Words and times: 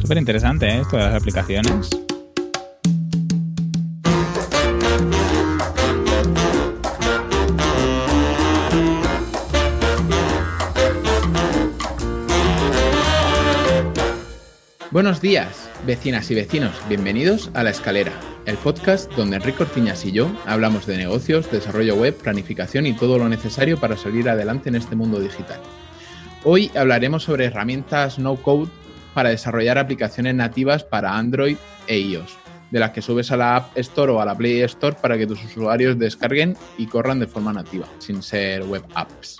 Súper 0.00 0.18
interesante, 0.18 0.68
¿eh? 0.68 0.82
Las 0.92 1.14
aplicaciones. 1.14 1.90
Buenos 14.90 15.20
días, 15.20 15.68
vecinas 15.84 16.30
y 16.30 16.36
vecinos. 16.36 16.76
Bienvenidos 16.88 17.50
a 17.54 17.64
La 17.64 17.70
Escalera, 17.70 18.12
el 18.46 18.56
podcast 18.58 19.10
donde 19.14 19.36
Enrique 19.36 19.62
Ortiñas 19.62 20.04
y 20.04 20.12
yo 20.12 20.30
hablamos 20.46 20.86
de 20.86 20.96
negocios, 20.96 21.50
desarrollo 21.50 21.94
web, 21.96 22.14
planificación 22.14 22.86
y 22.86 22.92
todo 22.92 23.18
lo 23.18 23.28
necesario 23.28 23.78
para 23.78 23.96
salir 23.96 24.28
adelante 24.28 24.68
en 24.68 24.74
este 24.74 24.96
mundo 24.96 25.18
digital. 25.18 25.60
Hoy 26.44 26.70
hablaremos 26.76 27.22
sobre 27.22 27.46
herramientas 27.46 28.18
no-code 28.18 28.70
para 29.14 29.30
desarrollar 29.30 29.78
aplicaciones 29.78 30.34
nativas 30.34 30.84
para 30.84 31.16
Android 31.16 31.56
e 31.86 31.98
iOS, 31.98 32.36
de 32.70 32.80
las 32.80 32.90
que 32.90 33.00
subes 33.00 33.30
a 33.32 33.36
la 33.36 33.56
App 33.56 33.78
Store 33.78 34.12
o 34.12 34.20
a 34.20 34.26
la 34.26 34.36
Play 34.36 34.60
Store 34.62 34.96
para 35.00 35.16
que 35.16 35.26
tus 35.26 35.42
usuarios 35.42 35.98
descarguen 35.98 36.56
y 36.76 36.86
corran 36.86 37.20
de 37.20 37.26
forma 37.26 37.52
nativa, 37.52 37.86
sin 37.98 38.22
ser 38.22 38.62
web 38.64 38.84
apps. 38.94 39.38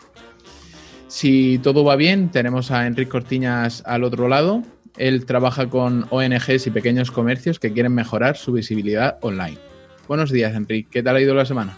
Si 1.08 1.58
todo 1.62 1.84
va 1.84 1.96
bien, 1.96 2.30
tenemos 2.30 2.70
a 2.70 2.86
Enrique 2.86 3.10
Cortiñas 3.10 3.82
al 3.86 4.04
otro 4.04 4.28
lado 4.28 4.62
él 4.96 5.26
trabaja 5.26 5.68
con 5.68 6.06
ONGs 6.10 6.66
y 6.66 6.70
pequeños 6.70 7.10
comercios 7.10 7.58
que 7.58 7.72
quieren 7.72 7.94
mejorar 7.94 8.36
su 8.36 8.52
visibilidad 8.52 9.18
online. 9.22 9.58
Buenos 10.06 10.30
días, 10.30 10.54
Enrique. 10.54 10.88
¿Qué 10.90 11.02
tal 11.02 11.16
ha 11.16 11.20
ido 11.20 11.34
la 11.34 11.44
semana? 11.44 11.76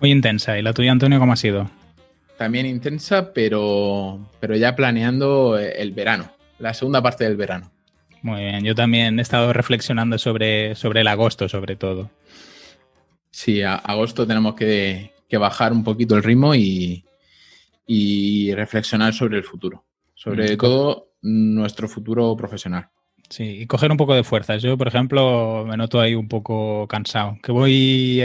Muy 0.00 0.10
intensa. 0.10 0.58
¿Y 0.58 0.62
la 0.62 0.72
tuya, 0.72 0.92
Antonio, 0.92 1.18
cómo 1.18 1.32
ha 1.32 1.36
sido? 1.36 1.70
También 2.36 2.66
intensa, 2.66 3.32
pero, 3.32 4.28
pero 4.40 4.56
ya 4.56 4.76
planeando 4.76 5.58
el 5.58 5.92
verano, 5.92 6.30
la 6.58 6.74
segunda 6.74 7.02
parte 7.02 7.24
del 7.24 7.36
verano. 7.36 7.70
Muy 8.20 8.42
bien. 8.42 8.64
Yo 8.64 8.74
también 8.74 9.18
he 9.18 9.22
estado 9.22 9.52
reflexionando 9.52 10.18
sobre, 10.18 10.74
sobre 10.74 11.00
el 11.00 11.08
agosto, 11.08 11.48
sobre 11.48 11.76
todo. 11.76 12.10
Sí, 13.30 13.62
a 13.62 13.76
agosto 13.76 14.26
tenemos 14.26 14.54
que, 14.54 15.12
bajar 15.30 15.72
un 15.72 15.84
poquito 15.84 16.16
el 16.16 16.22
ritmo 16.22 16.54
y, 16.54 17.04
y 17.86 18.52
reflexionar 18.54 19.14
sobre 19.14 19.38
el 19.38 19.44
futuro. 19.44 19.84
Sobre 20.14 20.54
mm, 20.54 20.58
todo 20.58 21.05
nuestro 21.22 21.88
futuro 21.88 22.36
profesional. 22.36 22.88
Sí, 23.28 23.62
y 23.62 23.66
coger 23.66 23.90
un 23.90 23.96
poco 23.96 24.14
de 24.14 24.24
fuerzas. 24.24 24.62
Yo, 24.62 24.78
por 24.78 24.88
ejemplo, 24.88 25.64
me 25.66 25.76
noto 25.76 26.00
ahí 26.00 26.14
un 26.14 26.28
poco 26.28 26.86
cansado, 26.86 27.38
que 27.42 27.50
voy 27.50 28.20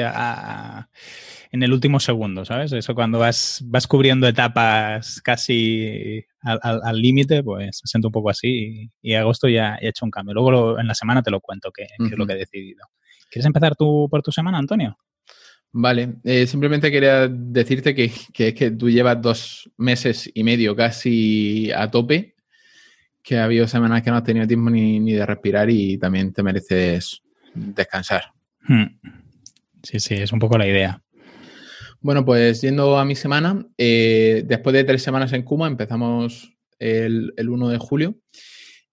en 1.51 1.63
el 1.63 1.73
último 1.73 1.99
segundo, 1.99 2.45
¿sabes? 2.45 2.71
Eso 2.71 2.93
cuando 2.93 3.19
vas, 3.19 3.61
vas 3.65 3.87
cubriendo 3.87 4.27
etapas 4.27 5.21
casi 5.21 6.23
al 6.43 7.01
límite, 7.01 7.43
pues 7.43 7.81
me 7.83 7.87
siento 7.87 8.09
un 8.09 8.11
poco 8.11 8.29
así 8.29 8.89
y, 9.01 9.13
agosto 9.13 9.47
ya 9.47 9.77
he 9.81 9.89
hecho 9.89 10.05
un 10.05 10.11
cambio. 10.11 10.33
Luego 10.33 10.79
en 10.79 10.87
la 10.87 10.95
semana 10.95 11.21
te 11.23 11.31
lo 11.31 11.41
cuento, 11.41 11.71
qué 11.71 11.83
es 11.83 12.17
lo 12.17 12.25
que 12.25 12.33
he 12.33 12.37
decidido. 12.37 12.85
¿Quieres 13.29 13.45
empezar 13.45 13.75
tú 13.75 14.07
por 14.09 14.21
tu 14.21 14.31
semana, 14.31 14.57
Antonio? 14.57 14.97
Vale, 15.73 16.15
eh, 16.25 16.47
simplemente 16.47 16.91
quería 16.91 17.29
decirte 17.29 17.95
que, 17.95 18.11
que, 18.33 18.53
que 18.53 18.71
tú 18.71 18.89
llevas 18.89 19.21
dos 19.21 19.71
meses 19.77 20.29
y 20.33 20.43
medio 20.43 20.75
casi 20.75 21.71
a 21.71 21.89
tope 21.89 22.30
que 23.23 23.37
ha 23.37 23.45
habido 23.45 23.67
semanas 23.67 24.01
que 24.01 24.09
no 24.09 24.17
has 24.17 24.23
tenido 24.23 24.47
tiempo 24.47 24.69
ni, 24.69 25.13
de 25.13 25.25
respirar 25.25 25.69
y 25.69 25.97
también 25.97 26.33
te 26.33 26.43
mereces 26.43 27.21
descansar. 27.53 28.31
Hmm. 28.67 28.85
Sí, 29.83 29.99
sí, 29.99 30.15
es 30.15 30.31
un 30.31 30.39
poco 30.39 30.57
la 30.57 30.67
idea. 30.67 31.01
Bueno, 31.99 32.25
pues 32.25 32.61
yendo 32.61 32.97
a 32.97 33.05
mi 33.05 33.15
semana, 33.15 33.65
eh, 33.77 34.43
después 34.45 34.73
de 34.73 34.83
tres 34.83 35.03
semanas 35.03 35.33
en 35.33 35.43
Kuma, 35.43 35.67
empezamos 35.67 36.51
el, 36.79 37.33
1 37.37 37.69
de 37.69 37.77
julio 37.77 38.15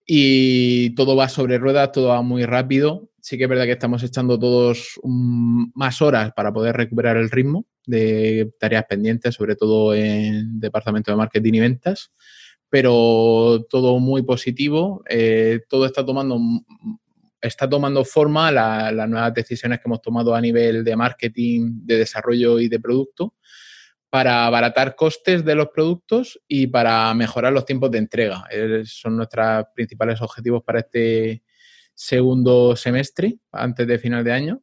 y 0.05 0.91
todo 0.91 1.15
va 1.15 1.27
sobre 1.27 1.57
ruedas, 1.57 1.91
todo 1.91 2.09
va 2.09 2.21
muy 2.21 2.45
rápido. 2.45 3.09
Sí 3.21 3.37
que 3.37 3.43
es 3.43 3.49
verdad 3.49 3.65
que 3.65 3.73
estamos 3.73 4.03
echando 4.03 4.39
todos 4.39 4.99
más 5.03 6.01
horas 6.01 6.31
para 6.35 6.53
poder 6.53 6.75
recuperar 6.77 7.17
el 7.17 7.29
ritmo 7.29 7.65
de 7.85 8.51
tareas 8.59 8.85
pendientes, 8.87 9.35
sobre 9.35 9.55
todo 9.55 9.93
en 9.93 10.59
departamento 10.59 11.11
de 11.11 11.17
marketing 11.17 11.53
y 11.53 11.59
ventas 11.59 12.11
pero 12.69 13.65
todo 13.69 13.99
muy 13.99 14.21
positivo. 14.21 15.03
Eh, 15.09 15.61
todo 15.67 15.85
está 15.85 16.05
tomando, 16.05 16.39
está 17.41 17.69
tomando 17.69 18.05
forma 18.05 18.51
las 18.51 19.09
nuevas 19.09 19.33
decisiones 19.33 19.79
que 19.79 19.83
hemos 19.87 20.01
tomado 20.01 20.35
a 20.35 20.41
nivel 20.41 20.83
de 20.83 20.95
marketing, 20.95 21.81
de 21.83 21.97
desarrollo 21.97 22.59
y 22.59 22.69
de 22.69 22.79
producto 22.79 23.33
para 24.09 24.47
abaratar 24.47 24.95
costes 24.95 25.45
de 25.45 25.55
los 25.55 25.67
productos 25.69 26.39
y 26.47 26.67
para 26.67 27.13
mejorar 27.13 27.53
los 27.53 27.65
tiempos 27.65 27.91
de 27.91 27.99
entrega. 27.99 28.43
son 28.85 29.17
nuestros 29.17 29.65
principales 29.75 30.21
objetivos 30.21 30.63
para 30.63 30.79
este 30.79 31.43
segundo 31.93 32.75
semestre, 32.75 33.37
antes 33.51 33.85
de 33.85 33.99
final 33.99 34.23
de 34.23 34.31
año. 34.31 34.61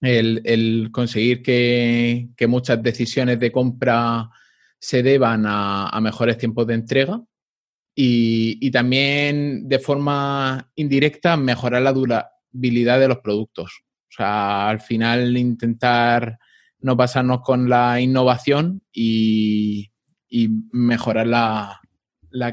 El, 0.00 0.90
conseguir 0.92 1.42
que, 1.42 2.28
que, 2.36 2.46
muchas 2.46 2.80
decisiones 2.82 3.38
de 3.40 3.50
compra 3.50 4.30
se 4.80 5.02
deban 5.02 5.44
a, 5.46 5.98
mejores 6.00 6.38
tiempos 6.38 6.66
de 6.66 6.74
entrega 6.74 7.22
y, 7.94 8.70
también 8.70 9.68
de 9.68 9.78
forma 9.78 10.70
indirecta 10.76 11.36
mejorar 11.36 11.82
la 11.82 11.92
durabilidad 11.92 13.00
de 13.00 13.08
los 13.08 13.18
productos. 13.18 13.82
O 14.08 14.12
sea, 14.16 14.68
al 14.68 14.80
final 14.80 15.36
intentar 15.36 16.38
no 16.80 16.96
pasarnos 16.96 17.40
con 17.42 17.68
la 17.68 18.00
innovación 18.00 18.82
y, 18.92 19.90
mejorar 20.72 21.26
la, 21.26 21.80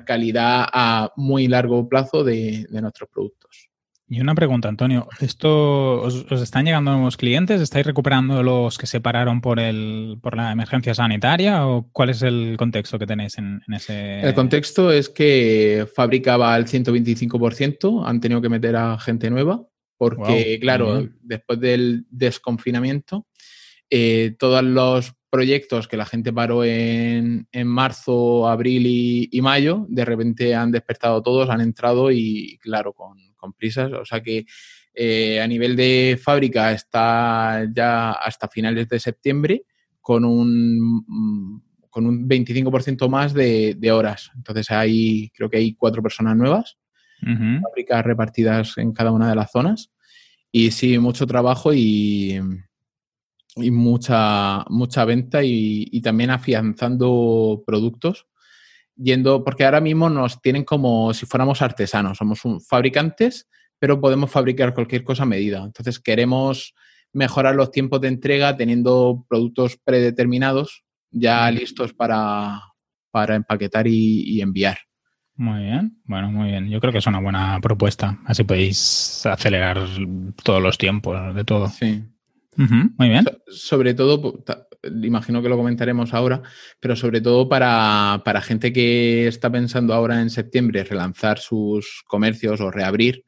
calidad 0.06 0.68
a 0.72 1.12
muy 1.16 1.48
largo 1.48 1.88
plazo 1.88 2.24
de 2.24 2.66
nuestros 2.72 3.10
productos. 3.10 3.70
Y 4.08 4.22
una 4.22 4.36
pregunta, 4.36 4.70
Antonio. 4.70 5.08
¿Esto 5.20 6.02
os, 6.02 6.32
están 6.32 6.66
llegando 6.66 6.92
nuevos 6.92 7.18
clientes? 7.18 7.60
¿Estáis 7.60 7.88
recuperando 7.88 8.44
los 8.44 8.78
que 8.78 8.86
se 8.86 9.02
pararon 9.02 9.42
por, 9.42 9.60
el, 9.60 10.20
por 10.22 10.38
la 10.38 10.52
emergencia 10.52 10.94
sanitaria? 10.94 11.66
¿O 11.66 11.90
cuál 11.92 12.12
es 12.12 12.22
el 12.22 12.56
contexto 12.56 13.00
que 13.00 13.08
tenéis 13.08 13.38
en, 13.40 13.62
ese...? 13.74 14.22
El 14.22 14.36
contexto 14.36 14.92
es 14.92 15.10
que 15.10 15.88
fabricaba 15.96 16.54
al 16.54 16.66
125%, 16.66 18.04
han 18.06 18.22
tenido 18.22 18.42
que 18.42 18.50
meter 18.50 18.76
a 18.76 19.00
gente 19.00 19.32
nueva, 19.32 19.66
porque, 19.98 20.60
claro, 20.62 21.08
después 21.22 21.60
del 21.60 22.06
desconfinamiento, 22.12 23.26
eh, 23.90 24.36
todos 24.38 24.64
los 24.64 25.14
proyectos 25.32 25.88
que 25.88 25.98
la 25.98 26.06
gente 26.06 26.32
paró 26.32 26.64
en, 26.64 27.48
marzo, 27.64 28.48
abril 28.48 28.86
y, 28.86 29.30
y, 29.32 29.42
mayo, 29.42 29.86
de 29.90 30.06
repente 30.06 30.54
han 30.54 30.72
despertado 30.72 31.24
todos, 31.24 31.50
han 31.50 31.62
entrado 31.62 32.12
y, 32.12 32.60
claro, 32.62 32.94
con 32.94 33.18
con 33.36 33.54
prisas. 33.54 33.92
O 33.94 34.06
sea 34.06 34.22
que 34.22 34.46
eh, 34.94 35.42
a 35.42 35.48
nivel 35.48 35.76
de 35.76 36.20
fábrica 36.22 36.72
está 36.72 37.66
ya 37.74 38.12
hasta 38.12 38.48
finales 38.48 38.88
de 38.88 39.00
septiembre 39.00 39.64
con 40.00 40.24
un, 40.24 41.04
mm, 41.08 41.62
con 41.90 42.06
un 42.06 42.28
25% 42.28 43.10
más 43.10 43.34
de, 43.34 43.92
horas. 43.92 44.32
Entonces 44.36 44.72
ahí 44.72 45.30
creo 45.36 45.50
que 45.50 45.58
hay 45.58 45.74
cuatro 45.74 46.02
personas 46.02 46.38
nuevas, 46.38 46.78
fábricas 47.22 48.06
repartidas 48.06 48.78
en 48.78 48.92
cada 48.94 49.12
una 49.12 49.30
de 49.30 49.36
las 49.36 49.52
zonas. 49.52 49.92
Y 50.52 50.72
sí, 50.72 51.00
mucho 51.00 51.26
trabajo 51.26 51.74
y, 51.74 52.40
y 53.56 53.72
mucha, 53.72 54.64
mucha 54.70 55.04
venta 55.06 55.44
y, 55.44 55.88
y, 55.92 56.02
también 56.02 56.30
afianzando 56.30 57.64
productos 57.66 58.28
yendo, 58.96 59.44
porque 59.44 59.66
ahora 59.66 59.82
mismo 59.82 60.10
nos 60.10 60.42
tienen 60.42 60.64
como 60.64 61.14
si 61.14 61.26
fuéramos 61.26 61.62
artesanos, 61.62 62.18
somos 62.18 62.42
fabricantes, 62.68 63.48
pero 63.80 64.00
podemos 64.00 64.32
fabricar 64.32 64.74
cualquier 64.74 65.04
cosa 65.04 65.24
a 65.24 65.28
medida. 65.28 65.64
Entonces 65.64 66.00
queremos 66.00 66.74
mejorar 67.14 67.56
los 67.56 67.72
tiempos 67.72 68.02
de 68.02 68.10
entrega 68.10 68.58
teniendo 68.58 69.26
productos 69.30 69.78
predeterminados 69.84 70.84
ya 71.12 71.50
listos 71.50 71.94
para, 71.94 72.62
empaquetar 73.30 73.88
y, 73.88 74.42
enviar. 74.42 74.78
Muy 75.38 75.64
bien, 75.64 75.98
bueno, 76.06 76.32
muy 76.32 76.50
bien. 76.50 76.70
Yo 76.70 76.80
creo 76.80 76.92
que 76.92 77.00
es 77.00 77.08
una 77.08 77.20
buena 77.20 77.60
propuesta. 77.62 78.20
Así 78.26 78.44
podéis 78.44 79.26
acelerar 79.26 79.82
todos 80.44 80.62
los 80.62 80.78
tiempos 80.78 81.36
de 81.36 81.44
todo. 81.44 81.68
Sí. 81.70 82.04
Muy 82.56 83.10
bien. 83.10 83.26
sobre 83.48 83.94
todo, 83.94 84.44
imagino 85.04 85.42
que 85.42 85.50
lo 85.50 85.58
comentaremos 85.58 86.14
ahora, 86.14 86.42
pero 86.80 86.96
sobre 86.96 87.22
todo 87.22 87.50
para, 87.50 88.22
gente 88.42 88.72
que 88.72 89.28
está 89.28 89.52
pensando 89.52 89.94
ahora 89.94 90.22
en 90.22 90.30
septiembre 90.30 90.84
relanzar 90.84 91.40
sus 91.40 92.04
comercios 92.08 92.62
o 92.62 92.72
reabrir, 92.72 93.26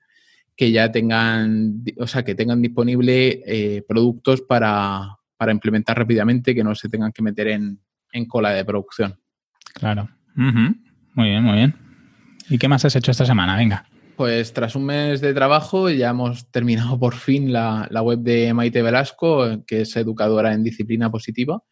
que 0.56 0.71
ya 0.71 0.91
tengan, 0.91 1.83
o 1.97 2.07
sea, 2.07 2.24
que 2.24 2.35
tengan 2.35 2.62
disponible 2.62 3.41
eh, 3.45 3.83
productos 3.88 4.41
para, 4.41 5.18
implementar 5.50 5.97
rápidamente, 5.97 6.56
que 6.56 6.63
no 6.63 6.74
se 6.74 6.89
tengan 6.89 7.12
que 7.12 7.21
meter 7.21 7.47
en, 7.50 7.79
cola 8.27 8.51
de 8.51 8.65
producción. 8.65 9.19
Claro. 9.74 10.09
Muy 10.33 11.29
bien, 11.29 11.44
muy 11.44 11.53
bien. 11.53 11.75
¿Y 12.50 12.57
qué 12.57 12.68
más 12.68 12.85
has 12.85 12.95
hecho 12.95 13.12
esta 13.12 13.25
semana? 13.25 13.56
Venga. 13.56 13.85
Pues 14.17 14.51
tras 14.51 14.75
un 14.75 14.85
mes 14.85 15.21
de 15.21 15.31
trabajo 15.31 15.91
ya 15.91 16.09
hemos 16.09 16.49
terminado 16.51 16.99
por 16.99 17.13
fin 17.13 17.53
la, 17.53 17.87
web 18.01 18.19
de 18.19 18.51
Maite 18.51 18.81
Velasco, 18.81 19.63
que 19.67 19.81
es 19.81 19.95
educadora 19.95 20.53
en 20.53 20.63
disciplina 20.63 21.11
positiva, 21.11 21.63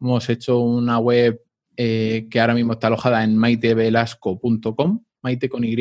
Hemos 0.00 0.28
hecho 0.28 0.58
una 0.58 0.98
web 0.98 1.40
eh, 1.78 2.26
que 2.30 2.40
ahora 2.40 2.52
mismo 2.52 2.74
está 2.74 2.88
alojada 2.88 3.24
en 3.24 3.38
maitevelasco.com, 3.38 5.02
maite 5.22 5.48
con 5.48 5.64
Y. 5.64 5.76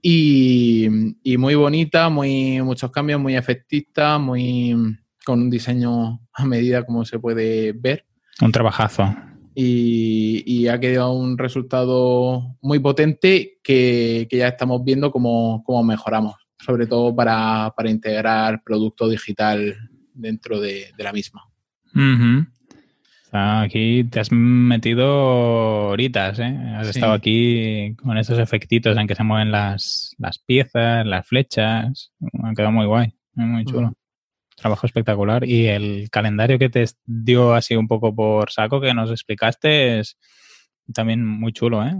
Y, 0.00 0.88
muy 1.36 1.54
bonita, 1.56 2.08
muy, 2.10 2.62
muchos 2.62 2.92
cambios, 2.92 3.20
muy 3.20 3.34
efectista, 3.34 4.18
muy 4.18 4.76
con 5.24 5.40
un 5.40 5.50
diseño 5.50 6.20
a 6.32 6.44
medida 6.44 6.84
como 6.84 7.04
se 7.04 7.18
puede 7.18 7.72
ver. 7.72 8.04
Un 8.40 8.52
trabajazo. 8.52 9.16
Y, 9.54 10.66
ha 10.68 10.80
quedado 10.80 11.12
un 11.12 11.38
resultado 11.38 12.56
muy 12.60 12.78
potente 12.78 13.58
que, 13.62 14.26
ya 14.30 14.48
estamos 14.48 14.84
viendo 14.84 15.10
cómo, 15.10 15.62
mejoramos, 15.84 16.34
sobre 16.58 16.86
todo 16.86 17.14
para, 17.14 17.72
integrar 17.86 18.62
producto 18.64 19.08
digital 19.08 19.76
dentro 20.12 20.60
de, 20.60 20.92
la 20.98 21.12
misma. 21.12 21.42
Aquí 23.32 24.04
te 24.04 24.20
has 24.20 24.30
metido 24.30 25.88
horitas, 25.88 26.38
¿eh? 26.38 26.56
Has 26.76 26.88
estado 26.88 27.12
aquí 27.12 27.94
con 27.96 28.16
esos 28.16 28.38
efectitos 28.38 28.96
en 28.96 29.08
que 29.08 29.16
se 29.16 29.24
mueven 29.24 29.50
las, 29.50 30.14
piezas, 30.46 31.04
las 31.04 31.26
flechas. 31.26 32.12
Ha 32.42 32.54
quedado 32.54 32.72
muy 32.72 32.86
guay, 32.86 33.12
muy 33.34 33.64
chulo. 33.64 33.92
Trabajo 34.56 34.86
espectacular. 34.86 35.44
Y 35.46 35.66
el 35.66 36.08
calendario 36.10 36.58
que 36.58 36.70
te 36.70 36.84
dio 37.04 37.54
así 37.54 37.76
un 37.76 37.88
poco 37.88 38.14
por 38.14 38.50
saco 38.50 38.80
que 38.80 38.94
nos 38.94 39.10
explicaste 39.10 40.00
es 40.00 40.18
también 40.92 41.24
muy 41.24 41.52
chulo, 41.52 41.84
¿eh? 41.84 41.94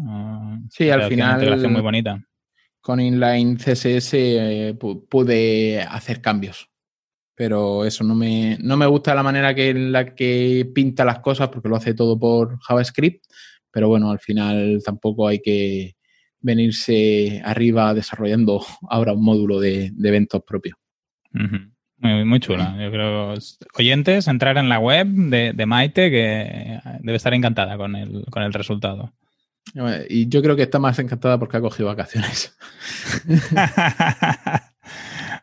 Sí, 0.70 0.90
al 0.90 1.08
final. 1.08 1.28
Una 1.28 1.34
integración 1.34 1.72
muy 1.72 1.82
bonita. 1.82 2.22
Con 2.80 3.00
Inline 3.00 3.56
CSS 3.56 4.14
eh, 4.14 4.76
pude 4.78 5.80
hacer 5.82 6.20
cambios 6.20 6.68
pero 7.34 7.84
eso 7.84 8.04
no 8.04 8.14
me, 8.14 8.56
no 8.60 8.76
me 8.76 8.86
gusta 8.86 9.14
la 9.14 9.22
manera 9.22 9.54
que, 9.54 9.70
en 9.70 9.92
la 9.92 10.14
que 10.14 10.70
pinta 10.74 11.04
las 11.04 11.18
cosas 11.18 11.48
porque 11.48 11.68
lo 11.68 11.76
hace 11.76 11.94
todo 11.94 12.18
por 12.18 12.58
JavaScript, 12.60 13.24
pero 13.70 13.88
bueno, 13.88 14.10
al 14.10 14.20
final 14.20 14.80
tampoco 14.84 15.26
hay 15.26 15.40
que 15.40 15.96
venirse 16.40 17.42
arriba 17.44 17.92
desarrollando 17.94 18.64
ahora 18.88 19.12
un 19.12 19.24
módulo 19.24 19.60
de, 19.60 19.92
eventos 20.02 20.42
propios. 20.44 20.76
Muy, 22.04 22.24
muy 22.26 22.38
chula. 22.38 22.76
Yo 22.78 22.90
creo, 22.90 23.34
oyentes, 23.78 24.28
entrar 24.28 24.58
en 24.58 24.68
la 24.68 24.78
web 24.78 25.06
de, 25.06 25.66
Maite, 25.66 26.10
que 26.10 26.78
debe 27.00 27.16
estar 27.16 27.32
encantada 27.32 27.78
con 27.78 27.96
el, 27.96 28.26
con 28.30 28.42
el 28.42 28.52
resultado. 28.52 29.14
Y 30.10 30.28
yo 30.28 30.42
creo 30.42 30.54
que 30.54 30.64
está 30.64 30.78
más 30.78 30.98
encantada 30.98 31.38
porque 31.38 31.56
ha 31.56 31.62
cogido 31.62 31.88
vacaciones. 31.88 32.54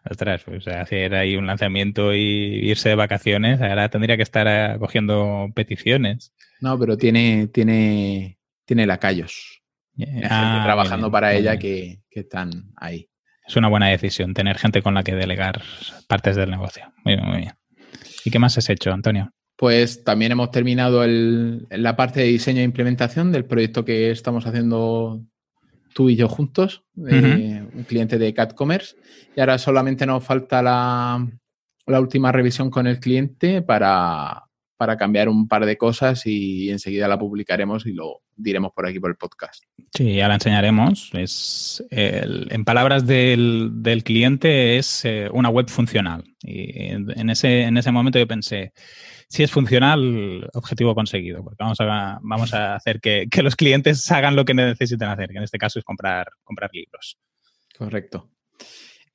Ostras, 0.09 0.43
pues 0.45 0.67
hacer 0.67 1.15
ahí 1.15 1.35
un 1.35 1.47
lanzamiento 1.47 2.13
y 2.13 2.69
irse 2.69 2.89
de 2.89 2.95
vacaciones, 2.95 3.59
ahora 3.59 3.89
tendría 3.89 4.15
que 4.15 4.23
estar 4.23 4.45
eh, 4.47 4.77
cogiendo 4.77 5.49
peticiones. 5.55 6.31
No, 6.59 6.77
pero 6.77 6.95
tiene, 6.95 7.47
tiene, 7.47 8.37
tiene 8.65 8.85
lacayos. 8.85 9.63
Ah, 10.29 10.61
trabajando 10.63 11.09
para 11.11 11.33
ella 11.33 11.57
que, 11.57 12.01
están 12.11 12.71
ahí. 12.75 13.09
Es 13.51 13.57
una 13.57 13.67
buena 13.67 13.89
decisión 13.89 14.33
tener 14.33 14.57
gente 14.57 14.81
con 14.81 14.93
la 14.93 15.03
que 15.03 15.13
delegar 15.13 15.61
partes 16.07 16.37
del 16.37 16.49
negocio. 16.49 16.85
Muy 17.03 17.17
bien, 17.17 17.27
muy 17.27 17.37
bien. 17.39 17.51
¿Y 18.23 18.31
qué 18.31 18.39
más 18.39 18.57
has 18.57 18.69
hecho, 18.69 18.93
Antonio? 18.93 19.29
Pues 19.57 20.05
también 20.05 20.31
hemos 20.31 20.51
terminado 20.51 21.03
la 21.05 21.95
parte 21.97 22.21
de 22.21 22.27
diseño 22.27 22.61
e 22.61 22.63
implementación 22.63 23.29
del 23.33 23.43
proyecto 23.43 23.83
que 23.83 24.09
estamos 24.09 24.47
haciendo 24.47 25.21
tú 25.93 26.09
y 26.09 26.15
yo 26.15 26.29
juntos, 26.29 26.85
un 26.95 27.85
cliente 27.89 28.17
de 28.17 28.33
CatCommerce, 28.33 28.95
y 29.35 29.41
ahora 29.41 29.57
solamente 29.57 30.05
nos 30.05 30.23
falta 30.23 30.61
la, 30.61 31.27
última 31.85 32.31
revisión 32.31 32.69
con 32.69 32.87
el 32.87 33.01
cliente 33.01 33.61
para, 33.61 34.45
cambiar 34.97 35.27
un 35.27 35.49
par 35.49 35.65
de 35.65 35.75
cosas 35.75 36.25
y 36.25 36.69
enseguida 36.69 37.09
la 37.09 37.19
publicaremos 37.19 37.85
y 37.85 37.91
lo 37.91 38.21
diremos 38.33 38.71
por 38.71 38.87
aquí 38.87 39.01
por 39.01 39.11
el 39.11 39.17
podcast. 39.17 39.65
Sí, 39.93 40.15
ya 40.15 40.27
la 40.27 40.35
enseñaremos. 40.35 41.09
Es 41.13 41.83
en 41.89 42.63
palabras 42.63 43.05
del, 43.05 44.01
cliente 44.05 44.77
es 44.77 45.03
eh, 45.03 45.29
una 45.33 45.49
web 45.49 45.69
funcional. 45.69 46.23
Y 46.41 46.87
en 46.87 47.29
ese, 47.29 47.63
en 47.63 47.77
ese 47.77 47.91
momento 47.91 48.17
yo 48.17 48.27
pensé, 48.27 48.71
si 49.31 49.43
es 49.43 49.51
funcional, 49.51 50.49
objetivo 50.53 50.93
conseguido, 50.93 51.41
porque 51.41 51.63
vamos 51.63 51.79
a, 51.79 52.19
vamos 52.21 52.53
a 52.53 52.75
hacer 52.75 52.99
que, 52.99 53.29
los 53.41 53.55
clientes 53.55 54.11
hagan 54.11 54.35
lo 54.35 54.43
que 54.43 54.53
necesiten 54.53 55.07
hacer, 55.07 55.29
que 55.29 55.37
en 55.37 55.43
este 55.43 55.57
caso 55.57 55.79
es 55.79 55.85
comprar, 55.85 56.27
comprar 56.43 56.69
libros. 56.73 57.17
Correcto. 57.77 58.29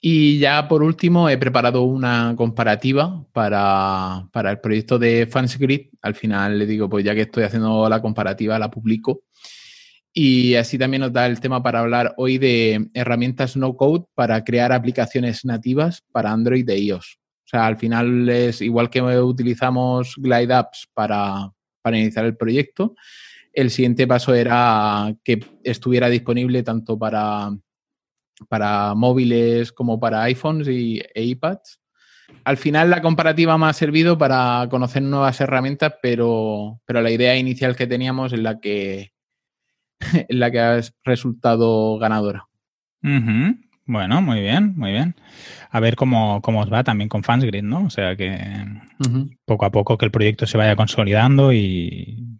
Y 0.01 0.39
ya 0.39 0.69
por 0.69 0.83
último 0.83 1.29
he 1.29 1.37
preparado 1.37 1.83
una 1.83 2.33
comparativa 2.35 3.27
para, 3.33 4.27
el 4.33 4.61
proyecto 4.61 4.99
de 4.99 5.27
FansGrid. 5.27 5.89
Al 6.01 6.15
final 6.15 6.59
le 6.61 6.65
digo, 6.65 6.89
pues 6.89 7.05
ya 7.05 7.15
que 7.15 7.23
estoy 7.23 7.45
haciendo 7.45 7.87
la 7.87 8.01
comparativa, 8.01 8.59
la 8.59 8.71
publico. 8.71 9.25
Y 10.19 10.55
así 10.55 10.79
también 10.79 11.03
nos 11.03 11.13
da 11.13 11.27
el 11.27 11.41
tema 11.41 11.63
para 11.63 11.81
hablar 11.81 12.15
hoy 12.17 12.39
de 12.39 12.89
herramientas 12.95 13.55
no 13.55 13.77
code 13.77 14.07
para 14.15 14.43
crear 14.45 14.73
aplicaciones 14.73 15.45
nativas 15.45 16.03
para 16.11 16.33
Android 16.33 16.67
e 16.71 16.79
iOS. 16.79 17.19
O 17.45 17.49
sea, 17.49 17.67
al 17.67 17.77
final 17.77 18.27
es 18.31 18.63
igual 18.63 18.89
que 18.89 19.03
utilizamos 19.03 20.15
Glide 20.17 20.55
Apps 20.55 20.89
para, 20.95 21.53
iniciar 21.93 22.25
el 22.25 22.35
proyecto, 22.35 22.95
el 23.53 23.71
siguiente 23.71 24.07
paso 24.07 24.35
era 24.35 25.15
que 25.23 25.45
estuviera 25.63 26.09
disponible 26.09 26.63
tanto 26.63 26.99
para, 26.99 27.55
para 28.49 28.95
móviles 28.95 29.71
como 29.71 30.01
para 30.01 30.23
iPhones 30.23 30.67
y, 30.69 31.03
e 31.15 31.25
iPads. 31.25 31.79
Al 32.43 32.57
final 32.57 32.89
la 32.89 33.03
comparativa 33.03 33.59
me 33.59 33.67
ha 33.67 33.73
servido 33.75 34.17
para 34.17 34.67
conocer 34.71 35.03
nuevas 35.03 35.39
herramientas, 35.43 35.93
pero, 36.01 36.81
pero 36.87 37.03
la 37.03 37.11
idea 37.11 37.37
inicial 37.37 37.77
que 37.77 37.87
teníamos 37.87 38.33
es 38.33 38.41
la 38.41 38.59
que, 38.61 39.13
la 40.29 40.51
que 40.51 40.61
ha 40.61 40.81
resultado 41.05 41.99
ganadora. 41.99 42.47
Bueno, 43.87 44.21
muy 44.21 44.41
bien, 44.41 44.75
muy 44.77 44.91
bien. 44.91 45.15
A 45.71 45.79
ver 45.79 45.95
cómo, 45.95 46.43
cómo 46.43 46.61
os 46.61 46.73
va 46.73 46.83
también 46.83 47.09
con 47.09 47.23
FansGrid, 47.23 47.63
¿no? 47.63 47.85
O 47.85 47.91
sea 47.91 48.17
que 48.17 48.37
poco 49.45 49.65
a 49.65 49.71
poco 49.71 49.97
que 49.97 50.07
el 50.07 50.11
proyecto 50.11 50.47
se 50.47 50.59
vaya 50.59 50.75
consolidando 50.75 51.53
y, 51.53 52.39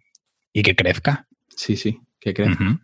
que 0.53 0.75
crezca. 0.75 1.27
Sí, 1.55 1.77
sí, 1.77 2.01
que 2.19 2.33
crezca. 2.33 2.81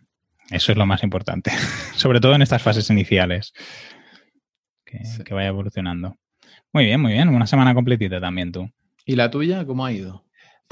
Eso 0.50 0.72
es 0.72 0.78
lo 0.78 0.86
más 0.86 1.02
importante, 1.02 1.50
sobre 1.94 2.20
todo 2.20 2.34
en 2.34 2.42
estas 2.42 2.62
fases 2.62 2.88
iniciales, 2.90 3.52
que, 4.84 5.00
que 5.24 5.34
vaya 5.34 5.48
evolucionando. 5.48 6.16
Muy 6.72 6.86
bien, 6.86 7.00
muy 7.00 7.12
bien. 7.12 7.28
Una 7.28 7.46
semana 7.46 7.74
completita 7.74 8.20
también 8.20 8.50
tú. 8.50 8.70
¿Y 9.04 9.16
la 9.16 9.30
tuya 9.30 9.66
cómo 9.66 9.84
ha 9.84 9.92
ido? 9.92 10.23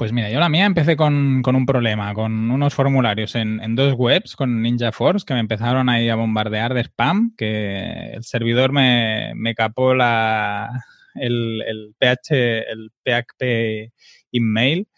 Pues 0.03 0.11
mira, 0.11 0.29
yo 0.29 0.41
la 0.41 0.49
mía 0.49 0.65
empecé 0.65 0.97
con, 0.97 1.41
un 1.45 1.65
problema, 1.65 2.13
con 2.13 2.51
unos 2.51 2.73
formularios 2.73 3.35
en, 3.35 3.73
dos 3.73 3.93
webs 3.93 4.35
con 4.35 4.61
Ninja 4.61 4.91
Force 4.91 5.25
que 5.25 5.33
me 5.33 5.39
empezaron 5.39 5.87
ahí 5.87 6.09
a 6.09 6.15
bombardear 6.15 6.73
de 6.73 6.81
spam, 6.81 7.33
que 7.37 8.11
el 8.11 8.21
servidor 8.25 8.73
me, 8.73 9.31
me 9.33 9.55
capó 9.55 9.95
la, 9.95 10.83
el, 11.15 11.63
el, 11.65 11.95
PH, 11.97 12.69
el 12.69 12.91
PHP 13.01 13.93
email 14.33 14.89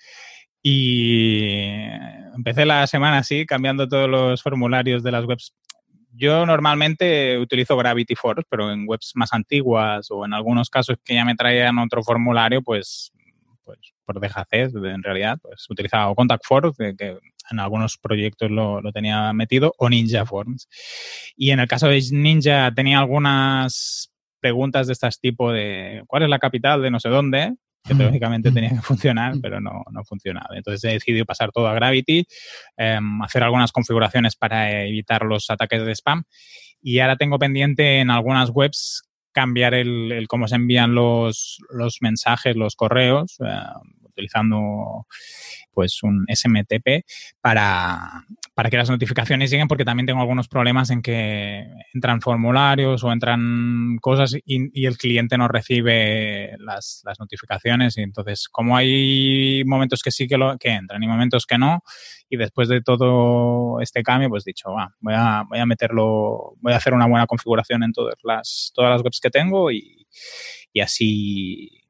y 0.64 1.76
empecé 2.36 2.66
la 2.66 2.88
semana 2.88 3.20
así, 3.20 3.46
cambiando 3.46 3.88
todos 3.88 4.10
los 4.10 4.42
formularios 4.42 5.04
de 5.04 5.12
las 5.12 5.26
webs. 5.26 5.54
Yo 6.14 6.48
normalmente 6.48 7.38
utilizo 7.38 7.78
Gravity 7.78 8.16
Force, 8.16 8.48
pero 8.50 8.72
en 8.72 8.86
webs 8.88 9.12
más 9.14 9.34
antiguas 9.34 10.08
o 10.10 10.26
en 10.26 10.34
algunos 10.34 10.72
casos 10.72 10.98
que 11.04 11.14
ya 11.14 11.26
me 11.26 11.36
traían 11.36 11.78
otro 11.78 12.02
formulario, 12.02 12.64
pues 12.64 13.12
pues 13.66 13.80
por 14.06 14.22
DGC, 14.22 14.76
en 14.86 15.04
realidad, 15.04 15.38
pues 15.42 15.66
utilizaba 15.70 16.14
Contact 16.16 16.46
Forms, 16.46 16.78
que, 16.78 17.18
en 17.52 17.60
algunos 17.60 17.98
proyectos 17.98 18.50
lo, 18.50 18.82
tenía 18.94 19.34
metido, 19.34 19.74
o 19.78 19.90
Ninja 19.90 20.26
Forms. 20.26 20.68
Y 21.36 21.52
en 21.52 21.60
el 21.60 21.68
caso 21.68 21.88
de 21.88 22.02
Ninja 22.12 22.72
tenía 22.74 23.00
algunas 23.00 24.12
preguntas 24.40 24.88
de 24.88 24.94
este 24.94 25.10
tipo 25.22 25.52
de 25.52 26.04
¿cuál 26.08 26.24
es 26.24 26.30
la 26.30 26.40
capital 26.40 26.82
de 26.82 26.92
no 26.92 27.00
sé 27.00 27.10
dónde? 27.10 27.56
que 27.88 27.94
teóricamente 27.94 28.52
tenía 28.52 28.72
que 28.72 28.82
funcionar, 28.82 29.36
pero 29.42 29.62
no, 29.62 29.84
no 29.92 30.04
funcionaba. 30.04 30.58
Entonces 30.58 30.84
he 30.84 30.94
decidido 30.94 31.26
pasar 31.26 31.52
todo 31.52 31.68
a 31.68 31.74
Gravity, 31.76 32.26
em, 32.78 33.22
hacer 33.22 33.44
algunas 33.44 33.72
configuraciones 33.72 34.36
para 34.36 34.86
evitar 34.86 35.24
los 35.24 35.50
ataques 35.50 35.86
de 35.86 35.92
spam 35.92 36.24
y 36.82 37.00
ahora 37.00 37.16
tengo 37.16 37.40
pendiente 37.40 38.00
en 38.00 38.10
algunas 38.10 38.50
webs 38.50 39.04
cambiar 39.36 39.74
el, 39.74 40.26
cómo 40.30 40.48
se 40.48 40.56
envían 40.56 40.96
los, 40.96 41.60
los 41.70 41.98
mensajes, 42.00 42.56
los 42.56 42.78
correos, 42.78 43.36
eh, 43.46 43.54
utilizando 44.04 45.08
pues 45.74 46.02
un 46.04 46.26
SMTP 46.34 47.06
para, 47.42 48.24
para, 48.56 48.70
que 48.70 48.78
las 48.78 48.90
notificaciones 48.90 49.52
lleguen 49.52 49.68
porque 49.68 49.86
también 49.86 50.08
tengo 50.08 50.22
algunos 50.22 50.48
problemas 50.48 50.90
en 50.90 51.02
que 51.02 51.68
entran 51.94 52.22
formularios 52.22 53.04
o 53.04 53.12
entran 53.12 53.98
cosas 54.02 54.36
y, 54.46 54.86
el 54.86 54.98
cliente 54.98 55.38
no 55.38 55.48
recibe 55.48 56.56
las, 56.60 57.02
las, 57.06 57.20
notificaciones. 57.20 57.98
Y 57.98 58.02
entonces 58.02 58.48
como 58.50 58.78
hay 58.78 59.64
momentos 59.66 60.02
que 60.02 60.12
sí 60.12 60.28
que, 60.28 60.38
lo, 60.38 60.58
que 60.58 60.70
entran 60.70 61.04
y 61.04 61.08
momentos 61.08 61.46
que 61.46 61.58
no 61.58 61.84
y 62.30 62.38
después 62.38 62.68
de 62.68 62.82
todo 62.82 63.80
este 63.82 64.02
cambio 64.02 64.30
pues 64.30 64.44
dicho 64.44 64.70
voy, 65.02 65.14
a, 65.16 65.44
voy 65.48 65.60
a 65.60 65.66
meterlo 65.66 66.56
voy 66.60 66.74
a 66.74 66.78
hacer 66.78 66.94
una 66.94 67.08
buena 67.08 67.28
configuración 67.28 67.84
en 67.84 67.92
todas 67.92 68.16
las, 68.24 68.72
todas 68.74 68.92
las 68.92 69.02
webs 69.04 69.20
que 69.20 69.30
tengo 69.30 69.72
y, 69.72 70.08
y 70.74 70.82
así 70.82 71.85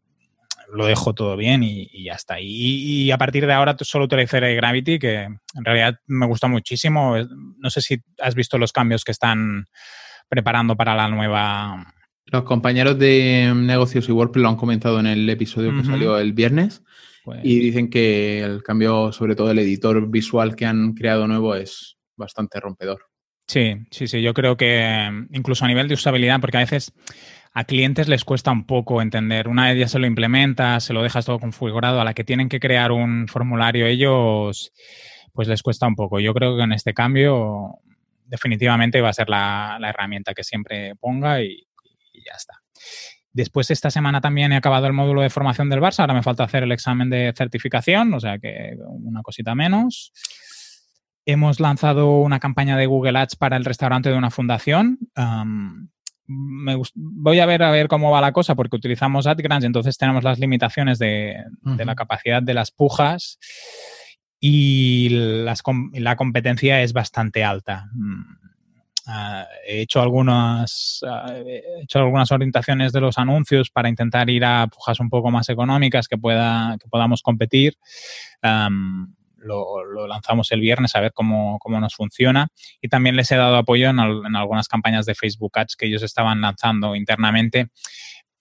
lo 0.73 0.85
dejo 0.85 1.13
todo 1.13 1.37
bien 1.37 1.63
y, 1.63 2.03
ya 2.03 2.13
está. 2.13 2.39
Y, 2.39 3.11
a 3.11 3.17
partir 3.17 3.45
de 3.45 3.53
ahora 3.53 3.75
solo 3.81 4.05
utilizaré 4.05 4.55
Gravity, 4.55 4.99
que 4.99 5.23
en 5.23 5.65
realidad 5.65 5.99
me 6.07 6.25
gusta 6.25 6.47
muchísimo. 6.47 7.15
No 7.57 7.69
sé 7.69 7.81
si 7.81 8.01
has 8.19 8.35
visto 8.35 8.57
los 8.57 8.71
cambios 8.71 9.03
que 9.03 9.11
están 9.11 9.65
preparando 10.29 10.75
para 10.75 10.95
la 10.95 11.07
nueva... 11.07 11.93
Los 12.25 12.43
compañeros 12.43 12.97
de 12.97 13.53
negocios 13.55 14.09
y 14.09 14.11
WordPress 14.11 14.41
lo 14.41 14.49
han 14.49 14.55
comentado 14.55 14.99
en 14.99 15.05
el 15.05 15.29
episodio 15.29 15.75
que 15.75 15.83
salió 15.83 16.17
el 16.17 16.33
viernes 16.33 16.81
pues 17.23 17.39
y 17.43 17.59
dicen 17.59 17.89
que 17.89 18.41
el 18.41 18.63
cambio, 18.63 19.11
sobre 19.11 19.35
todo 19.35 19.51
el 19.51 19.59
editor 19.59 20.09
visual 20.09 20.55
que 20.55 20.65
han 20.65 20.93
creado 20.93 21.27
nuevo, 21.27 21.55
es 21.55 21.97
bastante 22.17 22.59
rompedor. 22.59 23.01
Sí, 23.47 23.75
sí, 23.91 24.07
sí. 24.07 24.21
Yo 24.23 24.33
creo 24.33 24.57
que 24.57 25.07
incluso 25.31 25.65
a 25.65 25.67
nivel 25.67 25.87
de 25.87 25.93
usabilidad, 25.93 26.41
porque 26.41 26.57
a 26.57 26.61
veces 26.61 26.93
a 27.57 27.63
clientes 27.63 28.09
les 28.09 28.25
cuesta 28.25 28.51
un 28.51 28.65
poco 28.65 29.01
entender. 29.01 29.47
Una 29.47 29.69
vez 29.69 29.79
ya 29.79 29.87
se 29.87 29.97
lo 29.97 30.05
implementa, 30.05 30.81
se 30.81 30.91
lo 30.91 31.01
dejas 31.01 31.25
todo 31.25 31.39
configurado, 31.39 32.01
a 32.01 32.03
la 32.03 32.13
que 32.13 32.25
tienen 32.25 32.49
que 32.49 32.59
crear 32.59 32.91
un 32.91 33.29
formulario 33.29 33.87
ellos, 33.87 34.73
pues 35.31 35.47
les 35.47 35.63
cuesta 35.63 35.87
un 35.87 35.95
poco. 35.95 36.19
Yo 36.19 36.33
creo 36.33 36.57
que 36.57 36.63
en 36.63 36.73
este 36.73 36.93
cambio 36.93 37.79
definitivamente 38.25 38.99
va 38.99 39.07
a 39.07 39.13
ser 39.13 39.29
la, 39.29 39.79
herramienta 39.81 40.33
que 40.33 40.43
siempre 40.43 40.95
ponga 40.97 41.41
y, 41.41 41.65
ya 42.13 42.33
está. 42.35 42.61
Después, 43.31 43.71
esta 43.71 43.89
semana 43.89 44.19
también 44.19 44.51
he 44.51 44.57
acabado 44.57 44.87
el 44.87 44.93
módulo 44.93 45.21
de 45.21 45.29
formación 45.29 45.69
del 45.69 45.79
Barça. 45.79 45.99
Ahora 45.99 46.13
me 46.13 46.23
falta 46.23 46.43
hacer 46.43 46.63
el 46.63 46.73
examen 46.73 47.09
de 47.09 47.33
certificación, 47.37 48.13
o 48.13 48.19
sea 48.19 48.37
que 48.37 48.75
una 48.85 49.21
cosita 49.21 49.55
menos. 49.55 50.11
Hemos 51.25 51.61
lanzado 51.61 52.19
una 52.19 52.41
campaña 52.41 52.75
de 52.75 52.85
Google 52.85 53.17
Ads 53.17 53.37
para 53.37 53.55
el 53.55 53.63
restaurante 53.63 54.09
de 54.09 54.17
una 54.17 54.29
fundación 54.29 54.99
voy 56.27 57.39
a 57.39 57.45
ver 57.45 57.63
a 57.63 57.71
ver 57.71 57.87
cómo 57.87 58.11
va 58.11 58.21
la 58.21 58.31
cosa 58.31 58.55
porque 58.55 58.75
utilizamos 58.75 59.27
AdGrants, 59.27 59.65
entonces 59.65 59.97
tenemos 59.97 60.23
las 60.23 60.39
limitaciones 60.39 60.99
de, 60.99 61.43
la 61.63 61.95
capacidad 61.95 62.41
de 62.41 62.53
las 62.53 62.71
pujas 62.71 63.39
y 64.39 65.09
la 65.09 66.15
competencia 66.15 66.81
es 66.81 66.93
bastante 66.93 67.43
alta. 67.43 67.89
Mm, 67.93 68.21
ah, 69.07 69.45
he, 69.67 69.81
hecho 69.81 70.01
algunas, 70.01 71.01
ah, 71.07 71.33
he 71.35 71.83
hecho 71.83 71.99
algunas 71.99 72.31
orientaciones 72.31 72.91
de 72.91 73.01
los 73.01 73.17
anuncios 73.17 73.69
para 73.69 73.89
intentar 73.89 74.29
ir 74.29 74.45
a 74.45 74.67
pujas 74.67 74.99
un 74.99 75.09
poco 75.09 75.31
más 75.31 75.49
económicas 75.49 76.07
que, 76.07 76.17
pueda, 76.17 76.77
que 76.79 76.87
podamos 76.87 77.21
competir 77.21 77.77
lo, 79.45 80.07
lanzamos 80.07 80.51
el 80.51 80.59
viernes 80.59 80.95
a 80.95 81.01
ver 81.01 81.13
cómo, 81.13 81.59
nos 81.67 81.95
funciona. 81.95 82.47
Y 82.81 82.89
también 82.89 83.15
les 83.15 83.31
he 83.31 83.35
dado 83.35 83.55
apoyo 83.55 83.89
en, 83.89 83.99
algunas 83.99 84.67
campañas 84.67 85.05
de 85.05 85.15
Facebook 85.15 85.57
Ads 85.57 85.75
que 85.75 85.87
ellos 85.87 86.03
estaban 86.03 86.41
lanzando 86.41 86.95
internamente 86.95 87.69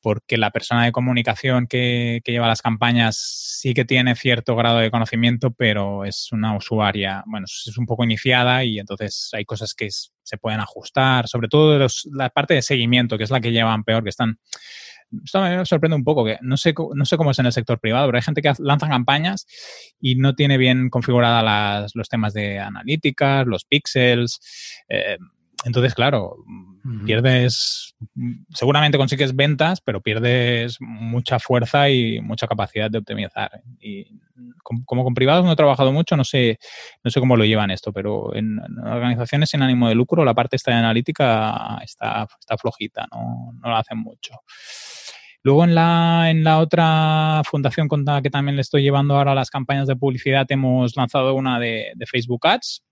porque 0.05 0.37
la 0.37 0.51
persona 0.51 0.85
de 0.85 0.93
comunicación 0.93 1.67
que, 1.67 2.21
lleva 2.27 2.47
las 2.47 2.61
campañas 2.61 3.17
sí 3.17 3.73
que 3.73 3.87
tiene 3.87 4.15
cierto 4.17 4.55
grado 4.55 4.79
de 4.79 4.91
conocimiento, 4.91 5.51
pero 5.51 6.05
es 6.05 6.31
una 6.31 6.55
usuaria, 6.55 7.25
bueno, 7.27 7.47
es 7.47 7.79
un 7.79 7.87
poco 7.87 8.05
iniciada 8.05 8.65
y 8.65 8.79
entonces 8.79 9.31
hay 9.33 9.47
cosas 9.47 9.73
que 9.73 9.89
se 9.91 10.37
pueden 10.37 10.61
ajustar, 10.61 11.27
sobre 11.27 11.49
todo 11.49 11.87
la 12.13 12.29
parte 12.29 12.53
de 12.53 12.61
seguimiento, 12.61 13.17
que 13.17 13.25
es 13.25 13.31
la 13.31 13.41
que 13.41 13.51
llevan 13.51 13.83
peor, 13.83 14.03
que 14.03 14.11
están 14.11 14.39
esto 15.25 15.41
me 15.41 15.65
sorprende 15.67 15.97
un 15.97 16.05
poco, 16.05 16.25
que 16.25 16.39
no 16.41 16.57
sé, 16.57 16.75
no 16.95 17.05
sé 17.05 17.17
cómo 17.17 17.31
es 17.31 17.39
en 17.39 17.47
el 17.47 17.53
sector 17.53 17.79
privado, 17.79 18.07
pero 18.07 18.19
hay 18.19 18.23
gente 18.23 18.43
que 18.43 18.53
lanza 18.59 18.89
campañas 18.89 19.47
y 20.01 20.17
no 20.17 20.35
tiene 20.35 20.59
bien 20.59 20.91
configuradas 20.91 21.93
los 21.95 22.09
temas 22.09 22.33
de 22.33 22.59
analíticas, 22.59 23.47
los 23.47 23.65
píxeles. 23.65 24.41
Eh, 24.89 25.19
entonces, 25.65 25.95
claro, 25.95 26.37
pierdes, 27.07 27.95
seguramente 28.51 28.99
consigues 28.99 29.35
ventas, 29.35 29.81
pero 29.81 30.03
pierdes 30.03 30.77
mucha 30.81 31.39
fuerza 31.39 31.89
y 31.89 32.21
mucha 32.21 32.47
capacidad 32.47 32.91
de 32.91 32.99
optimizar. 32.99 33.63
Y 33.81 34.21
como 34.63 35.05
con 35.05 35.15
privados 35.15 35.45
no 35.45 35.53
he 35.53 35.57
trabajado 35.57 35.91
mucho, 35.91 36.17
no 36.17 36.25
sé, 36.25 36.59
no 37.03 37.11
sé 37.11 37.21
cómo 37.21 37.37
lo 37.37 37.47
llevan 37.47 37.71
esto, 37.71 37.93
pero 37.93 38.35
en, 38.35 38.61
organizaciones 38.85 39.51
sin 39.51 39.63
ánimo 39.63 39.89
de 39.89 39.95
lucro 39.95 40.25
la 40.25 40.35
parte 40.35 40.57
esta 40.57 40.73
de 40.73 40.79
analítica 40.79 41.79
está, 41.83 42.27
está 42.39 42.59
flojita, 42.59 43.07
no, 43.11 43.53
no 43.55 43.71
la 43.71 43.79
hacen 43.79 43.99
mucho. 43.99 44.35
Luego 45.45 45.65
en 45.65 45.75
la, 45.75 46.31
en 46.31 46.43
la 46.43 46.59
otra 46.59 47.43
fundación 47.45 47.87
con 47.87 48.03
la 48.03 48.23
que 48.23 48.31
también 48.31 48.57
le 48.57 48.63
estoy 48.63 48.83
llevando 48.83 49.15
ahora 49.15 49.35
las 49.35 49.51
campañas 49.51 49.87
de 49.87 49.95
publicidad 49.95 50.47
hemos 50.49 50.97
lanzado 50.97 51.35
una 51.35 51.61
de, 51.61 51.93
Facebook 52.11 52.47
Ads. 52.47 52.83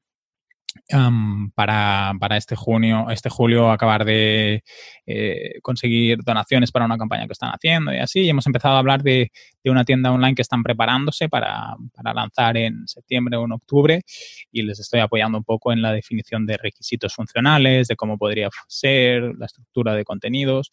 para, 1.55 2.37
este 2.37 2.55
junio, 2.55 3.09
este 3.09 3.31
julio 3.31 3.71
acabar 3.71 4.05
de 4.05 4.63
eh, 5.07 5.61
conseguir 5.63 6.19
donaciones 6.25 6.71
para 6.71 6.85
una 6.85 6.99
campaña 6.99 7.27
que 7.27 7.33
están 7.33 7.53
haciendo 7.55 7.91
y 7.91 7.99
así. 8.01 8.21
Y 8.21 8.29
hemos 8.29 8.47
empezado 8.47 8.75
a 8.77 8.81
hablar 8.81 9.03
de, 9.03 9.31
una 9.65 9.87
tienda 9.87 10.13
online 10.13 10.35
que 10.35 10.43
están 10.43 10.63
preparándose 10.63 11.31
para, 11.31 11.75
para, 11.95 12.13
lanzar 12.13 12.59
en 12.59 12.87
septiembre 12.87 13.39
o 13.39 13.47
en 13.47 13.53
octubre 13.53 14.03
y 14.51 14.61
les 14.61 14.79
estoy 14.79 15.01
apoyando 15.01 15.39
un 15.39 15.45
poco 15.45 15.73
en 15.73 15.81
la 15.81 15.93
definición 15.93 16.45
de 16.45 16.59
requisitos 16.59 17.15
funcionales, 17.15 17.89
de 17.89 17.97
cómo 17.97 18.19
podría 18.19 18.51
ser, 18.69 19.23
la 19.39 19.47
estructura 19.47 19.95
de 19.95 20.05
contenidos 20.05 20.71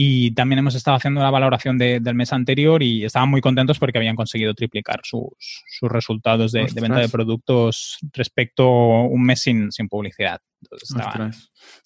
y 0.00 0.30
también 0.30 0.60
hemos 0.60 0.76
estado 0.76 0.96
haciendo 0.96 1.20
la 1.20 1.30
valoración 1.30 1.76
del 1.76 2.14
mes 2.14 2.32
anterior 2.32 2.84
y 2.84 3.04
estaban 3.04 3.28
muy 3.28 3.40
contentos 3.40 3.80
porque 3.80 3.98
habían 3.98 4.14
conseguido 4.14 4.54
triplicar 4.54 5.00
sus, 5.02 5.64
resultados 5.82 6.52
de, 6.52 6.68
venta 6.80 7.00
de 7.00 7.08
productos 7.08 7.98
respecto 8.12 8.62
a 8.62 9.02
un 9.08 9.24
mes 9.24 9.40
sin, 9.40 9.70
publicidad. 9.90 10.40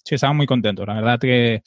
sí, 0.03 0.13
estaban 0.13 0.37
muy 0.37 0.45
contentos. 0.45 0.85
La 0.85 0.93
verdad 0.93 1.17
que, 1.17 1.63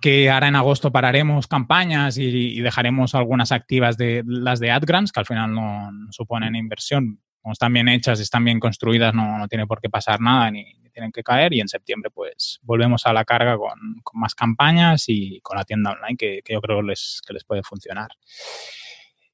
que 0.00 0.30
ahora 0.30 0.46
en 0.46 0.54
agosto 0.54 0.92
pararemos 0.92 1.48
campañas 1.48 2.18
y, 2.18 2.60
dejaremos 2.60 3.16
algunas 3.16 3.50
activas 3.50 3.96
de 3.96 4.22
las 4.28 4.60
de 4.60 4.70
AdGrants, 4.70 5.10
que 5.10 5.18
al 5.18 5.26
final 5.26 5.52
no, 5.52 5.90
suponen 6.12 6.54
inversión. 6.54 7.20
Como 7.42 7.52
están 7.52 7.72
bien 7.72 7.88
hechas, 7.88 8.20
están 8.20 8.44
bien 8.44 8.60
construidas, 8.60 9.12
no, 9.12 9.38
no 9.38 9.48
tiene 9.48 9.66
por 9.66 9.80
qué 9.80 9.90
pasar 9.90 10.20
nada 10.20 10.52
ni, 10.52 10.66
tienen 10.98 11.12
que 11.12 11.22
caer 11.22 11.54
y 11.54 11.60
en 11.60 11.68
septiembre 11.68 12.10
pues 12.12 12.58
volvemos 12.62 13.06
a 13.06 13.12
la 13.12 13.24
carga 13.24 13.56
con, 13.56 13.78
más 14.14 14.34
campañas 14.34 15.04
y 15.06 15.40
con 15.42 15.56
la 15.56 15.64
tienda 15.64 15.92
online 15.92 16.16
que, 16.16 16.42
yo 16.48 16.60
creo 16.60 16.82
les, 16.82 17.22
que 17.24 17.32
les 17.32 17.44
puede 17.44 17.62
funcionar. 17.62 18.08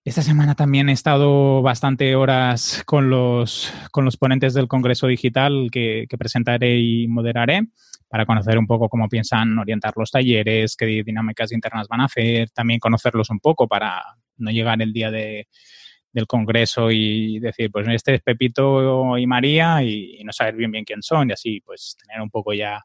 Esta 0.04 0.20
semana 0.20 0.54
también 0.54 0.90
he 0.90 0.92
estado 0.92 1.62
bastante 1.62 2.14
horas 2.14 2.82
con 2.84 3.08
los, 3.08 3.72
con 3.90 4.04
los 4.04 4.18
ponentes 4.18 4.52
del 4.52 4.68
Congreso 4.68 5.06
Digital 5.06 5.68
que, 5.72 6.06
presentaré 6.18 6.78
y 6.78 7.08
moderaré 7.08 7.62
para 8.08 8.26
conocer 8.26 8.58
un 8.58 8.66
poco 8.66 8.90
cómo 8.90 9.08
piensan 9.08 9.58
orientar 9.58 9.94
los 9.96 10.10
talleres, 10.10 10.76
qué 10.76 10.84
dinámicas 10.84 11.50
internas 11.52 11.88
van 11.88 12.02
a 12.02 12.04
hacer, 12.04 12.50
también 12.50 12.78
conocerlos 12.78 13.30
un 13.30 13.40
poco 13.40 13.66
para 13.66 14.02
no 14.36 14.50
llegar 14.50 14.82
el 14.82 14.92
día 14.92 15.10
de, 15.10 15.48
del 16.14 16.26
Congreso 16.26 16.90
y 16.92 17.40
decir, 17.40 17.70
pues 17.70 17.86
este 17.88 18.14
es 18.14 18.22
Pepito 18.22 19.18
y 19.18 19.26
María 19.26 19.82
y, 19.82 20.22
no 20.24 20.32
saber 20.32 20.54
bien 20.54 20.70
bien 20.70 20.84
quién 20.84 21.02
son 21.02 21.28
y 21.28 21.32
así, 21.32 21.60
pues 21.60 21.98
tener 22.00 22.22
un 22.22 22.30
poco 22.30 22.54
ya 22.54 22.80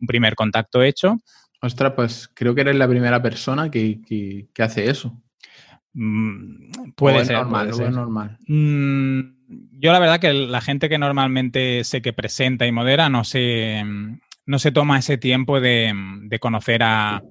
un 0.00 0.06
primer 0.06 0.34
contacto 0.34 0.82
hecho. 0.82 1.18
Ostras, 1.60 1.92
pues 1.94 2.30
creo 2.34 2.54
que 2.54 2.62
eres 2.62 2.74
la 2.74 2.88
primera 2.88 3.22
persona 3.22 3.70
que, 3.70 4.00
que, 4.02 4.62
hace 4.62 4.90
eso. 4.90 5.22
Mm, 5.92 6.92
puede, 6.96 7.24
ser, 7.26 7.36
normal, 7.36 7.68
puede 7.68 7.84
ser. 7.84 7.92
normal. 7.92 8.38
Mm, 8.48 9.20
yo 9.78 9.92
la 9.92 9.98
verdad 9.98 10.18
que 10.18 10.32
la 10.32 10.62
gente 10.62 10.88
que 10.88 10.98
normalmente 10.98 11.84
sé 11.84 12.00
que 12.00 12.14
presenta 12.14 12.66
y 12.66 12.72
modera 12.72 13.10
no 13.10 13.22
se, 13.22 13.84
no 14.46 14.58
se 14.58 14.72
toma 14.72 14.98
ese 14.98 15.18
tiempo 15.18 15.60
de, 15.60 15.92
de 16.22 16.38
conocer 16.38 16.82
a 16.82 17.22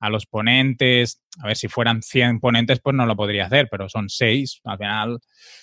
a 0.00 0.10
los 0.10 0.26
ponentes. 0.26 1.22
A 1.42 1.46
ver, 1.48 1.56
si 1.56 1.68
fueran 1.68 2.02
100 2.02 2.40
ponentes, 2.40 2.80
pues 2.80 2.94
no 2.94 3.06
lo 3.06 3.16
podría 3.16 3.46
hacer, 3.46 3.68
pero 3.70 3.88
son 3.88 4.08
6. 4.08 4.60
Al 4.64 4.78
final 4.78 5.18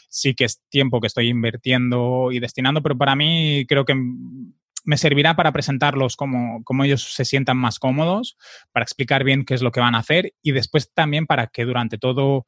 sí 0.10 0.34
que 0.34 0.46
es 0.46 0.62
tiempo 0.70 1.02
que 1.02 1.08
estoy 1.08 1.30
invirtiendo 1.30 2.32
y 2.32 2.40
destinando, 2.40 2.82
pero 2.82 2.98
para 2.98 3.16
mí 3.16 3.66
creo 3.68 3.86
que 3.86 3.96
me 4.86 4.98
servirá 4.98 5.36
para 5.36 5.52
presentarlos 5.52 6.16
como, 6.16 6.64
como 6.64 6.84
ellos 6.84 7.04
se 7.04 7.26
sientan 7.26 7.58
más 7.58 7.80
cómodos, 7.80 8.38
para 8.72 8.84
explicar 8.84 9.24
bien 9.24 9.44
qué 9.44 9.56
es 9.56 9.62
lo 9.62 9.72
que 9.72 9.80
van 9.80 9.96
a 9.96 10.00
hacer 10.00 10.34
y 10.44 10.52
después 10.52 10.94
también 10.94 11.26
para 11.26 11.48
que 11.48 11.66
durante 11.66 11.98
todo, 11.98 12.46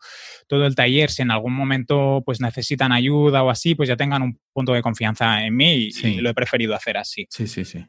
todo 0.48 0.66
el 0.66 0.76
taller, 0.76 1.10
si 1.10 1.24
en 1.24 1.32
algún 1.32 1.54
momento 1.54 2.22
pues 2.26 2.40
necesitan 2.40 2.92
ayuda 2.92 3.44
o 3.44 3.50
así, 3.50 3.74
pues 3.74 3.90
ya 3.90 3.98
tengan 3.98 4.22
un 4.22 4.40
punto 4.54 4.74
de 4.74 4.84
confianza 4.84 5.44
en 5.44 5.56
mí 5.56 5.90
y, 5.90 6.08
y 6.08 6.22
lo 6.22 6.30
he 6.30 6.34
preferido 6.36 6.76
hacer 6.76 6.98
así. 6.98 7.28
Sí, 7.30 7.48
sí, 7.48 7.66
sí. 7.66 7.84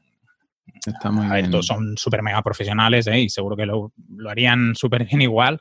Está 0.87 1.10
muy 1.10 1.50
Todos 1.50 1.66
son 1.66 1.96
súper 1.96 2.22
mega 2.22 2.42
profesionales 2.42 3.06
¿eh? 3.06 3.20
y 3.20 3.28
seguro 3.28 3.56
que 3.56 3.66
lo, 3.66 3.92
lo 4.16 4.30
harían 4.30 4.75
súper 4.75 5.04
bien 5.04 5.22
igual, 5.22 5.58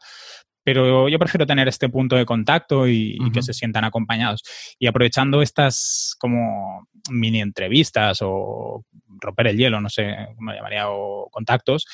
pero 0.68 1.08
yo 1.08 1.18
prefiero 1.18 1.46
tener 1.46 1.70
este 1.70 1.88
punto 1.88 2.18
de 2.18 2.26
contacto 2.26 2.90
y, 2.90 3.18
que 3.34 3.42
se 3.42 3.54
sientan 3.54 3.86
acompañados. 3.86 4.44
Y 4.78 4.88
aprovechando 4.88 5.42
estas 5.42 6.14
como 6.20 6.90
mini 7.10 7.40
entrevistas 7.40 8.20
o 8.22 8.84
romper 9.22 9.48
el 9.48 9.58
hielo, 9.58 9.80
no 9.80 9.88
sé 9.88 10.14
cómo 10.36 10.52
llamaría, 10.52 10.90
o 10.90 11.30
contactos, 11.32 11.86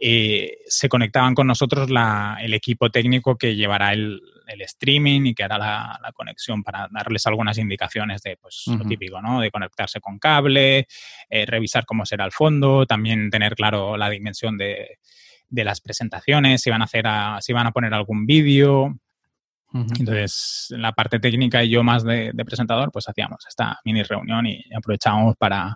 eh, 0.00 0.50
se 0.64 0.88
conectaban 0.88 1.34
con 1.34 1.46
nosotros 1.46 1.90
el 1.90 2.54
equipo 2.54 2.88
técnico 2.88 3.36
que 3.36 3.54
llevará 3.54 3.92
el, 3.92 4.22
streaming 4.60 5.26
y 5.26 5.34
que 5.34 5.44
hará 5.44 5.58
la, 5.58 6.12
conexión 6.14 6.62
para 6.62 6.88
darles 6.90 7.26
algunas 7.26 7.58
indicaciones 7.58 8.22
de 8.22 8.38
pues, 8.38 8.64
lo 8.66 8.84
típico, 8.86 9.20
¿no? 9.20 9.42
De 9.42 9.50
conectarse 9.50 10.00
con 10.00 10.18
cable, 10.18 10.86
eh, 11.28 11.44
revisar 11.44 11.84
cómo 11.84 12.06
será 12.06 12.24
el 12.24 12.32
fondo, 12.32 12.86
también 12.86 13.28
tener 13.28 13.54
claro 13.54 13.98
la 13.98 14.08
dimensión 14.08 14.56
de 14.56 14.98
de 15.52 15.64
las 15.64 15.80
presentaciones, 15.80 16.62
si 16.62 16.70
van 16.70 16.80
a 16.80 16.86
hacer, 16.86 17.04
si 17.40 17.52
van 17.52 17.66
a 17.66 17.72
poner 17.72 17.92
algún 17.94 18.26
vídeo. 18.26 18.96
Entonces, 19.74 20.66
la 20.70 20.92
parte 20.92 21.18
técnica 21.18 21.62
y 21.62 21.70
yo 21.70 21.82
más 21.82 22.04
de, 22.04 22.32
presentador, 22.44 22.90
pues 22.90 23.08
hacíamos 23.08 23.44
esta 23.48 23.78
mini 23.84 24.02
reunión 24.02 24.46
y 24.46 24.62
aprovechábamos 24.74 25.36
para, 25.36 25.74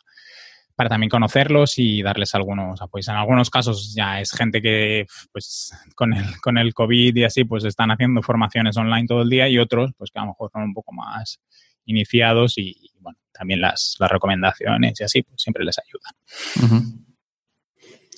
para 0.74 0.88
también 0.90 1.08
conocerlos 1.08 1.78
y 1.78 2.02
darles 2.02 2.34
algunos 2.34 2.80
apoyos. 2.80 3.08
En 3.08 3.16
algunos 3.16 3.48
casos 3.48 3.94
ya 3.94 4.20
es 4.20 4.32
gente 4.32 4.60
que, 4.60 5.06
pues, 5.32 5.72
con 5.94 6.12
el, 6.14 6.40
con 6.40 6.58
el 6.58 6.74
COVID 6.74 7.16
y 7.16 7.24
así, 7.24 7.44
pues 7.44 7.64
están 7.64 7.90
haciendo 7.90 8.22
formaciones 8.22 8.76
online 8.76 9.06
todo 9.06 9.22
el 9.22 9.30
día 9.30 9.48
y 9.48 9.58
otros, 9.58 9.92
pues 9.96 10.10
que 10.10 10.18
a 10.18 10.22
lo 10.22 10.28
mejor 10.28 10.50
son 10.52 10.62
un 10.62 10.74
poco 10.74 10.92
más 10.92 11.38
iniciados 11.84 12.58
y, 12.58 12.90
bueno, 13.00 13.18
también 13.32 13.60
las, 13.60 13.96
las 13.98 14.10
recomendaciones 14.10 15.00
y 15.00 15.04
así, 15.04 15.22
pues 15.22 15.40
siempre 15.40 15.64
les 15.64 15.78
ayudan. 15.78 17.05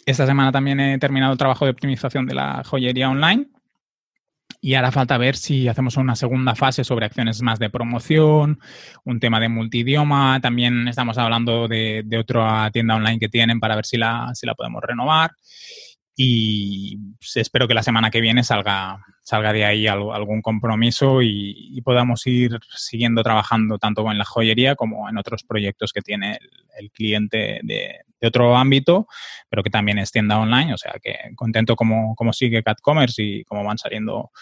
Esta 0.09 0.25
semana 0.25 0.50
también 0.50 0.81
he 0.81 0.99
terminado 0.99 1.33
el 1.33 1.38
trabajo 1.38 1.67
de 1.67 1.71
optimización 1.71 2.25
de 2.25 2.35
la 2.35 2.65
joyería 2.65 3.11
online 3.11 3.49
y 4.59 4.73
ahora 4.73 4.91
falta 4.91 5.19
ver 5.19 5.37
si 5.37 5.69
hacemos 5.69 5.99
una 5.99 6.17
segunda 6.17 6.55
fase 6.55 6.83
sobre 6.83 7.05
acciones 7.05 7.43
más 7.43 7.59
de 7.59 7.69
promoción, 7.69 8.59
un 9.05 9.21
tema 9.21 9.38
de 9.38 9.50
multidioma. 9.50 10.41
También 10.41 10.88
estamos 10.88 11.19
hablando 11.19 11.69
de, 11.69 12.07
otra 12.19 12.71
tienda 12.71 12.97
online 12.97 13.19
que 13.19 13.29
tienen 13.29 13.61
para 13.61 13.77
ver 13.77 13.85
si 13.85 13.99
la, 13.99 14.31
si 14.35 14.47
la 14.47 14.55
podemos 14.55 14.83
renovar. 14.83 15.33
Y 16.21 16.99
espero 17.37 17.69
que 17.69 17.75
la 17.75 17.85
semana 17.85 18.11
que 18.11 18.21
viene 18.21 18.43
salga, 18.43 19.05
salga 19.23 19.53
de 19.53 19.65
ahí 19.65 19.87
algún 19.87 20.43
compromiso 20.43 21.23
y, 21.23 21.81
podamos 21.85 22.27
ir 22.27 22.59
siguiendo 22.75 23.23
trabajando 23.23 23.79
tanto 23.79 24.11
en 24.11 24.19
la 24.19 24.25
joyería 24.25 24.75
como 24.75 25.09
en 25.09 25.17
otros 25.17 25.45
proyectos 25.45 25.93
que 25.93 26.01
tiene 26.01 26.41
el, 26.77 26.91
cliente 26.91 27.61
de, 27.63 28.01
otro 28.21 28.57
ámbito, 28.57 29.07
pero 29.49 29.63
que 29.63 29.71
también 29.71 29.99
es 29.99 30.11
tienda 30.11 30.41
online. 30.41 30.75
O 30.75 30.77
sea 30.77 30.95
que 31.01 31.15
contento 31.37 31.77
como, 31.77 32.17
como 32.17 32.33
sigue 32.33 32.65
CatCommerce 32.65 33.23
y 33.23 33.45
cómo 33.45 33.63
van 33.63 33.79
saliendo 33.79 34.33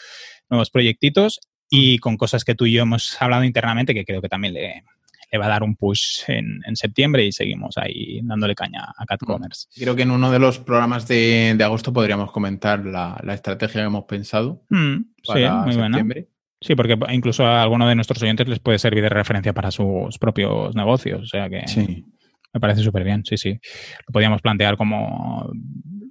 nuevos 0.48 0.70
proyectitos 0.70 1.40
y 1.68 1.98
con 1.98 2.16
cosas 2.16 2.42
que 2.42 2.54
tú 2.54 2.64
y 2.64 2.72
yo 2.72 2.84
hemos 2.84 3.20
hablado 3.20 3.44
internamente 3.44 3.92
que 3.92 4.06
creo 4.06 4.22
que 4.22 4.30
también 4.30 4.54
le, 4.54 4.82
le 5.30 5.38
va 5.38 5.46
a 5.46 5.48
dar 5.48 5.62
un 5.62 5.76
push 5.76 6.22
en, 6.28 6.76
septiembre 6.76 7.24
y 7.24 7.32
seguimos 7.32 7.76
ahí 7.78 8.20
dándole 8.22 8.54
caña 8.54 8.84
a 8.96 9.04
CatCommerce. 9.06 9.68
Mm. 9.76 9.80
Creo 9.80 9.96
que 9.96 10.02
en 10.02 10.10
uno 10.10 10.30
de 10.30 10.38
los 10.38 10.58
programas 10.58 11.08
de, 11.08 11.56
agosto 11.62 11.92
podríamos 11.92 12.30
comentar 12.30 12.84
la, 12.84 13.20
estrategia 13.34 13.82
que 13.82 13.86
hemos 13.86 14.04
pensado 14.04 14.62
mm, 14.70 14.96
para 15.26 15.64
sí, 15.64 15.64
muy 15.64 15.74
septiembre. 15.74 16.28
Sí, 16.60 16.74
porque 16.74 16.98
incluso 17.10 17.44
a 17.44 17.62
alguno 17.62 17.86
de 17.86 17.94
nuestros 17.94 18.22
oyentes 18.22 18.48
les 18.48 18.60
puede 18.60 18.78
servir 18.78 19.02
de 19.02 19.10
referencia 19.10 19.52
para 19.52 19.70
sus 19.70 20.18
propios 20.18 20.74
negocios. 20.74 21.22
O 21.22 21.26
sea 21.26 21.50
que 21.50 21.68
sí. 21.68 22.04
me 22.52 22.60
parece 22.60 22.82
súper 22.82 23.04
bien, 23.04 23.24
sí, 23.24 23.36
sí. 23.36 23.58
Lo 24.06 24.12
podríamos 24.12 24.40
plantear 24.40 24.76
como 24.76 25.50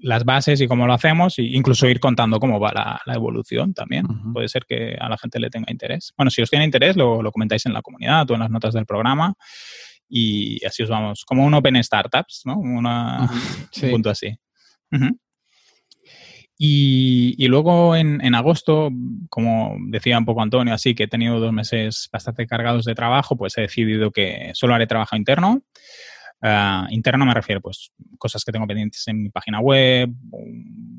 las 0.06 0.24
bases 0.24 0.62
y 0.62 0.68
cómo 0.68 0.86
lo 0.86 0.94
hacemos, 0.94 1.40
e 1.40 1.44
incluso 1.44 1.88
ir 1.88 2.00
contando 2.00 2.40
cómo 2.40 2.60
va 2.60 3.02
la, 3.06 3.14
evolución 3.16 3.74
también. 3.74 4.06
Puede 4.34 4.48
ser 4.48 4.66
que 4.68 4.96
a 5.00 5.10
la 5.10 5.18
gente 5.18 5.40
le 5.40 5.50
tenga 5.50 5.72
interés. 5.72 6.14
Bueno, 6.16 6.30
si 6.30 6.44
os 6.44 6.50
tiene 6.50 6.64
interés, 6.64 6.96
lo, 6.96 7.32
comentáis 7.32 7.66
en 7.66 7.74
la 7.74 7.82
comunidad 7.82 8.30
o 8.30 8.36
en 8.36 8.42
las 8.42 8.52
notas 8.52 8.76
del 8.76 8.86
programa 8.86 9.34
y 10.08 10.64
así 10.64 10.84
os 10.84 10.90
vamos, 10.90 11.26
como 11.26 11.44
un 11.44 11.56
Open 11.56 11.84
Startups, 11.84 12.44
¿no? 12.46 12.60
Una, 12.60 13.28
Un 13.82 13.90
punto 13.90 14.12
así. 14.12 14.38
y, 16.56 17.48
luego 17.48 17.96
en, 17.96 18.24
en, 18.24 18.36
agosto, 18.36 18.92
como 19.30 19.76
decía 19.88 20.20
un 20.20 20.26
poco 20.26 20.44
Antonio, 20.44 20.76
así 20.76 20.94
que 20.94 21.06
he 21.06 21.08
tenido 21.08 21.40
dos 21.40 21.52
meses 21.52 22.10
bastante 22.14 22.46
cargados 22.46 22.86
de 22.86 22.94
trabajo, 22.94 23.36
pues 23.36 23.58
he 23.58 23.62
decidido 23.62 24.12
que 24.12 24.52
solo 24.54 24.76
haré 24.76 24.86
trabajo 24.86 25.16
interno. 25.16 25.64
Uh, 26.42 26.86
interno 26.90 27.26
me 27.26 27.34
refiero, 27.34 27.62
pues, 27.62 27.92
cosas 28.18 28.44
que 28.44 28.52
tengo 28.52 28.68
pendientes 28.68 29.08
en 29.08 29.24
mi 29.24 29.30
página 29.30 29.60
web, 29.60 30.10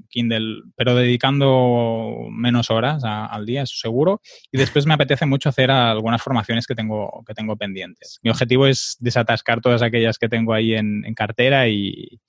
Kindle, 0.08 0.62
pero 0.74 0.94
dedicando 0.94 2.28
menos 2.30 2.70
horas 2.70 3.02
al 3.04 3.46
día, 3.46 3.62
eso 3.62 3.74
seguro. 3.76 4.20
Y 4.50 4.58
después 4.58 4.86
me 4.86 4.94
apetece 4.94 5.26
mucho 5.26 5.48
hacer 5.48 5.70
algunas 5.70 6.22
formaciones 6.22 6.66
que 6.66 6.74
tengo, 6.74 7.22
que 7.26 7.34
tengo 7.34 7.56
pendientes. 7.56 8.18
Mi 8.22 8.30
objetivo 8.30 8.66
es 8.66 8.96
desatascar 8.98 9.60
todas 9.60 9.82
aquellas 9.82 10.18
que 10.18 10.28
tengo 10.28 10.52
ahí 10.52 10.74
en, 10.74 11.02
cartera 11.14 11.68
y, 11.68 12.20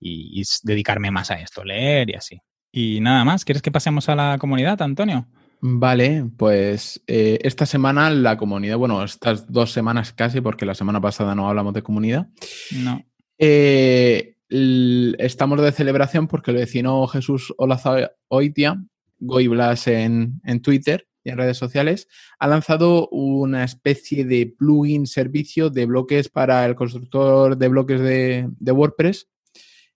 y 0.00 0.42
dedicarme 0.62 1.10
más 1.10 1.30
a 1.30 1.40
esto, 1.40 1.64
leer 1.64 2.10
y 2.10 2.14
así. 2.14 2.40
Y 2.70 3.00
nada 3.00 3.24
más, 3.24 3.44
¿quieres 3.44 3.62
que 3.62 3.70
pasemos 3.70 4.08
a 4.08 4.16
la 4.16 4.36
comunidad, 4.38 4.80
Antonio? 4.82 5.28
Vale, 5.66 6.28
pues 6.36 7.02
eh, 7.06 7.38
esta 7.40 7.64
semana 7.64 8.10
la 8.10 8.36
comunidad, 8.36 8.76
bueno, 8.76 9.02
estas 9.02 9.50
dos 9.50 9.72
semanas 9.72 10.12
casi, 10.12 10.42
porque 10.42 10.66
la 10.66 10.74
semana 10.74 11.00
pasada 11.00 11.34
no 11.34 11.48
hablamos 11.48 11.72
de 11.72 11.80
comunidad. 11.80 12.28
No. 12.70 13.02
Eh, 13.38 14.36
estamos 14.50 15.62
de 15.62 15.72
celebración 15.72 16.28
porque 16.28 16.50
el 16.50 16.58
vecino 16.58 17.06
Jesús 17.06 17.54
Olazaoitia, 17.56 18.84
Goiblas 19.18 19.86
en, 19.86 20.42
en 20.44 20.60
Twitter 20.60 21.08
y 21.24 21.30
en 21.30 21.38
redes 21.38 21.56
sociales, 21.56 22.08
ha 22.38 22.46
lanzado 22.46 23.08
una 23.08 23.64
especie 23.64 24.26
de 24.26 24.54
plugin 24.58 25.06
servicio 25.06 25.70
de 25.70 25.86
bloques 25.86 26.28
para 26.28 26.66
el 26.66 26.74
constructor 26.74 27.56
de 27.56 27.68
bloques 27.68 28.02
de, 28.02 28.50
de 28.50 28.72
WordPress 28.72 29.30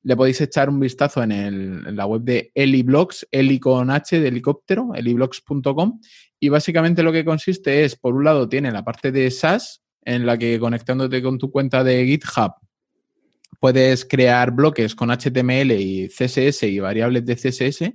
le 0.02 0.16
podéis 0.16 0.40
echar 0.40 0.68
un 0.68 0.80
vistazo 0.80 1.22
en, 1.22 1.96
la 1.96 2.06
web 2.06 2.22
de 2.22 2.52
Eliblogs, 2.54 3.26
Eli 3.30 3.58
con 3.58 3.90
H 3.90 4.20
de 4.20 4.28
helicóptero, 4.28 4.90
eliblogs.com. 4.94 6.00
Y 6.40 6.48
básicamente 6.48 7.02
lo 7.02 7.12
que 7.12 7.24
consiste 7.24 7.84
es, 7.84 7.96
por 7.96 8.14
un 8.14 8.24
lado, 8.24 8.48
tiene 8.48 8.70
la 8.70 8.84
parte 8.84 9.10
de 9.12 9.30
SaaS, 9.30 9.82
en 10.04 10.24
la 10.24 10.38
que 10.38 10.58
conectándote 10.58 11.22
con 11.22 11.38
tu 11.38 11.50
cuenta 11.50 11.84
de 11.84 12.06
GitHub 12.06 12.52
puedes 13.60 14.04
crear 14.04 14.52
bloques 14.52 14.94
con 14.94 15.10
HTML 15.10 15.72
y 15.72 16.08
CSS 16.08 16.62
y 16.64 16.78
variables 16.78 17.24
de 17.24 17.34
CSS 17.34 17.92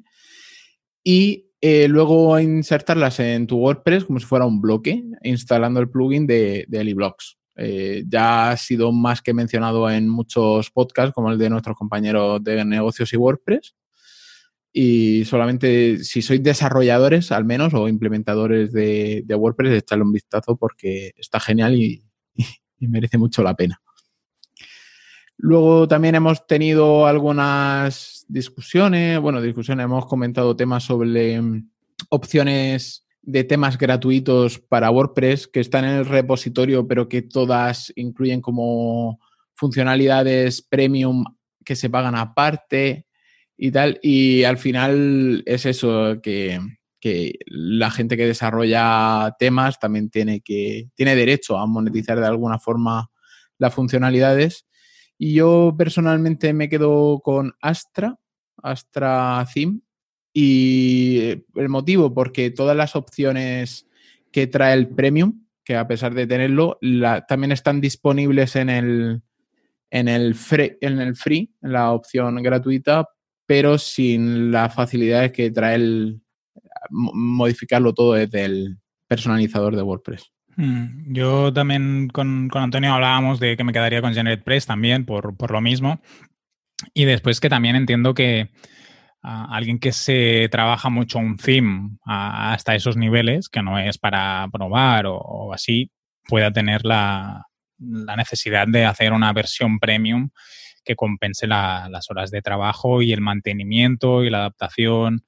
y 1.03 1.49
eh, 1.61 1.87
luego 1.87 2.37
insertarlas 2.39 3.19
en 3.19 3.47
tu 3.47 3.57
WordPress 3.57 4.05
como 4.05 4.19
si 4.19 4.25
fuera 4.25 4.45
un 4.45 4.61
bloque, 4.61 5.03
instalando 5.23 5.79
el 5.79 5.89
plugin 5.89 6.27
de, 6.27 6.65
de. 6.67 6.95
Eh, 7.55 8.03
ya 8.07 8.51
ha 8.51 8.57
sido 8.57 8.91
más 8.91 9.21
que 9.21 9.33
mencionado 9.33 9.89
en 9.89 10.09
muchos 10.09 10.71
podcasts, 10.71 11.13
como 11.13 11.31
el 11.31 11.37
de 11.37 11.49
nuestros 11.49 11.77
compañeros 11.77 12.43
de 12.43 12.65
negocios 12.65 13.13
y 13.13 13.17
WordPress. 13.17 13.75
Y 14.75 15.23
solamente 15.25 16.03
si 16.03 16.23
sois 16.23 16.41
desarrolladores, 16.41 17.31
al 17.31 17.45
menos, 17.45 17.75
o 17.75 17.87
implementadores 17.87 18.71
de, 18.71 19.23
WordPress, 19.29 19.73
echarle 19.73 20.03
un 20.03 20.11
vistazo 20.11 20.55
porque 20.55 21.13
está 21.15 21.39
genial 21.39 21.75
y, 21.75 22.03
merece 22.79 23.17
mucho 23.17 23.43
la 23.43 23.55
pena. 23.55 23.79
Luego 25.37 25.87
también 25.87 26.15
hemos 26.15 26.45
tenido 26.47 27.05
algunas 27.07 28.25
discusiones, 28.27 29.19
bueno, 29.19 29.41
discusiones, 29.41 29.85
hemos 29.85 30.05
comentado 30.05 30.55
temas 30.55 30.83
sobre 30.83 31.39
opciones 32.09 33.02
de 33.23 33.45
temas 33.45 33.77
gratuitos 33.77 34.59
para 34.59 34.91
WordPress 34.91 35.47
que 35.47 35.61
están 35.61 35.85
en 35.85 35.91
el 35.91 36.05
repositorio, 36.05 36.87
pero 36.87 37.07
que 37.07 37.21
todas 37.21 37.91
incluyen 37.95 38.41
como 38.41 39.19
funcionalidades 39.55 40.61
premium 40.61 41.23
que 41.63 41.75
se 41.75 41.89
pagan 41.89 42.15
aparte 42.15 43.07
y 43.57 43.71
tal. 43.71 43.99
Y 44.03 44.43
al 44.43 44.57
final 44.57 45.41
es 45.45 45.65
eso, 45.65 46.21
que, 46.21 46.59
la 47.47 47.91
gente 47.91 48.15
que 48.15 48.27
desarrolla 48.27 49.35
temas 49.37 49.77
también 49.77 50.09
tiene 50.09 50.39
que, 50.39 50.89
tiene 50.95 51.17
derecho 51.17 51.57
a 51.57 51.65
monetizar 51.65 52.17
de 52.19 52.27
alguna 52.27 52.59
forma 52.59 53.09
las 53.57 53.73
funcionalidades. 53.73 54.65
Y 55.17 55.33
yo 55.33 55.75
personalmente 55.77 56.53
me 56.53 56.69
quedo 56.69 57.19
con 57.19 57.53
Astra, 57.61 58.17
Astra 58.61 59.45
Theme, 59.53 59.79
y 60.33 61.43
el 61.55 61.69
motivo, 61.69 62.13
porque 62.13 62.49
todas 62.49 62.75
las 62.75 62.95
opciones 62.95 63.87
que 64.31 64.47
trae 64.47 64.73
el 64.73 64.87
Premium, 64.89 65.43
que 65.63 65.75
a 65.75 65.87
pesar 65.87 66.13
de 66.13 66.25
tenerlo, 66.25 66.79
también 67.27 67.51
están 67.51 67.79
disponibles 67.79 68.55
en 68.55 68.69
el, 68.69 69.21
en 69.91 70.07
el, 70.07 70.33
free, 70.33 70.77
en 70.81 70.99
el 70.99 71.15
free, 71.15 71.53
en 71.61 71.71
la 71.71 71.91
opción 71.91 72.41
gratuita, 72.41 73.07
pero 73.45 73.77
sin 73.77 74.51
las 74.51 74.73
facilidades 74.73 75.31
que 75.31 75.51
trae 75.51 75.75
el 75.75 76.21
modificarlo 76.89 77.93
todo 77.93 78.13
desde 78.13 78.45
el 78.45 78.77
personalizador 79.07 79.75
de 79.75 79.83
WordPress. 79.83 80.31
Mm, 80.55 81.13
yo 81.13 81.53
también 81.53 82.09
con, 82.09 82.49
Antonio 82.53 82.93
hablábamos 82.93 83.39
de 83.39 83.55
que 83.55 83.63
me 83.63 83.73
quedaría 83.73 84.01
con 84.01 84.13
GeneratePress 84.13 84.65
también 84.65 85.05
por, 85.05 85.37
por 85.37 85.51
lo 85.51 85.61
mismo. 85.61 86.01
Y 86.93 87.05
después 87.05 87.39
que 87.39 87.49
también 87.49 87.75
entiendo 87.75 88.13
que, 88.13 88.49
alguien 89.23 89.79
que 89.79 89.93
se 89.93 90.49
trabaja 90.51 90.89
mucho 90.89 91.17
un 91.17 91.37
theme 91.37 91.97
hasta 92.05 92.75
esos 92.75 92.97
niveles, 92.97 93.47
que 93.47 93.63
no 93.63 93.79
es 93.79 93.97
para 93.97 94.47
probar 94.51 95.05
o, 95.07 95.53
así, 95.53 95.89
pueda 96.27 96.51
tener 96.51 96.85
la, 96.85 97.47
necesidad 97.79 98.67
de 98.67 98.85
hacer 98.85 99.13
una 99.13 99.33
versión 99.33 99.79
premium 99.79 100.29
que 100.85 100.95
compense 100.95 101.47
las 101.47 102.09
horas 102.09 102.31
de 102.31 102.41
trabajo 102.41 103.01
y 103.01 103.13
el 103.13 103.21
mantenimiento 103.21 104.23
y 104.23 104.29
la 104.29 104.39
adaptación. 104.39 105.25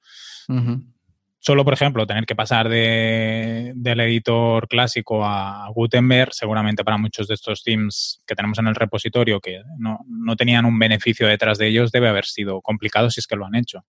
Solo, 1.46 1.64
por 1.64 1.74
ejemplo, 1.74 2.08
tener 2.08 2.26
que 2.26 2.34
pasar 2.34 2.68
de, 2.68 3.72
del 3.76 4.00
editor 4.00 4.66
clásico 4.66 5.24
a 5.24 5.68
Gutenberg, 5.72 6.34
seguramente 6.34 6.82
para 6.82 6.98
muchos 6.98 7.28
de 7.28 7.34
estos 7.34 7.62
themes 7.62 8.20
que 8.26 8.34
tenemos 8.34 8.58
en 8.58 8.66
el 8.66 8.74
repositorio 8.74 9.38
que 9.38 9.62
no, 9.78 10.00
no, 10.08 10.34
tenían 10.34 10.64
un 10.64 10.76
beneficio 10.76 11.28
detrás 11.28 11.58
de 11.58 11.68
ellos, 11.68 11.92
debe 11.92 12.08
haber 12.08 12.24
sido 12.24 12.60
complicado 12.62 13.10
si 13.10 13.20
es 13.20 13.28
que 13.28 13.36
lo 13.36 13.46
han 13.46 13.54
hecho. 13.54 13.84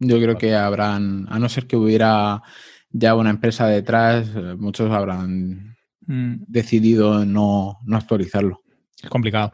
Yo 0.00 0.20
creo 0.20 0.36
que 0.38 0.56
habrán, 0.56 1.28
a 1.30 1.38
no 1.38 1.48
ser 1.48 1.68
que 1.68 1.76
hubiera 1.76 2.42
ya 2.90 3.14
una 3.14 3.30
empresa 3.30 3.68
detrás, 3.68 4.28
eh, 4.34 4.56
muchos 4.58 4.90
habrán 4.90 5.76
mm. 6.00 6.46
decidido 6.48 7.24
no, 7.24 7.78
no 7.84 7.96
actualizarlo. 7.96 8.60
Es 9.00 9.08
complicado. 9.08 9.52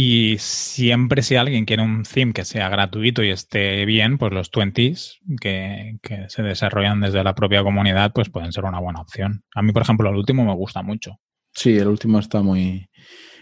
Y 0.00 0.36
siempre 0.38 1.22
si 1.22 1.34
alguien 1.34 1.64
quiere 1.64 1.82
un 1.82 2.04
theme 2.04 2.32
que 2.32 2.44
sea 2.44 2.68
gratuito 2.68 3.24
y 3.24 3.30
esté 3.30 3.84
bien, 3.84 4.16
pues 4.16 4.32
los 4.32 4.48
20s 4.52 5.18
que, 5.40 5.98
se 6.28 6.42
desarrollan 6.44 7.00
desde 7.00 7.24
la 7.24 7.34
propia 7.34 7.64
comunidad, 7.64 8.12
pues 8.12 8.30
pueden 8.30 8.52
ser 8.52 8.64
una 8.64 8.78
buena 8.78 9.00
opción. 9.00 9.42
A 9.56 9.62
mí, 9.62 9.72
por 9.72 9.82
ejemplo, 9.82 10.08
el 10.08 10.14
último 10.14 10.44
me 10.44 10.54
gusta 10.54 10.82
mucho. 10.82 11.18
Sí, 11.52 11.76
el 11.76 11.88
último 11.88 12.20
está 12.20 12.42
muy, 12.42 12.88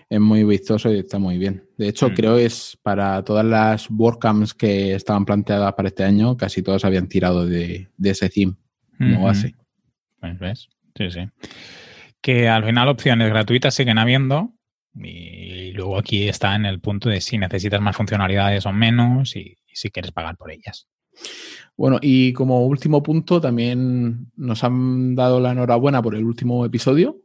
es 0.08 0.18
muy 0.18 0.44
vistoso 0.44 0.90
y 0.90 1.00
está 1.00 1.18
muy 1.18 1.36
bien. 1.36 1.62
De 1.76 1.88
hecho, 1.88 2.08
mm. 2.08 2.14
creo 2.14 2.36
que 2.36 2.46
es 2.46 2.78
para 2.82 3.22
todas 3.22 3.44
las 3.44 3.90
WordCamps 3.90 4.54
que 4.54 4.94
estaban 4.94 5.26
planteadas 5.26 5.74
para 5.74 5.88
este 5.88 6.04
año, 6.04 6.38
casi 6.38 6.62
todos 6.62 6.86
habían 6.86 7.06
tirado 7.06 7.44
de, 7.44 7.90
ese 8.02 8.30
theme 8.30 8.54
como 8.96 9.24
base. 9.24 9.54
Pues 10.20 10.38
ves, 10.38 10.68
sí, 10.96 11.10
sí. 11.10 11.28
Que 12.22 12.48
al 12.48 12.64
final 12.64 12.88
opciones 12.88 13.28
gratuitas 13.28 13.74
siguen 13.74 13.98
habiendo, 13.98 14.56
y 15.02 15.72
luego 15.72 15.98
aquí 15.98 16.28
está 16.28 16.54
en 16.54 16.64
el 16.64 16.80
punto 16.80 17.08
de 17.08 17.20
si 17.20 17.38
necesitas 17.38 17.80
más 17.80 17.96
funcionalidades 17.96 18.66
o 18.66 18.72
menos 18.72 19.36
y, 19.36 19.56
si 19.72 19.90
quieres 19.90 20.12
pagar 20.12 20.36
por 20.36 20.50
ellas. 20.50 20.88
Bueno, 21.76 21.98
y 22.00 22.32
como 22.32 22.66
último 22.66 23.02
punto, 23.02 23.40
también 23.40 24.30
nos 24.36 24.64
han 24.64 25.14
dado 25.14 25.38
la 25.38 25.52
enhorabuena 25.52 26.00
por 26.00 26.14
el 26.14 26.24
último 26.24 26.64
episodio. 26.64 27.18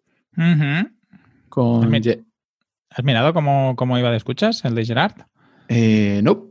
con 1.47 1.95
¿Has, 2.89 3.03
mirado 3.05 3.33
cómo, 3.33 3.97
iba 3.97 4.11
de 4.11 4.17
escuchas, 4.17 4.65
el 4.65 4.75
de 4.75 4.85
Gerard? 4.85 5.15
Eh, 5.69 6.19
no. 6.23 6.49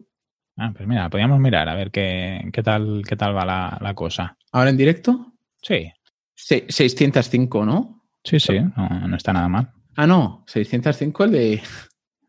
Ah, 0.56 0.72
pues 0.74 0.88
mira, 0.88 1.10
podríamos 1.10 1.38
mirar 1.38 1.68
a 1.68 1.74
ver 1.74 1.90
qué, 1.90 2.48
qué, 2.52 2.62
tal, 2.62 3.02
qué 3.06 3.16
tal 3.16 3.36
va 3.36 3.44
la, 3.44 3.94
cosa. 3.94 4.38
¿Ahora 4.52 4.70
en 4.70 4.78
directo? 4.78 5.34
Sí. 5.60 5.92
605, 6.34 7.66
¿no? 7.66 8.06
Sí, 8.24 8.40
sí, 8.40 8.58
no 8.58 9.16
está 9.16 9.34
nada 9.34 9.48
mal. 9.48 9.72
Ah, 9.96 10.06
no, 10.06 10.44
605 10.46 11.24
el 11.24 11.30
de. 11.32 11.62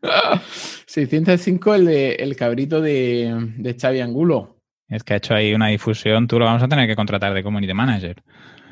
605 0.86 1.74
el 1.74 1.84
de 1.86 2.14
el 2.16 2.36
cabrito 2.36 2.80
de, 2.80 3.52
de 3.56 3.74
Xavi 3.74 4.00
Angulo. 4.00 4.58
Es 4.88 5.04
que 5.04 5.14
ha 5.14 5.16
hecho 5.16 5.34
ahí 5.34 5.54
una 5.54 5.68
difusión, 5.68 6.26
tú 6.26 6.38
lo 6.38 6.44
vamos 6.44 6.62
a 6.62 6.68
tener 6.68 6.86
que 6.86 6.96
contratar 6.96 7.32
de 7.32 7.42
community 7.42 7.72
manager. 7.72 8.22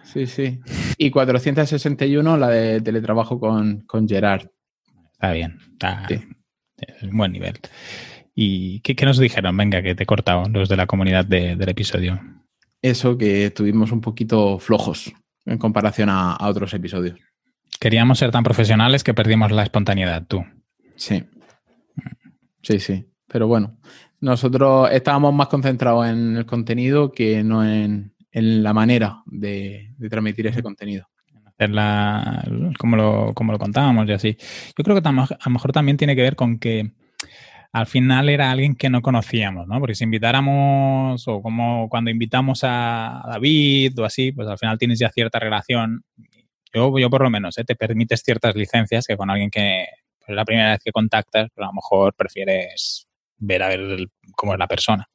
Sí, 0.02 0.26
sí. 0.26 0.60
Y 0.98 1.10
461 1.10 2.36
la 2.36 2.48
de 2.48 2.80
teletrabajo 2.80 3.38
con, 3.38 3.80
con 3.82 4.08
Gerard. 4.08 4.48
Está 5.12 5.32
bien, 5.32 5.58
está 5.72 6.06
es 6.76 7.02
un 7.02 7.16
buen 7.16 7.32
nivel. 7.32 7.58
¿Y 8.34 8.80
qué, 8.80 9.04
nos 9.04 9.18
dijeron? 9.18 9.56
Venga, 9.56 9.82
que 9.82 9.94
te 9.94 10.04
he 10.04 10.06
cortado 10.06 10.48
los 10.48 10.68
de 10.68 10.76
la 10.76 10.86
comunidad 10.86 11.24
del 11.24 11.68
episodio. 11.68 12.20
Eso, 12.80 13.18
que 13.18 13.50
tuvimos 13.50 13.92
un 13.92 14.00
poquito 14.00 14.58
flojos 14.58 15.12
en 15.44 15.58
comparación 15.58 16.08
a 16.10 16.38
otros 16.40 16.72
episodios. 16.72 17.18
Queríamos 17.80 18.18
ser 18.18 18.30
tan 18.30 18.44
profesionales 18.44 19.02
que 19.02 19.14
perdimos 19.14 19.50
la 19.52 19.62
espontaneidad, 19.62 20.26
tú. 20.26 20.44
Sí. 20.96 21.24
Sí, 22.62 22.78
sí. 22.78 23.06
Pero 23.26 23.48
bueno, 23.48 23.78
nosotros 24.20 24.90
estábamos 24.92 25.32
más 25.32 25.48
concentrados 25.48 26.06
en 26.06 26.36
el 26.36 26.44
contenido 26.44 27.10
que 27.10 27.42
no 27.42 27.64
en, 27.64 28.12
la 28.32 28.74
manera 28.74 29.22
de, 29.24 29.94
transmitir 30.10 30.46
ese 30.46 30.62
contenido. 30.62 31.08
La, 31.56 32.44
como, 32.78 32.96
lo, 32.96 33.32
como 33.34 33.52
lo 33.52 33.58
contábamos 33.58 34.06
y 34.08 34.12
así. 34.12 34.36
Yo 34.76 34.84
creo 34.84 35.00
que 35.00 35.08
a 35.08 35.12
lo 35.12 35.50
mejor 35.50 35.72
también 35.72 35.96
tiene 35.96 36.14
que 36.14 36.22
ver 36.22 36.36
con 36.36 36.58
que 36.58 36.92
al 37.72 37.86
final 37.86 38.28
era 38.28 38.50
alguien 38.50 38.74
que 38.74 38.90
no 38.90 39.00
conocíamos, 39.00 39.66
¿no? 39.66 39.78
Porque 39.78 39.94
si 39.94 40.04
invitáramos, 40.04 41.26
o 41.28 41.40
como 41.40 41.88
cuando 41.88 42.10
invitamos 42.10 42.60
a 42.62 43.22
David 43.26 43.98
o 44.00 44.04
así, 44.04 44.32
pues 44.32 44.48
al 44.48 44.58
final 44.58 44.78
tienes 44.78 44.98
ya 44.98 45.08
cierta 45.10 45.38
relación 45.38 46.04
yo, 46.72 46.98
yo 46.98 47.10
por 47.10 47.22
lo 47.22 47.30
menos, 47.30 47.58
¿eh? 47.58 47.64
te 47.64 47.76
permites 47.76 48.22
ciertas 48.22 48.54
licencias 48.54 49.06
que 49.06 49.16
con 49.16 49.30
alguien 49.30 49.50
que 49.50 49.86
pues, 50.18 50.30
es 50.30 50.36
la 50.36 50.44
primera 50.44 50.70
vez 50.70 50.80
que 50.84 50.92
contactas, 50.92 51.50
pues, 51.54 51.64
a 51.64 51.68
lo 51.68 51.74
mejor 51.74 52.14
prefieres 52.14 53.06
ver 53.38 53.62
a 53.62 53.68
ver 53.68 54.08
cómo 54.36 54.52
es 54.52 54.58
la 54.58 54.68
persona. 54.68 55.08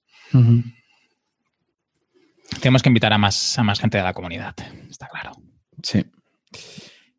Tenemos 2.62 2.82
que 2.82 2.90
invitar 2.90 3.14
a 3.14 3.18
más, 3.18 3.58
a 3.58 3.64
más 3.64 3.80
gente 3.80 3.98
de 3.98 4.04
la 4.04 4.14
comunidad, 4.14 4.56
está 4.90 5.08
claro. 5.08 5.32
Sí. 5.82 6.06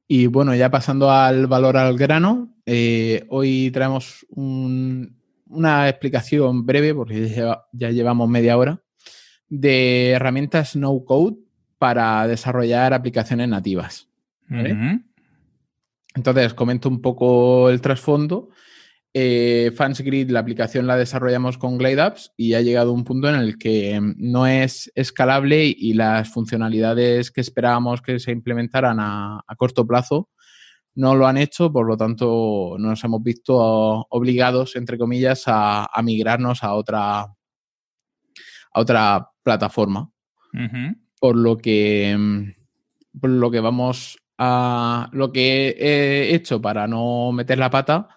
Y 0.09 0.27
bueno, 0.27 0.55
ya 0.55 0.71
pasando 0.71 1.11
al 1.11 1.47
valor 1.47 1.77
al 1.77 1.97
grano, 1.97 2.55
eh, 2.65 3.25
hoy 3.29 3.71
traemos 3.73 4.25
una 4.31 5.89
explicación 5.89 6.65
breve, 6.65 6.95
porque 6.95 7.29
ya, 7.29 7.91
llevamos 7.91 8.29
media 8.29 8.57
hora, 8.57 8.83
de 9.49 10.11
herramientas 10.11 10.77
no 10.77 11.05
code 11.05 11.37
para 11.79 12.27
desarrollar 12.27 12.95
aplicaciones 12.95 13.49
nativas. 13.49 14.09
Entonces, 16.15 16.55
comento 16.55 16.89
un 16.89 17.01
poco 17.01 17.69
el 17.71 17.81
trasfondo. 17.81 18.49
Eh, 19.19 19.73
FansGrid, 19.75 20.31
la 20.31 20.41
aplicación 20.41 20.87
la 20.87 20.97
desarrollamos 20.97 21.57
con 21.57 21.79
GlideApps 21.79 22.35
y 22.37 22.53
ha 22.53 22.61
llegado 22.61 22.93
un 22.93 23.03
punto 23.03 23.31
en 23.31 23.37
el 23.37 23.57
que 23.57 23.99
no 24.19 24.47
es 24.47 24.93
escalable 24.95 25.65
y 25.65 25.95
las 25.95 26.29
funcionalidades 26.29 27.31
que 27.31 27.41
esperábamos 27.41 28.03
que 28.03 28.19
se 28.19 28.31
implementaran 28.31 28.99
a, 29.01 29.43
corto 29.57 29.87
plazo 29.87 30.29
no 30.95 31.15
lo 31.15 31.27
han 31.27 31.39
hecho, 31.39 31.73
por 31.73 31.87
lo 31.87 31.97
tanto 31.97 32.77
nos 32.79 33.03
hemos 33.05 33.23
visto 33.23 33.57
obligados, 34.11 34.77
entre 34.77 34.99
comillas, 34.99 35.45
a, 35.47 35.89
migrarnos 36.03 36.63
a 36.63 36.75
otra, 36.75 37.21
a 37.21 37.35
otra 38.75 39.31
plataforma. 39.43 40.11
Por 41.19 41.37
lo 41.37 41.57
que 41.57 42.55
por 43.19 43.31
lo 43.31 43.51
que 43.51 43.61
vamos 43.61 44.19
a 44.39 45.09
lo 45.13 45.33
que 45.33 45.77
he 45.79 46.35
hecho 46.35 46.61
para 46.61 46.87
no 46.87 47.33
meter 47.33 47.59
la 47.59 47.71
pata, 47.71 48.09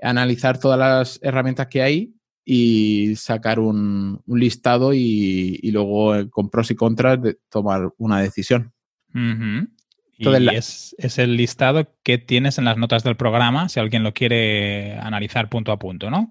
analizar 0.00 0.58
todas 0.58 0.78
las 0.78 1.20
herramientas 1.22 1.66
que 1.66 1.82
hay 1.82 2.14
y 2.44 3.14
sacar 3.16 3.58
un, 3.58 4.22
listado 4.26 4.94
y, 4.94 5.60
luego 5.70 6.16
eh, 6.16 6.30
con 6.30 6.48
pros 6.48 6.70
y 6.70 6.74
contras 6.74 7.20
de 7.20 7.36
tomar 7.50 7.92
una 7.98 8.20
decisión. 8.20 8.72
y 9.14 10.46
es, 10.54 10.94
es, 10.98 11.18
el 11.18 11.36
listado 11.36 11.94
que 12.02 12.18
tienes 12.18 12.58
en 12.58 12.64
las 12.64 12.78
notas 12.78 13.04
del 13.04 13.16
programa 13.16 13.68
si 13.68 13.80
alguien 13.80 14.02
lo 14.02 14.14
quiere 14.14 14.98
analizar 14.98 15.48
punto 15.48 15.72
a 15.72 15.78
punto, 15.78 16.10
¿no? 16.10 16.30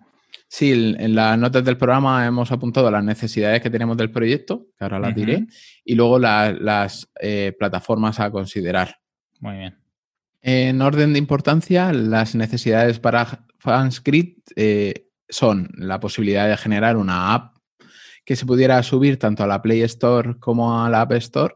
Sí, 0.50 0.96
en 0.98 1.14
las 1.14 1.38
notas 1.38 1.64
del 1.66 1.78
programa 1.78 2.26
hemos 2.26 2.52
apuntado 2.52 2.90
las 2.90 3.04
necesidades 3.04 3.62
que 3.62 3.70
tenemos 3.70 3.98
del 3.98 4.12
proyecto, 4.12 4.68
que 4.78 4.86
ahora 4.86 5.00
las 5.00 5.14
diré, 5.14 5.46
y 5.84 5.96
luego 5.96 6.20
las 6.20 7.10
eh, 7.20 7.54
plataformas 7.60 8.20
a 8.20 8.32
considerar. 8.32 8.98
Muy 9.40 9.58
bien. 9.58 9.78
En 10.42 10.82
orden 10.82 11.14
de 11.14 11.20
importancia, 11.20 11.92
las 11.92 12.36
necesidades 12.36 13.00
para 13.00 13.46
FanScript 13.60 14.52
eh, 14.56 15.08
son 15.28 15.70
la 15.78 16.00
posibilidad 16.00 16.48
de 16.48 16.58
generar 16.58 16.98
una 16.98 17.34
app 17.34 17.58
que 18.24 18.36
se 18.36 18.46
pudiera 18.46 18.82
subir 18.84 19.18
tanto 19.18 19.44
a 19.44 19.48
la 19.48 19.62
Play 19.62 19.82
Store 19.84 20.38
como 20.40 20.84
a 20.84 20.90
la 20.90 21.02
App 21.02 21.14
Store 21.14 21.56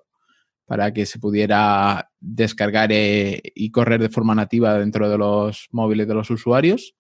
para 0.66 0.94
que 0.94 1.06
se 1.06 1.20
pudiera 1.20 2.10
descargar 2.22 2.92
eh, 2.94 3.42
y 3.56 3.72
correr 3.72 4.02
de 4.02 4.08
forma 4.10 4.34
nativa 4.34 4.80
dentro 4.80 5.10
de 5.10 5.18
los 5.18 5.68
móviles 5.72 6.08
de 6.08 6.14
los 6.14 6.30
usuarios, 6.30 6.96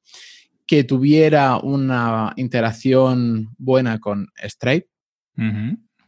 que 0.68 0.84
tuviera 0.84 1.58
una 1.58 2.34
interacción 2.36 3.56
buena 3.58 4.00
con 4.00 4.28
Stripe, 4.44 4.90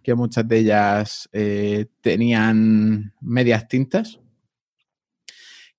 que 0.03 0.13
muchas 0.13 0.45
de 0.45 0.57
ellas 0.59 1.29
eh, 1.31 1.85
tenían 2.01 3.13
medias 3.21 3.67
tintas, 3.69 4.19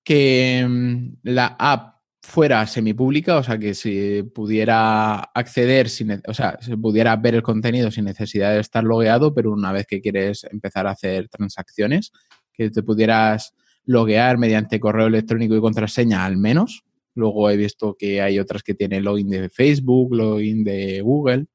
que 0.04 0.64
mm, 0.68 1.16
la 1.24 1.56
app 1.58 1.94
fuera 2.22 2.66
semipública, 2.66 3.36
o 3.36 3.42
sea, 3.42 3.58
que 3.58 3.74
se 3.74 4.24
pudiera 4.34 5.16
acceder, 5.16 5.88
sin, 5.90 6.22
o 6.26 6.34
sea, 6.34 6.58
se 6.60 6.76
pudiera 6.76 7.14
ver 7.16 7.34
el 7.34 7.42
contenido 7.42 7.90
sin 7.90 8.06
necesidad 8.06 8.54
de 8.54 8.60
estar 8.60 8.82
logueado, 8.82 9.34
pero 9.34 9.52
una 9.52 9.72
vez 9.72 9.86
que 9.86 10.00
quieres 10.00 10.44
empezar 10.44 10.86
a 10.86 10.92
hacer 10.92 11.28
transacciones, 11.28 12.12
que 12.52 12.70
te 12.70 12.82
pudieras 12.82 13.54
loguear 13.84 14.38
mediante 14.38 14.80
correo 14.80 15.06
electrónico 15.06 15.54
y 15.54 15.60
contraseña 15.60 16.24
al 16.24 16.36
menos. 16.36 16.84
Luego 17.14 17.50
he 17.50 17.56
visto 17.56 17.94
que 17.98 18.22
hay 18.22 18.38
otras 18.38 18.62
que 18.62 18.74
tienen 18.74 19.04
login 19.04 19.28
de 19.28 19.48
Facebook, 19.50 20.14
login 20.14 20.64
de 20.64 21.00
Google. 21.02 21.46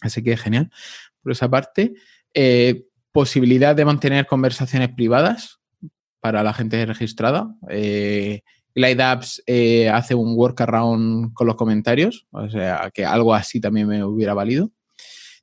Así 0.00 0.22
que 0.22 0.36
genial. 0.36 0.70
Por 1.22 1.32
esa 1.32 1.48
parte, 1.48 1.94
eh, 2.34 2.86
posibilidad 3.12 3.76
de 3.76 3.84
mantener 3.84 4.26
conversaciones 4.26 4.90
privadas, 4.90 5.60
para 6.22 6.44
la 6.44 6.54
gente 6.54 6.86
registrada. 6.86 7.52
Eh, 7.68 8.42
GlideApps 8.76 9.42
eh, 9.44 9.90
hace 9.90 10.14
un 10.14 10.34
workaround 10.36 11.34
con 11.34 11.48
los 11.48 11.56
comentarios, 11.56 12.28
o 12.30 12.48
sea 12.48 12.92
que 12.94 13.04
algo 13.04 13.34
así 13.34 13.60
también 13.60 13.88
me 13.88 14.04
hubiera 14.04 14.32
valido. 14.32 14.70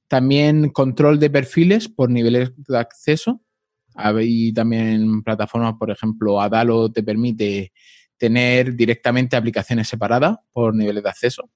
También 0.08 0.70
control 0.70 1.20
de 1.20 1.30
perfiles 1.30 1.90
por 1.90 2.10
niveles 2.10 2.54
de 2.56 2.78
acceso. 2.78 3.42
Hay 3.94 4.54
también 4.54 5.22
plataformas, 5.22 5.74
por 5.78 5.92
ejemplo, 5.92 6.40
Adalo 6.40 6.90
te 6.90 7.04
permite 7.04 7.74
tener 8.18 8.74
directamente 8.74 9.36
aplicaciones 9.36 9.90
separadas 9.90 10.38
por 10.54 10.74
niveles 10.74 11.04
de 11.04 11.10
acceso. 11.10 11.50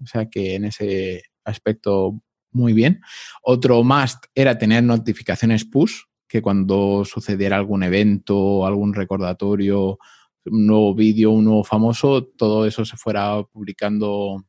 O 0.00 0.06
sea 0.06 0.26
que 0.26 0.54
en 0.54 0.66
ese 0.66 1.24
aspecto 1.44 2.22
muy 2.52 2.72
bien. 2.72 3.00
Otro 3.42 3.82
must 3.82 4.24
era 4.36 4.56
tener 4.56 4.84
notificaciones 4.84 5.64
push, 5.64 6.02
que 6.28 6.42
cuando 6.42 7.04
sucediera 7.04 7.56
algún 7.56 7.82
evento, 7.82 8.66
algún 8.66 8.92
recordatorio, 8.92 9.98
un 10.44 10.66
nuevo 10.66 10.94
vídeo, 10.94 11.30
un 11.30 11.46
nuevo 11.46 11.64
famoso, 11.64 12.24
todo 12.24 12.66
eso 12.66 12.84
se 12.84 12.96
fuera 12.96 13.42
publicando, 13.42 14.44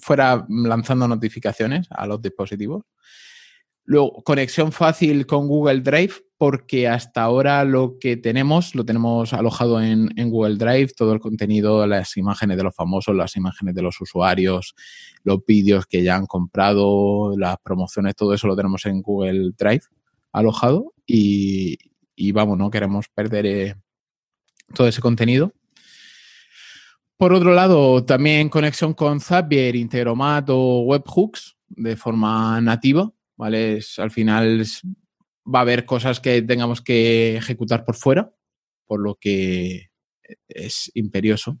fuera 0.00 0.46
lanzando 0.48 1.06
notificaciones 1.06 1.86
a 1.90 2.06
los 2.06 2.22
dispositivos. 2.22 2.84
Luego, 3.84 4.24
conexión 4.24 4.72
fácil 4.72 5.26
con 5.26 5.46
Google 5.46 5.80
Drive, 5.80 6.14
porque 6.38 6.88
hasta 6.88 7.22
ahora 7.22 7.64
lo 7.64 7.98
que 8.00 8.16
tenemos, 8.16 8.74
lo 8.74 8.84
tenemos 8.84 9.32
alojado 9.32 9.80
en, 9.80 10.10
Google 10.28 10.56
Drive, 10.56 10.88
todo 10.96 11.12
el 11.12 11.20
contenido, 11.20 11.86
las 11.86 12.16
imágenes 12.16 12.56
de 12.56 12.64
los 12.64 12.74
famosos, 12.74 13.14
las 13.14 13.36
imágenes 13.36 13.74
de 13.76 13.82
los 13.82 14.00
usuarios, 14.00 14.74
los 15.22 15.44
vídeos 15.46 15.86
que 15.86 16.02
ya 16.02 16.16
han 16.16 16.26
comprado, 16.26 17.36
las 17.38 17.58
promociones, 17.62 18.16
todo 18.16 18.34
eso 18.34 18.48
lo 18.48 18.56
tenemos 18.56 18.84
en 18.86 19.02
Google 19.02 19.52
Drive 19.56 19.82
alojado 20.36 20.92
y, 21.06 21.78
vamos, 22.32 22.58
no 22.58 22.70
queremos 22.70 23.08
perder 23.08 23.46
eh, 23.46 23.74
todo 24.74 24.86
ese 24.86 25.00
contenido. 25.00 25.52
Por 27.16 27.32
otro 27.32 27.54
lado, 27.54 28.04
también 28.04 28.50
conexión 28.50 28.92
con 28.92 29.20
Zapier, 29.20 29.74
Integromat 29.74 30.48
o 30.50 30.80
Webhooks 30.82 31.56
de 31.68 31.96
forma 31.96 32.60
nativa 32.60 33.10
¿vale? 33.36 33.80
al 33.96 34.10
final 34.10 34.64
va 35.46 35.60
a 35.60 35.62
haber 35.62 35.86
cosas 35.86 36.20
que 36.20 36.42
tengamos 36.42 36.82
que 36.82 37.36
ejecutar 37.36 37.84
por 37.84 37.96
fuera, 37.96 38.30
por 38.86 39.00
lo 39.00 39.14
que 39.14 39.90
es 40.48 40.90
imperioso 40.94 41.58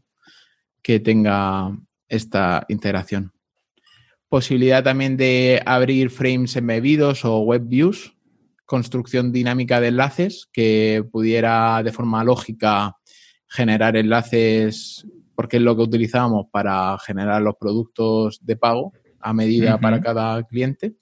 que 0.82 1.00
tenga 1.00 1.76
esta 2.08 2.66
integración. 2.68 3.32
Posibilidad 4.28 4.84
también 4.84 5.16
de 5.16 5.62
abrir 5.64 6.10
frames 6.10 6.56
embebidos 6.56 7.24
o 7.24 7.40
web 7.40 7.62
views, 7.66 8.15
construcción 8.66 9.32
dinámica 9.32 9.80
de 9.80 9.88
enlaces 9.88 10.48
que 10.52 11.04
pudiera 11.10 11.82
de 11.82 11.92
forma 11.92 12.22
lógica 12.24 12.96
generar 13.48 13.96
enlaces, 13.96 15.06
porque 15.34 15.56
es 15.56 15.62
lo 15.62 15.76
que 15.76 15.82
utilizamos 15.82 16.46
para 16.50 16.98
generar 16.98 17.40
los 17.40 17.54
productos 17.54 18.44
de 18.44 18.56
pago 18.56 18.92
a 19.20 19.32
medida 19.32 19.78
para 19.78 20.00
cada 20.00 20.42
cliente 20.42 20.96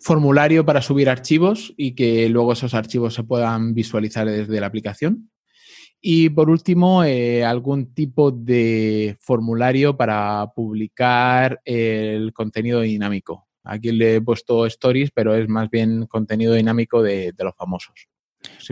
formulario 0.00 0.64
para 0.64 0.82
subir 0.82 1.08
archivos 1.08 1.72
y 1.76 1.94
que 1.94 2.28
luego 2.28 2.52
esos 2.52 2.74
archivos 2.74 3.14
se 3.14 3.24
puedan 3.24 3.74
visualizar 3.74 4.28
desde 4.28 4.60
la 4.60 4.66
aplicación. 4.66 5.30
Y 6.00 6.28
por 6.28 6.50
último, 6.50 7.02
eh, 7.02 7.42
algún 7.44 7.94
tipo 7.94 8.30
de 8.30 9.16
formulario 9.20 9.96
para 9.96 10.52
publicar 10.54 11.60
el 11.64 12.34
contenido 12.34 12.82
dinámico. 12.82 13.43
Aquí 13.64 13.92
le 13.92 14.16
he 14.16 14.20
puesto 14.20 14.66
stories, 14.66 15.10
pero 15.10 15.34
es 15.34 15.48
más 15.48 15.70
bien 15.70 16.06
contenido 16.06 16.52
dinámico 16.52 17.02
de, 17.02 17.34
los 17.38 17.56
famosos. 17.56 18.08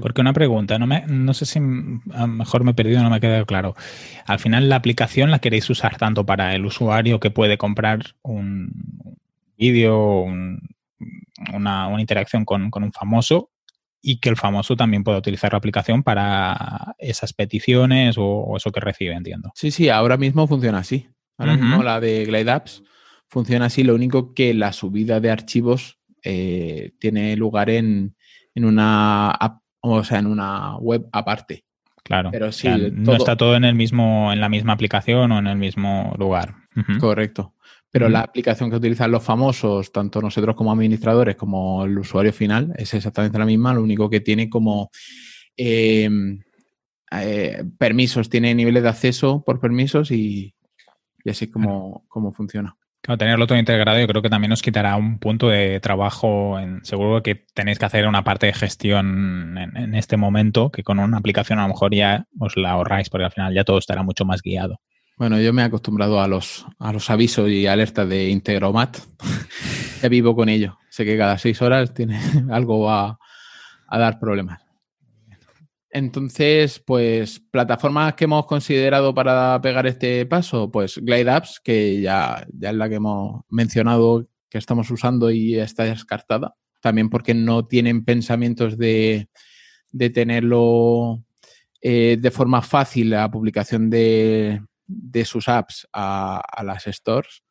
Porque 0.03 0.21
una 0.21 0.35
pregunta, 0.35 0.79
no, 0.79 0.87
me, 0.87 1.05
no 1.09 1.33
sé 1.33 1.47
si 1.47 1.59
a 1.59 2.21
lo 2.21 2.27
mejor 2.29 2.63
me 2.63 2.73
he 2.73 2.75
perdido, 2.75 3.03
no 3.03 3.09
me 3.09 3.17
ha 3.17 3.21
quedado 3.21 3.47
claro. 3.47 3.75
Al 4.27 4.39
final 4.39 4.69
la 4.69 4.77
aplicación 4.77 5.31
la 5.31 5.39
queréis 5.39 5.69
usar 5.71 5.97
tanto 5.97 6.27
para 6.27 6.55
el 6.55 6.67
usuario 6.67 7.21
que 7.21 7.31
puede 7.31 7.57
comprar 7.57 8.15
un 8.21 8.71
vídeo, 9.57 10.21
un, 10.21 10.61
una, 11.55 11.89
interacción 11.99 12.45
con, 12.45 12.71
un 12.71 12.93
famoso 12.93 13.51
y 14.03 14.21
que 14.21 14.29
el 14.29 14.37
famoso 14.37 14.77
también 14.77 15.05
pueda 15.05 15.19
utilizar 15.19 15.53
la 15.53 15.59
aplicación 15.59 16.03
para 16.03 16.95
esas 16.99 17.33
peticiones 17.33 18.17
o, 18.19 18.55
eso 18.57 18.73
que 18.73 18.81
recibe, 18.81 19.15
entiendo. 19.15 19.53
Sí, 19.55 19.71
sí, 19.71 19.89
ahora 19.89 20.19
mismo 20.19 20.47
funciona 20.47 20.79
así. 20.79 21.09
Ahora 21.39 21.57
mismo 21.57 21.83
la 21.83 21.99
de 21.99 22.27
Glide 22.27 22.51
Apps 22.51 22.83
funciona 23.33 23.65
así, 23.65 23.83
lo 23.83 23.95
único 23.95 24.35
que 24.35 24.53
la 24.53 24.75
subida 24.75 25.19
de 25.19 25.31
archivos 25.31 25.99
eh, 26.23 26.93
tiene 26.99 27.35
lugar 27.35 27.71
en, 27.71 28.15
una 28.55 29.35
o 29.81 30.05
sea, 30.05 30.19
en 30.19 30.27
una 30.27 30.77
web 30.77 31.09
aparte. 31.13 31.65
Claro. 32.05 32.31
Pero 32.31 32.53
sí, 32.53 32.69
no 32.93 33.15
está 33.15 33.35
todo 33.35 33.57
en 33.57 33.65
el 33.65 33.75
mismo, 33.75 34.31
en 34.35 34.41
la 34.41 34.51
misma 34.51 34.75
aplicación 34.75 35.33
o 35.33 35.39
en 35.39 35.47
el 35.47 35.57
mismo 35.57 36.15
lugar. 36.19 36.57
Correcto. 37.01 37.55
Pero 37.91 38.11
la 38.11 38.21
aplicación 38.21 38.69
que 38.69 38.77
utilizan 38.77 39.11
los 39.11 39.23
famosos, 39.23 39.93
tanto 39.93 40.21
nosotros 40.21 40.55
como 40.55 40.71
administradores 40.71 41.37
como 41.37 41.87
el 41.87 41.99
usuario 41.99 42.35
final, 42.35 42.75
es 42.77 42.93
exactamente 42.93 43.39
la 43.39 43.47
misma, 43.47 43.73
lo 43.73 43.83
único 43.83 44.11
que 44.11 44.21
tiene 44.21 44.51
como 44.51 44.91
em, 45.57 46.39
eh, 47.11 47.65
permisos, 47.79 48.29
tiene 48.29 48.55
niveles 48.55 48.83
de 48.83 48.89
acceso 48.91 49.43
por 49.43 49.59
permisos 49.59 50.11
y, 50.11 50.55
así 51.25 51.51
como, 51.51 52.05
como 52.09 52.33
funciona. 52.33 52.77
Claro, 53.03 53.19
tenerlo 53.19 53.49
todo 53.49 53.59
integrado 53.59 53.99
yo 53.99 54.07
creo 54.07 54.23
que 54.23 54.31
también 54.31 54.53
os 54.53 54.63
quitará 54.63 54.95
un 54.95 55.19
punto 55.19 55.49
de 55.49 55.81
trabajo. 55.81 56.57
Seguro 56.83 57.21
que 57.23 57.35
tenéis 57.53 57.81
que 57.81 57.85
hacer 57.85 58.07
una 58.07 58.23
parte 58.23 58.47
de 58.47 58.53
gestión 58.53 59.59
en, 59.59 59.77
en, 59.77 59.95
este 59.97 60.17
momento, 60.17 60.71
que 60.71 60.85
con 60.85 61.01
una 61.01 61.19
aplicación 61.19 61.59
a 61.59 61.63
lo 61.63 61.69
mejor 61.69 61.93
ya 61.93 62.27
os 62.39 62.57
la 62.57 62.71
ahorráis, 62.71 63.11
porque 63.11 63.25
al 63.25 63.33
final 63.33 63.55
ya 63.55 63.65
todo 63.65 63.79
estará 63.79 64.05
mucho 64.05 64.25
más 64.25 64.41
guiado. 64.41 64.81
Bueno, 65.19 65.39
yo 65.41 65.53
me 65.53 65.63
he 65.63 65.65
acostumbrado 65.65 66.21
a 66.21 66.29
los, 66.29 66.65
a 66.79 66.93
los 66.93 67.11
avisos 67.11 67.49
y 67.49 67.67
alertas 67.67 68.09
de 68.09 68.29
Integromat. 68.29 68.99
ya 70.03 70.09
vivo 70.09 70.37
con 70.37 70.49
ello. 70.49 70.79
Sé 70.89 71.05
que 71.05 71.19
cada 71.19 71.39
seis 71.39 71.61
horas 71.61 71.93
tiene 71.95 72.21
algo 72.51 72.89
a, 72.89 73.19
a 73.89 73.99
dar 73.99 74.21
problemas. 74.21 74.63
Entonces, 75.93 76.83
pues, 76.85 77.39
plataformas 77.39 78.15
que 78.15 78.25
hemos 78.25 78.47
considerado 78.47 79.15
para 79.15 79.61
pegar 79.61 79.87
este 79.87 80.25
paso, 80.25 80.71
pues 80.71 80.97
Glide 80.97 81.31
Apps, 81.31 81.61
que 81.63 82.01
ya, 82.01 82.47
ya 82.51 82.71
es 82.71 82.77
la 82.77 82.89
que 82.89 82.95
hemos 82.95 83.43
mencionado 83.51 84.27
que 84.49 84.59
estamos 84.59 84.91
usando 84.91 85.31
y 85.31 85.59
está 85.59 85.85
descartada. 85.85 86.55
También 86.81 87.11
porque 87.11 87.35
no 87.35 87.67
tienen 87.67 88.05
pensamientos 88.05 88.79
de, 88.79 89.29
de 89.93 90.11
tenerlo 90.11 91.23
eh, 91.83 92.17
de 92.19 92.31
forma 92.31 92.63
fácil 92.63 93.11
la 93.11 93.31
publicación 93.31 93.91
de, 93.91 94.63
de 94.87 95.25
sus 95.25 95.49
apps 95.49 95.87
a, 95.93 96.43
las 96.65 96.85
stores. 96.85 97.43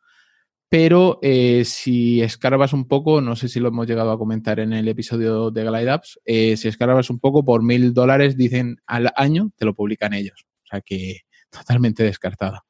Pero 0.72 1.20
eh, 1.22 1.66
si 1.66 2.22
escarbas 2.22 2.72
un 2.72 2.88
poco, 2.88 3.20
no 3.20 3.36
sé 3.36 3.50
si 3.50 3.60
lo 3.60 3.68
hemos 3.68 3.86
llegado 3.88 4.10
a 4.10 4.18
comentar 4.18 4.58
en 4.62 4.72
el 4.72 4.88
episodio 4.88 5.52
de 5.52 5.66
Glide 5.66 5.92
Apps, 5.92 6.18
eh, 6.24 6.56
si 6.56 6.70
escarbas 6.70 7.10
un 7.10 7.20
poco 7.20 7.44
por 7.44 7.62
mil 7.62 7.94
dólares, 7.94 8.38
dicen 8.38 8.78
al 8.86 9.12
año, 9.18 9.52
te 9.58 9.66
lo 9.66 9.76
publican 9.76 10.14
ellos. 10.14 10.46
O 10.64 10.68
sea 10.68 10.80
que 10.80 11.24
totalmente 11.50 12.04
descartada. 12.04 12.64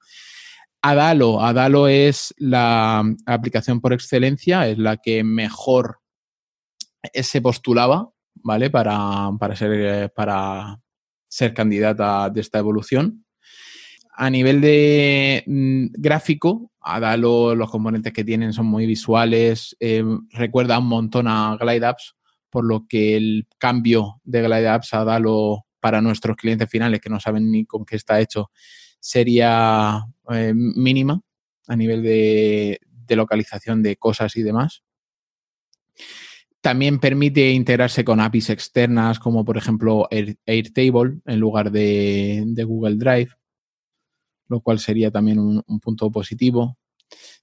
Adalo, 0.82 1.44
Adalo 1.44 1.88
es 1.88 2.34
la 2.40 3.06
aplicación 3.28 3.80
por 3.80 3.94
excelencia, 3.94 4.68
es 4.68 4.80
la 4.80 4.98
que 4.98 5.24
mejor 5.24 6.00
se 7.14 7.40
postulaba, 7.40 8.10
¿vale? 8.34 8.72
Para, 8.72 9.30
para, 9.40 9.56
ser, 9.56 10.12
para 10.16 10.82
ser 11.28 11.54
candidata 11.54 12.32
de 12.32 12.42
esta 12.42 12.58
evolución 12.58 13.26
a 14.22 14.30
nivel 14.30 14.62
de 14.62 15.44
mm, 15.48 15.86
gráfico, 15.94 16.72
Adalo, 16.80 17.56
los 17.56 17.72
componentes 17.72 18.14
que 18.14 18.24
tienen 18.24 18.54
son 18.54 18.68
muy 18.68 18.86
visuales, 18.86 19.76
eh, 19.80 20.04
recuerda 20.30 20.78
un 20.78 20.86
montón 20.86 21.28
a 21.28 21.58
Glide 21.60 21.88
Apps, 21.88 22.16
por 22.52 22.64
lo 22.64 22.86
que 22.88 23.18
el 23.18 23.48
cambio 23.58 24.22
de 24.24 24.44
Glide 24.44 24.68
Apps 24.68 24.94
a 24.94 25.00
Adalo 25.00 25.66
para 25.80 26.02
nuestros 26.02 26.38
clientes 26.38 26.70
finales 26.70 27.02
que 27.02 27.10
no 27.10 27.20
saben 27.20 27.50
ni 27.50 27.66
con 27.66 27.84
qué 27.84 27.96
está 27.96 28.20
hecho 28.20 28.52
sería 29.00 30.06
eh, 30.30 30.54
mínima 30.54 31.20
a 31.68 31.76
nivel 31.76 32.04
de, 32.04 32.80
localización 33.10 33.82
de 33.82 33.96
cosas 33.96 34.38
y 34.38 34.44
demás. 34.44 34.84
También 36.62 37.00
permite 37.00 37.50
integrarse 37.50 38.06
con 38.06 38.20
APIs 38.20 38.52
externas 38.52 39.18
como 39.18 39.44
por 39.44 39.58
ejemplo 39.58 40.08
Airtable 40.12 41.22
en 41.26 41.40
lugar 41.40 41.72
de 41.72 42.64
Google 42.68 42.98
Drive 42.98 43.32
lo 44.52 44.60
cual 44.60 44.80
sería 44.80 45.10
también 45.10 45.40
un, 45.40 45.80
punto 45.80 46.12
positivo. 46.12 46.78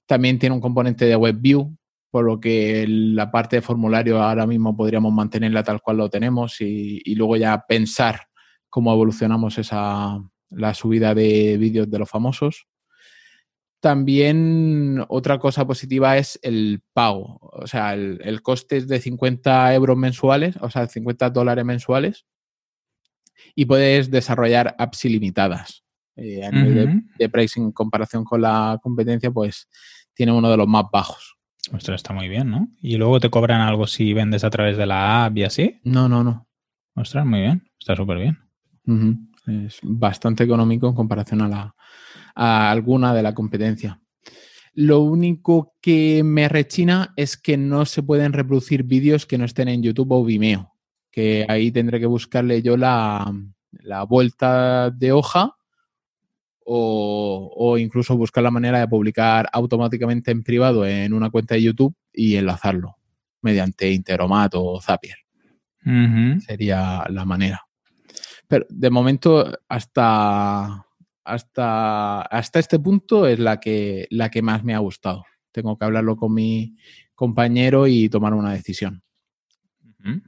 También 0.05 0.37
tiene 0.37 0.53
un 0.53 0.61
componente 0.61 1.05
de 1.05 1.15
WebView, 1.15 1.75
por 2.11 2.23
lo 2.23 2.39
que 2.39 2.85
la 2.87 3.31
parte 3.31 3.57
de 3.57 3.61
formulario 3.63 4.21
ahora 4.21 4.45
mismo 4.45 4.77
podríamos 4.77 5.11
mantenerla 5.11 5.63
tal 5.63 5.81
cual 5.81 5.97
lo 5.97 6.09
tenemos 6.09 6.61
y, 6.61 7.15
luego 7.15 7.35
ya 7.35 7.65
pensar 7.67 8.27
cómo 8.69 8.93
evolucionamos 8.93 9.57
esa, 9.57 10.19
la 10.51 10.73
subida 10.75 11.15
de 11.15 11.57
vídeos 11.57 11.89
de 11.89 11.97
los 11.97 12.09
famosos. 12.09 12.67
También 13.79 15.03
otra 15.07 15.39
cosa 15.39 15.65
positiva 15.65 16.15
es 16.17 16.37
el 16.43 16.83
pago. 16.93 17.39
O 17.41 17.65
sea, 17.65 17.95
el, 17.95 18.19
el, 18.23 18.43
coste 18.43 18.77
es 18.77 18.87
de 18.87 18.99
50 18.99 19.73
euros 19.73 19.97
mensuales, 19.97 20.57
o 20.61 20.69
sea, 20.69 20.85
50 20.85 21.31
dólares 21.31 21.65
mensuales. 21.65 22.27
Y 23.55 23.65
puedes 23.65 24.11
desarrollar 24.11 24.75
apps 24.77 25.05
ilimitadas. 25.05 25.83
Eh, 26.21 26.43
a 26.43 26.51
nivel 26.51 27.03
de, 27.17 27.29
pricing 27.29 27.65
en 27.65 27.71
comparación 27.71 28.23
con 28.23 28.41
la 28.41 28.77
competencia, 28.81 29.31
pues 29.31 29.69
tiene 30.13 30.31
uno 30.31 30.49
de 30.49 30.57
los 30.57 30.67
más 30.67 30.85
bajos. 30.91 31.37
Ostras, 31.71 31.97
está 31.97 32.13
muy 32.13 32.27
bien, 32.27 32.49
¿no? 32.49 32.67
¿Y 32.81 32.97
luego 32.97 33.19
te 33.19 33.29
cobran 33.29 33.61
algo 33.61 33.87
si 33.87 34.13
vendes 34.13 34.43
a 34.43 34.49
través 34.49 34.77
de 34.77 34.85
la 34.85 35.25
app 35.25 35.37
y 35.37 35.43
así? 35.43 35.79
No, 35.83 36.09
no, 36.09 36.23
no. 36.23 36.47
Ostras, 36.95 37.25
muy 37.25 37.41
bien. 37.41 37.63
Está 37.79 37.95
súper 37.95 38.17
bien. 38.17 38.37
Es 39.47 39.79
bastante 39.83 40.43
económico 40.43 40.87
en 40.87 40.95
comparación 40.95 41.41
a, 41.41 41.47
la, 41.47 41.75
a 42.35 42.71
alguna 42.71 43.13
de 43.13 43.23
la 43.23 43.33
competencia. 43.33 44.01
Lo 44.73 44.99
único 44.99 45.75
que 45.81 46.23
me 46.23 46.49
rechina 46.49 47.13
es 47.15 47.37
que 47.37 47.57
no 47.57 47.85
se 47.85 48.03
pueden 48.03 48.33
reproducir 48.33 48.83
vídeos 48.83 49.25
que 49.25 49.37
no 49.37 49.45
estén 49.45 49.67
en 49.67 49.83
YouTube 49.83 50.11
o 50.11 50.23
Vimeo, 50.23 50.73
que 51.11 51.45
ahí 51.47 51.71
tendré 51.71 51.99
que 51.99 52.05
buscarle 52.05 52.61
yo 52.61 52.77
la, 52.77 53.31
la 53.71 54.03
vuelta 54.03 54.89
de 54.89 55.11
hoja 55.11 55.58
o, 56.71 57.51
o, 57.55 57.77
incluso 57.79 58.15
buscar 58.15 58.43
la 58.43 58.51
manera 58.51 58.79
de 58.79 58.87
publicar 58.87 59.49
automáticamente 59.51 60.29
en 60.29 60.43
privado 60.43 60.85
en 60.85 61.13
una 61.13 61.31
cuenta 61.31 61.55
de 61.55 61.63
YouTube 61.63 61.95
y 62.13 62.35
enlazarlo 62.35 62.95
mediante 63.41 63.91
Interomat 63.91 64.53
o 64.55 64.79
Zapier. 64.79 65.17
Uh 65.83 65.89
-huh. 65.89 66.39
Sería 66.41 67.05
la 67.09 67.25
manera. 67.25 67.61
Pero 68.47 68.67
de 68.69 68.89
momento, 68.91 69.51
hasta, 69.67 70.85
hasta, 71.23 72.21
hasta 72.21 72.59
este 72.59 72.77
punto 72.77 73.25
es 73.25 73.39
la 73.39 73.59
que, 73.59 74.07
la 74.11 74.29
que 74.29 74.43
más 74.43 74.63
me 74.63 74.75
ha 74.75 74.79
gustado. 74.79 75.25
Tengo 75.51 75.75
que 75.75 75.85
hablarlo 75.85 76.17
con 76.17 76.35
mi 76.35 76.75
compañero 77.15 77.87
y 77.87 78.09
tomar 78.09 78.35
una 78.35 78.53
decisión. 78.53 79.01
Uh 79.83 80.03
-huh. 80.03 80.21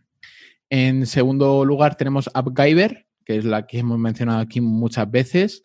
En 0.72 1.06
segundo 1.06 1.66
lugar 1.66 1.96
tenemos 1.98 2.32
AppGyver, 2.34 3.06
que 3.26 3.38
es 3.38 3.46
la 3.46 3.68
que 3.68 3.80
hemos 3.80 4.00
mencionado 4.00 4.40
aquí 4.40 4.60
muchas 4.60 5.10
veces. 5.12 5.62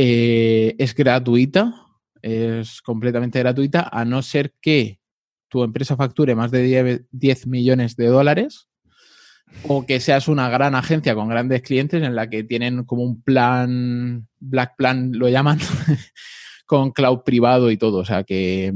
Eh, 0.00 0.76
es 0.78 0.94
gratuita, 0.94 1.74
es 2.22 2.80
completamente 2.82 3.40
gratuita, 3.40 3.88
a 3.90 4.04
no 4.04 4.22
ser 4.22 4.54
que 4.60 5.00
tu 5.48 5.64
empresa 5.64 5.96
facture 5.96 6.36
más 6.36 6.52
de 6.52 7.04
10 7.10 7.46
millones 7.48 7.96
de 7.96 8.06
dólares 8.06 8.68
o 9.64 9.84
que 9.86 9.98
seas 9.98 10.28
una 10.28 10.48
gran 10.50 10.76
agencia 10.76 11.16
con 11.16 11.28
grandes 11.28 11.62
clientes 11.62 12.00
en 12.00 12.14
la 12.14 12.30
que 12.30 12.44
tienen 12.44 12.84
como 12.84 13.02
un 13.02 13.22
plan, 13.22 14.28
Black 14.38 14.76
Plan 14.76 15.10
lo 15.14 15.28
llaman, 15.28 15.58
con 16.66 16.92
cloud 16.92 17.22
privado 17.24 17.72
y 17.72 17.76
todo. 17.76 17.98
O 17.98 18.04
sea 18.04 18.22
que, 18.22 18.72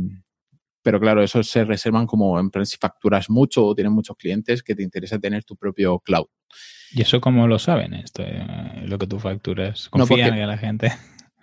pero 0.83 0.99
claro, 0.99 1.23
eso 1.23 1.45
se 1.45 1.65
reservan 1.65 2.09
como 2.09 2.37
empresas 2.41 2.71
si 2.71 2.79
facturas 2.79 3.31
mucho 3.31 3.65
o 3.65 3.77
tienes 3.77 3.93
muchos 3.93 4.17
clientes 4.17 4.61
que 4.61 4.75
te 4.75 4.83
interesa 4.83 5.21
tener 5.21 5.45
tu 5.45 5.55
propio 5.55 6.01
cloud. 6.01 6.27
¿Y 6.95 7.03
eso 7.03 7.21
cómo 7.21 7.47
lo 7.47 7.61
saben? 7.61 7.95
Esto, 7.95 8.23
eh, 8.23 8.83
lo 8.87 8.99
que 8.99 9.07
tú 9.07 9.21
facturas. 9.21 9.89
¿Confían 9.89 10.21
no, 10.21 10.27
porque, 10.27 10.43
en 10.43 10.49
la 10.49 10.59
gente? 10.59 10.93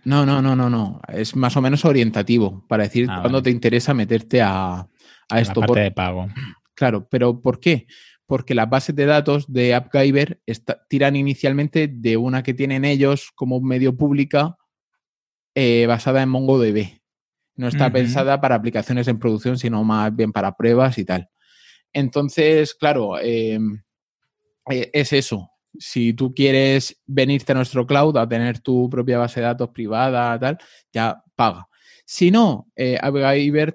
No, 0.05 0.25
no, 0.25 0.41
no, 0.41 0.55
no, 0.55 0.69
no. 0.69 1.01
Es 1.07 1.35
más 1.35 1.55
o 1.57 1.61
menos 1.61 1.85
orientativo 1.85 2.65
para 2.67 2.83
decir 2.83 3.07
ah, 3.09 3.19
cuándo 3.21 3.37
vale. 3.37 3.43
te 3.43 3.51
interesa 3.51 3.93
meterte 3.93 4.41
a, 4.41 4.87
a 5.29 5.41
esto. 5.41 5.61
La 5.61 5.67
parte 5.67 5.67
por... 5.67 5.79
de 5.79 5.91
pago. 5.91 6.27
Claro, 6.73 7.07
pero 7.09 7.41
¿por 7.41 7.59
qué? 7.59 7.87
Porque 8.25 8.55
las 8.55 8.69
bases 8.69 8.95
de 8.95 9.05
datos 9.05 9.51
de 9.51 9.73
AppGyver 9.73 10.41
está, 10.45 10.85
tiran 10.87 11.15
inicialmente 11.15 11.87
de 11.87 12.15
una 12.15 12.43
que 12.43 12.53
tienen 12.53 12.85
ellos 12.85 13.31
como 13.35 13.59
medio 13.59 13.97
pública 13.97 14.55
eh, 15.55 15.85
basada 15.87 16.21
en 16.21 16.29
MongoDB. 16.29 17.01
No 17.55 17.67
está 17.67 17.87
uh 17.87 17.89
-huh. 17.89 17.93
pensada 17.93 18.39
para 18.39 18.55
aplicaciones 18.55 19.07
en 19.09 19.19
producción, 19.19 19.57
sino 19.57 19.83
más 19.83 20.15
bien 20.15 20.31
para 20.31 20.55
pruebas 20.55 20.97
y 20.97 21.05
tal. 21.05 21.29
Entonces, 21.91 22.73
claro, 22.75 23.19
eh, 23.19 23.59
es 24.69 25.11
eso. 25.11 25.49
Si 25.77 26.13
tú 26.13 26.33
quieres 26.33 26.99
venirte 27.05 27.51
a 27.51 27.55
nuestro 27.55 27.85
cloud 27.85 28.17
a 28.17 28.27
tener 28.27 28.59
tu 28.59 28.89
propia 28.89 29.17
base 29.17 29.39
de 29.39 29.47
datos 29.47 29.69
privada, 29.69 30.39
tal, 30.39 30.57
ya 30.91 31.21
paga. 31.35 31.67
Si 32.05 32.31
no, 32.31 32.67
eh, 32.75 32.99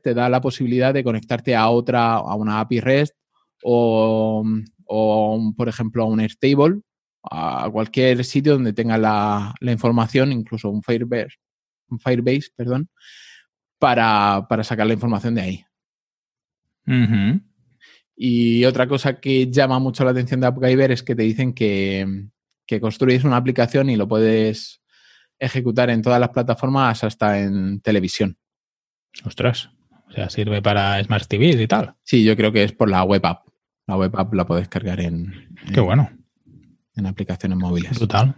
te 0.03 0.15
da 0.15 0.29
la 0.29 0.41
posibilidad 0.41 0.93
de 0.93 1.05
conectarte 1.05 1.55
a 1.55 1.69
otra, 1.71 2.15
a 2.15 2.35
una 2.35 2.59
API 2.61 2.81
REST 2.81 3.15
o, 3.63 4.45
o 4.87 5.53
por 5.57 5.69
ejemplo, 5.69 6.03
a 6.03 6.07
un 6.07 6.21
Airtable, 6.21 6.81
a 7.31 7.69
cualquier 7.73 8.25
sitio 8.25 8.55
donde 8.55 8.73
tenga 8.73 8.99
la, 8.99 9.55
información, 9.61 10.33
incluso 10.33 10.69
un 10.71 10.83
Firebase, 10.83 11.37
un 11.89 11.99
Firebase 11.99 12.51
perdón, 12.55 12.89
para, 13.79 14.47
para, 14.49 14.65
sacar 14.65 14.87
la 14.87 14.95
información 14.95 15.35
de 15.35 15.41
ahí. 15.41 15.65
Y 18.17 18.65
otra 18.65 18.87
cosa 18.87 19.21
que 19.21 19.51
llama 19.51 19.79
mucho 19.79 20.05
la 20.05 20.13
atención 20.13 20.41
de 20.41 20.47
AppGyver 20.47 20.93
es 20.93 21.03
que 21.03 21.15
te 21.15 21.23
dicen 21.23 21.53
que, 21.53 22.29
que 22.67 22.81
construyes 22.81 23.25
una 23.25 23.37
aplicación 23.37 23.91
y 23.91 23.97
lo 23.97 24.07
puedes 24.07 24.83
ejecutar 25.39 25.91
en 25.91 26.03
todas 26.03 26.21
las 26.21 26.31
plataformas 26.31 27.03
hasta 27.05 27.41
en 27.41 27.81
televisión. 27.81 28.39
Ostras, 29.25 29.71
o 30.09 30.13
sea, 30.13 30.31
sirve 30.31 30.63
para 30.63 31.03
Smart 31.03 31.27
TV 31.27 31.51
y 31.51 31.67
tal. 31.67 31.95
Sí, 32.03 32.25
yo 32.25 32.37
creo 32.37 32.53
que 32.53 32.65
es 32.65 32.73
por 32.73 32.89
la 32.89 33.03
web 33.03 33.25
app. 33.27 33.49
La 33.87 33.97
web 33.97 34.15
app 34.17 34.33
la 34.35 34.47
puedes 34.47 34.69
cargar 34.69 35.01
en. 35.01 35.49
Qué 35.73 35.81
en, 35.81 35.87
bueno. 35.87 36.11
En 36.95 37.07
aplicaciones 37.07 37.59
móviles. 37.59 37.99
Brutal. 37.99 38.37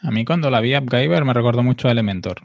A 0.00 0.10
mí 0.10 0.24
cuando 0.24 0.50
la 0.50 0.60
vi 0.60 0.74
AppGyver 0.74 1.24
me 1.24 1.32
recordó 1.32 1.62
mucho 1.62 1.88
a 1.88 1.92
Elementor. 1.92 2.42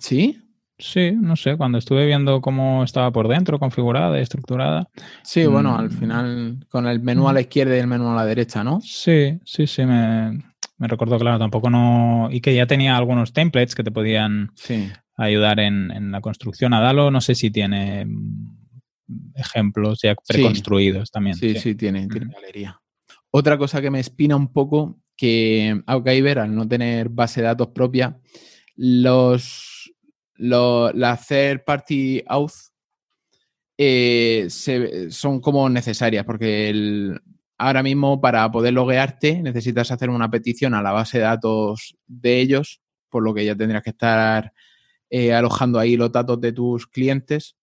¿Sí? 0.00 0.40
Sí, 0.78 1.12
no 1.12 1.34
sé, 1.34 1.56
cuando 1.56 1.78
estuve 1.78 2.06
viendo 2.06 2.40
cómo 2.40 2.84
estaba 2.84 3.10
por 3.10 3.26
dentro, 3.26 3.58
configurada 3.58 4.18
y 4.18 4.22
estructurada. 4.22 4.88
Sí, 5.22 5.46
mmm... 5.46 5.52
bueno, 5.52 5.76
al 5.76 5.90
final 5.90 6.64
con 6.68 6.86
el 6.86 7.00
menú 7.00 7.28
a 7.28 7.32
la 7.32 7.40
izquierda 7.40 7.76
y 7.76 7.80
el 7.80 7.88
menú 7.88 8.08
a 8.10 8.14
la 8.14 8.24
derecha, 8.24 8.62
¿no? 8.62 8.80
Sí, 8.80 9.40
sí, 9.44 9.66
sí, 9.66 9.84
me, 9.84 10.42
me 10.78 10.86
recordó, 10.86 11.18
claro, 11.18 11.38
tampoco 11.38 11.68
no. 11.68 12.28
Y 12.30 12.40
que 12.40 12.54
ya 12.54 12.66
tenía 12.66 12.96
algunos 12.96 13.32
templates 13.32 13.74
que 13.74 13.82
te 13.82 13.90
podían 13.90 14.52
sí. 14.54 14.88
ayudar 15.16 15.58
en, 15.60 15.90
en, 15.90 16.12
la 16.12 16.20
construcción. 16.20 16.72
Adalo, 16.72 17.10
no 17.10 17.20
sé 17.20 17.34
si 17.34 17.50
tiene 17.50 18.06
ejemplos 19.34 20.00
ya 20.02 20.14
preconstruidos 20.26 21.08
sí. 21.08 21.12
también. 21.12 21.36
Sí, 21.36 21.54
sí, 21.54 21.60
sí, 21.60 21.74
tiene, 21.74 22.06
mm. 22.06 22.08
tiene 22.08 22.32
galería. 22.32 22.80
Otra 23.30 23.58
cosa 23.58 23.82
que 23.82 23.90
me 23.90 24.00
espina 24.00 24.36
un 24.36 24.52
poco 24.52 25.00
que 25.16 25.82
Outgiver, 25.86 26.38
al 26.38 26.54
no 26.54 26.66
tener 26.66 27.08
base 27.08 27.40
de 27.40 27.48
datos 27.48 27.68
propia, 27.68 28.18
los, 28.76 29.77
los 30.38 30.94
la 30.94 31.16
third 31.16 31.64
party 31.64 32.22
auth 32.26 32.72
eh, 33.76 34.48
son 35.10 35.40
como 35.40 35.68
necesarias 35.68 36.24
porque 36.24 36.70
el, 36.70 37.20
ahora 37.58 37.82
mismo 37.82 38.20
para 38.20 38.50
poder 38.50 38.72
loguearte 38.72 39.42
necesitas 39.42 39.90
hacer 39.90 40.10
una 40.10 40.30
petición 40.30 40.74
a 40.74 40.82
la 40.82 40.92
base 40.92 41.18
de 41.18 41.24
datos 41.24 41.96
de 42.06 42.40
ellos, 42.40 42.80
por 43.08 43.22
lo 43.22 43.34
que 43.34 43.44
ya 43.44 43.56
tendrías 43.56 43.82
que 43.82 43.90
estar 43.90 44.52
eh, 45.10 45.34
alojando 45.34 45.78
ahí 45.78 45.96
los 45.96 46.12
datos 46.12 46.40
de 46.40 46.52
tus 46.52 46.86
clientes. 46.86 47.56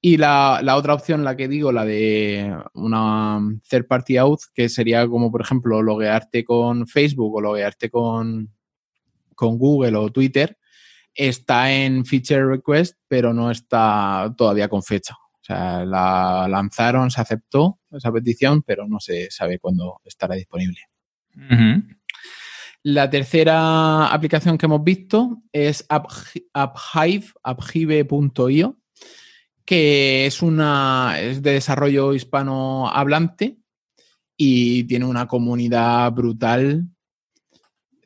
Y 0.00 0.18
la, 0.18 0.60
la, 0.62 0.76
otra 0.76 0.94
opción, 0.94 1.24
la 1.24 1.36
que 1.36 1.48
digo, 1.48 1.72
la 1.72 1.84
de 1.84 2.54
una 2.74 3.40
third 3.68 3.86
party 3.86 4.18
auth, 4.18 4.42
que 4.54 4.68
sería 4.68 5.06
como, 5.08 5.32
por 5.32 5.40
ejemplo, 5.40 5.82
loguearte 5.82 6.44
con 6.44 6.86
Facebook 6.86 7.34
o 7.34 7.40
loguearte 7.40 7.90
con, 7.90 8.52
con 9.34 9.58
Google 9.58 9.96
o 9.96 10.10
Twitter, 10.10 10.58
está 11.16 11.72
en 11.72 12.04
feature 12.04 12.46
request, 12.46 12.96
pero 13.08 13.32
no 13.32 13.50
está 13.50 14.32
todavía 14.36 14.68
con 14.68 14.82
fecha. 14.82 15.14
O 15.14 15.44
sea, 15.46 15.84
la 15.84 16.46
lanzaron, 16.48 17.10
se 17.10 17.20
aceptó 17.20 17.78
esa 17.90 18.12
petición, 18.12 18.62
pero 18.62 18.86
no 18.86 19.00
se 19.00 19.30
sabe 19.30 19.58
cuándo 19.58 20.00
estará 20.04 20.34
disponible. 20.34 20.80
Uh 21.36 21.40
-huh. 21.40 21.96
La 22.82 23.10
tercera 23.10 24.06
aplicación 24.08 24.58
que 24.58 24.66
hemos 24.66 24.84
visto 24.84 25.42
es 25.52 25.84
AppHive, 25.88 27.26
apphive.io, 27.42 28.78
que 29.64 30.26
es 30.26 30.40
una 30.40 31.16
es 31.20 31.42
de 31.42 31.52
desarrollo 31.54 32.14
hispanohablante 32.14 33.58
y 34.36 34.84
tiene 34.84 35.04
una 35.04 35.26
comunidad 35.26 36.12
brutal 36.12 36.86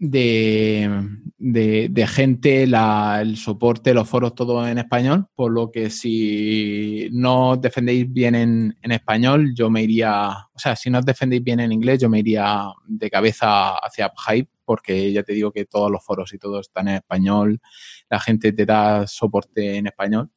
de, 0.01 0.89
de, 1.37 1.89
de 1.91 2.07
gente, 2.07 2.67
la, 2.67 3.19
el 3.21 3.37
soporte, 3.37 3.93
los 3.93 4.09
foros, 4.09 4.35
todo 4.35 4.67
en 4.67 4.79
español, 4.79 5.27
por 5.35 5.53
lo 5.53 5.71
que 5.71 5.91
si 5.91 7.09
no 7.13 7.57
defendéis 7.57 8.11
bien 8.11 8.35
en, 8.35 8.79
en, 8.81 8.93
español, 8.93 9.53
yo 9.55 9.69
me 9.69 9.83
iría, 9.83 10.31
o 10.55 10.59
sea, 10.59 10.75
si 10.75 10.89
no 10.89 11.01
os 11.01 11.05
defendéis 11.05 11.45
bien 11.45 11.61
en 11.61 11.71
inglés, 11.71 12.01
yo 12.01 12.09
me 12.09 12.21
iría 12.21 12.65
de 12.87 13.11
cabeza 13.11 13.77
hacia 13.77 14.11
Hype, 14.27 14.51
porque 14.65 15.13
ya 15.13 15.23
te 15.23 15.35
digo 15.35 15.53
que 15.53 15.67
todos 15.67 15.91
los 15.91 16.03
foros 16.03 16.33
y 16.33 16.39
todo 16.39 16.61
están 16.61 16.89
en 16.89 16.95
español, 16.95 17.61
la 18.09 18.21
gente 18.21 18.53
te 18.53 18.65
da 18.65 19.07
soporte 19.07 19.77
en 19.77 19.87
español. 19.87 20.31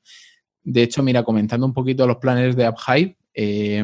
De 0.62 0.84
hecho, 0.84 1.02
mira, 1.04 1.24
comentando 1.24 1.66
un 1.66 1.74
poquito 1.74 2.06
los 2.06 2.18
planes 2.18 2.56
de 2.58 2.66
AppHive, 2.66 3.18
eh, 3.34 3.84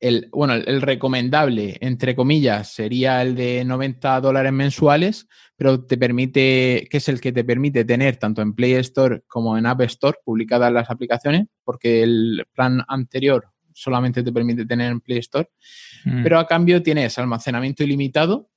el, 0.00 0.28
bueno, 0.32 0.54
el, 0.54 0.68
el, 0.68 0.82
recomendable, 0.82 1.76
entre 1.80 2.14
comillas, 2.14 2.72
sería 2.72 3.22
el 3.22 3.34
de 3.34 3.64
90 3.64 4.20
dólares 4.20 4.52
mensuales, 4.52 5.26
pero 5.56 5.84
te 5.84 5.96
permite, 5.96 6.86
que 6.90 6.96
es 6.98 7.08
el 7.08 7.20
que 7.20 7.32
te 7.32 7.44
permite 7.44 7.84
tener 7.84 8.16
tanto 8.16 8.42
en 8.42 8.54
Play 8.54 8.72
Store 8.74 9.22
como 9.26 9.56
en 9.58 9.66
App 9.66 9.80
Store 9.82 10.18
publicadas 10.24 10.72
las 10.72 10.90
aplicaciones, 10.90 11.46
porque 11.64 12.02
el 12.02 12.44
plan 12.52 12.82
anterior 12.88 13.48
solamente 13.74 14.22
te 14.22 14.32
permite 14.32 14.66
tener 14.66 14.90
en 14.90 15.00
Play 15.00 15.18
Store, 15.18 15.48
mm. 16.04 16.22
pero 16.22 16.38
a 16.38 16.46
cambio 16.46 16.82
tienes 16.82 17.18
almacenamiento 17.18 17.82
ilimitado 17.84 18.50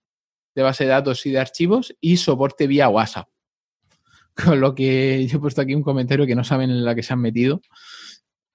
de 0.54 0.64
base 0.64 0.86
de 0.86 0.92
datos 0.92 1.26
y 1.26 1.32
de 1.32 1.40
archivos 1.40 1.96
y 2.00 2.18
soporte 2.18 2.68
vía 2.68 2.90
WhatsApp. 2.90 3.28
Con 4.46 4.60
lo 4.60 4.76
que 4.76 5.26
yo 5.28 5.38
he 5.38 5.42
puesto 5.42 5.62
aquí 5.62 5.74
un 5.74 5.84
comentario 5.84 6.26
que 6.26 6.36
no 6.36 6.44
saben 6.44 6.70
en 6.70 6.84
la 6.84 6.96
que 6.96 7.04
se 7.04 7.14
han 7.14 7.22
metido, 7.22 7.62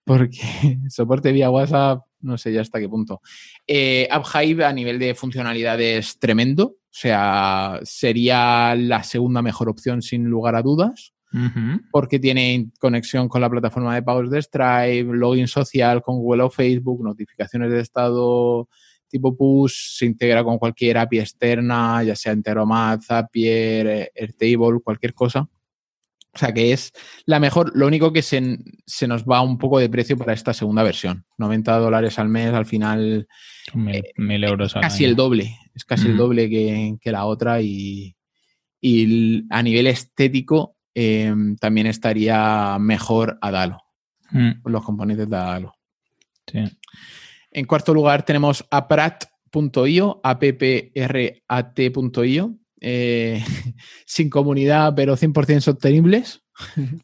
porque 0.05 0.39
soporte 0.89 1.33
vía 1.33 1.51
WhatsApp 1.51 2.03
no 2.21 2.39
sé 2.39 2.53
ya 2.53 2.61
hasta 2.61 2.79
qué 2.81 2.89
punto. 2.89 3.21
Eh, 3.67 4.09
AppHive 4.11 4.65
a 4.65 4.73
nivel 4.73 4.99
de 4.99 5.15
funcionalidades 5.15 6.19
tremendo, 6.19 6.65
o 6.65 6.93
sea, 6.93 7.81
sería 7.83 8.75
la 8.75 9.03
segunda 9.03 9.43
mejor 9.43 9.69
opción 9.69 10.03
sin 10.03 10.25
lugar 10.27 10.55
a 10.55 10.63
dudas. 10.63 11.13
porque 11.93 12.19
tiene 12.19 12.71
conexión 12.81 13.29
con 13.29 13.41
la 13.41 13.49
plataforma 13.49 13.95
de 13.95 14.03
pagos 14.03 14.33
de 14.33 14.43
Stripe, 14.43 15.05
login 15.13 15.47
social 15.47 16.03
con 16.03 16.19
Google 16.19 16.43
o 16.43 16.51
Facebook, 16.51 17.05
notificaciones 17.05 17.71
de 17.71 17.79
estado 17.79 18.69
tipo 19.11 19.37
push, 19.37 19.99
se 19.99 20.07
integra 20.07 20.43
con 20.43 20.59
cualquier 20.59 20.97
API 20.99 21.19
externa, 21.19 22.03
ya 22.03 22.15
sea 22.15 22.33
Integromat, 22.33 23.03
Zapier, 23.03 24.11
Airtable, 24.15 24.81
cualquier 24.83 25.13
cosa. 25.13 25.49
O 26.33 26.39
sea 26.39 26.53
que 26.53 26.73
es 26.73 26.93
la 27.25 27.41
mejor. 27.41 27.73
Lo 27.75 27.87
único 27.87 28.13
que 28.13 28.23
se, 28.23 28.41
nos 28.41 29.25
va 29.25 29.43
un 29.43 29.59
poco 29.59 29.79
de 29.79 29.89
precio 29.89 30.17
para 30.17 30.33
esta 30.33 30.55
segunda 30.55 30.83
versión. 30.83 31.25
90 31.39 31.79
dólares 31.79 32.19
al 32.19 32.29
mes, 32.29 32.53
al 32.53 32.67
final. 32.67 33.27
Mil, 33.75 34.45
euros 34.45 34.77
al 34.77 34.83
Casi 34.83 35.05
el 35.05 35.17
doble. 35.17 35.57
Es 35.75 35.85
casi 35.85 36.09
el 36.09 36.17
doble 36.17 36.49
que, 36.49 37.11
la 37.11 37.25
otra. 37.25 37.61
Y, 37.63 38.17
a 39.51 39.63
nivel 39.63 39.87
estético 39.89 40.77
em, 40.95 41.57
también 41.57 41.87
estaría 41.87 42.79
mejor 42.79 43.39
Adalo. 43.41 43.83
Mm. 44.31 44.51
Los 44.65 44.85
componentes 44.85 45.29
de 45.29 45.37
Adalo. 45.37 45.75
En 47.51 47.67
cuarto 47.67 47.93
lugar 47.93 48.25
tenemos 48.25 48.65
aprat.io, 48.71 50.21
apprat.io, 50.23 50.61
eh, 52.81 53.45
sin 54.07 54.31
comunidad, 54.31 54.95
pero 54.95 55.17
100% 55.17 55.61
sostenibles. 55.61 56.43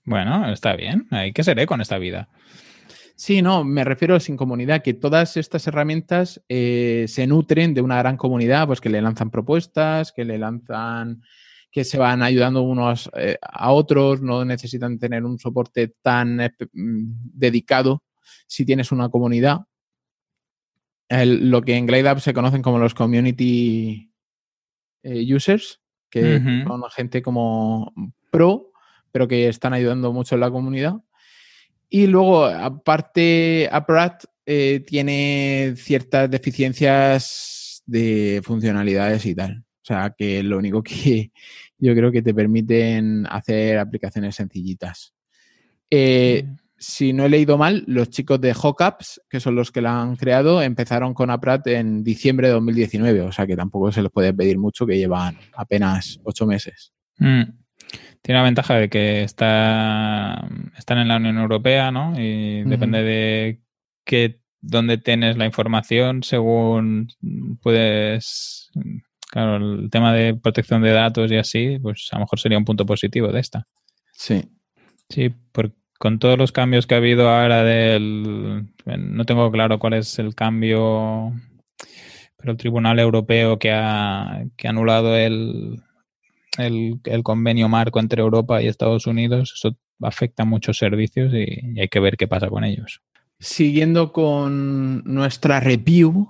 Bueno, 0.04 0.52
está 0.52 0.76
bien. 0.76 1.06
Hay 1.10 1.32
que 1.32 1.44
ser 1.44 1.64
con 1.66 1.80
esta 1.80 1.98
vida. 1.98 2.28
Sí, 3.14 3.40
no, 3.40 3.64
me 3.64 3.82
refiero 3.82 4.20
sin 4.20 4.36
comunidad, 4.36 4.82
que 4.82 4.92
todas 4.92 5.38
estas 5.38 5.66
herramientas 5.66 6.42
eh, 6.50 7.06
se 7.08 7.26
nutren 7.26 7.72
de 7.72 7.80
una 7.80 7.96
gran 7.96 8.18
comunidad, 8.18 8.66
pues 8.66 8.80
que 8.82 8.90
le 8.90 9.00
lanzan 9.00 9.30
propuestas, 9.30 10.12
que 10.12 10.26
le 10.26 10.36
lanzan, 10.36 11.22
que 11.70 11.84
se 11.84 11.96
van 11.96 12.22
ayudando 12.22 12.60
unos 12.60 13.10
eh, 13.16 13.38
a 13.40 13.72
otros, 13.72 14.20
no 14.20 14.44
necesitan 14.44 14.98
tener 14.98 15.24
un 15.24 15.38
soporte 15.38 15.94
tan 16.02 16.36
mm, 16.36 17.30
dedicado 17.32 18.02
si 18.46 18.66
tienes 18.66 18.92
una 18.92 19.08
comunidad. 19.08 19.60
lo 21.08 21.62
que 21.62 21.76
en 21.76 21.86
GlideUp 21.86 22.18
se 22.18 22.34
conocen 22.34 22.60
como 22.60 22.78
los 22.78 22.92
community 22.92 24.05
eh, 25.02 25.34
users, 25.34 25.80
que 26.10 26.40
son 26.66 26.82
gente 26.90 27.20
como 27.22 27.92
pro, 28.30 28.72
pero 29.12 29.28
que 29.28 29.48
están 29.48 29.72
ayudando 29.72 30.12
mucho 30.12 30.34
en 30.34 30.40
la 30.40 30.50
comunidad. 30.50 30.94
Y 31.88 32.06
luego, 32.06 32.46
aparte, 32.46 33.68
Aprat 33.70 34.24
eh, 34.44 34.80
tiene 34.86 35.74
ciertas 35.76 36.30
deficiencias 36.30 37.82
de 37.86 38.40
funcionalidades 38.44 39.26
y 39.26 39.34
tal. 39.34 39.64
O 39.82 39.84
sea, 39.84 40.14
que 40.16 40.42
lo 40.42 40.58
único 40.58 40.82
que 40.82 41.30
yo 41.78 41.94
creo 41.94 42.10
que 42.10 42.22
te 42.22 42.34
permiten 42.34 43.26
hacer 43.28 43.78
aplicaciones 43.78 44.34
sencillitas. 44.36 45.14
Eh, 45.90 46.44
mm 46.44 46.65
si 46.78 47.12
no 47.12 47.24
he 47.24 47.28
leído 47.28 47.56
mal, 47.56 47.84
los 47.86 48.10
chicos 48.10 48.40
de 48.40 48.52
Hawkups, 48.52 49.22
que 49.28 49.40
son 49.40 49.54
los 49.54 49.72
que 49.72 49.80
la 49.80 50.00
han 50.00 50.16
creado, 50.16 50.60
empezaron 50.62 51.14
con 51.14 51.30
Aprat 51.30 51.66
en 51.68 52.04
diciembre 52.04 52.48
de 52.48 52.54
2019, 52.54 53.22
o 53.22 53.32
sea 53.32 53.46
que 53.46 53.56
tampoco 53.56 53.90
se 53.92 54.02
les 54.02 54.12
puede 54.12 54.34
pedir 54.34 54.58
mucho, 54.58 54.86
que 54.86 54.98
llevan 54.98 55.38
apenas 55.54 56.20
ocho 56.24 56.46
meses. 56.46 56.92
Mm. 57.18 57.42
Tiene 58.20 58.40
la 58.40 58.44
ventaja 58.44 58.74
de 58.74 58.88
que 58.88 59.22
está, 59.22 60.48
están 60.76 60.98
en 60.98 61.08
la 61.08 61.16
Unión 61.16 61.38
Europea, 61.38 61.90
¿no? 61.90 62.12
Y 62.20 62.64
depende 62.64 63.02
de 63.02 63.60
qué, 64.04 64.40
dónde 64.60 64.98
tienes 64.98 65.36
la 65.36 65.46
información, 65.46 66.22
según 66.22 67.08
puedes... 67.62 68.70
Claro, 69.28 69.56
el 69.56 69.90
tema 69.90 70.12
de 70.12 70.34
protección 70.34 70.82
de 70.82 70.92
datos 70.92 71.32
y 71.32 71.36
así, 71.36 71.78
pues 71.80 72.08
a 72.12 72.16
lo 72.16 72.20
mejor 72.20 72.38
sería 72.38 72.58
un 72.58 72.64
punto 72.64 72.86
positivo 72.86 73.32
de 73.32 73.40
esta. 73.40 73.66
Sí. 74.12 74.48
Sí, 75.08 75.34
porque 75.52 75.74
con 75.98 76.18
todos 76.18 76.38
los 76.38 76.52
cambios 76.52 76.86
que 76.86 76.94
ha 76.94 76.98
habido 76.98 77.28
ahora 77.28 77.62
del... 77.62 78.66
No 78.84 79.24
tengo 79.24 79.50
claro 79.50 79.78
cuál 79.78 79.94
es 79.94 80.18
el 80.18 80.34
cambio, 80.34 81.32
pero 82.36 82.52
el 82.52 82.58
Tribunal 82.58 82.98
Europeo 82.98 83.58
que 83.58 83.72
ha, 83.72 84.44
que 84.56 84.68
anulado 84.68 85.16
el, 85.16 85.82
el, 86.58 87.22
convenio 87.22 87.68
marco 87.68 88.00
entre 88.00 88.22
Europa 88.22 88.62
y 88.62 88.68
Estados 88.68 89.06
Unidos, 89.06 89.54
eso 89.56 89.76
afecta 90.02 90.42
a 90.42 90.46
muchos 90.46 90.78
servicios 90.78 91.32
y, 91.32 91.80
hay 91.80 91.88
que 91.88 92.00
ver 92.00 92.16
qué 92.16 92.28
pasa 92.28 92.48
con 92.48 92.64
ellos. 92.64 93.00
Siguiendo 93.38 94.12
con 94.12 95.02
nuestra 95.04 95.60
review, 95.60 96.28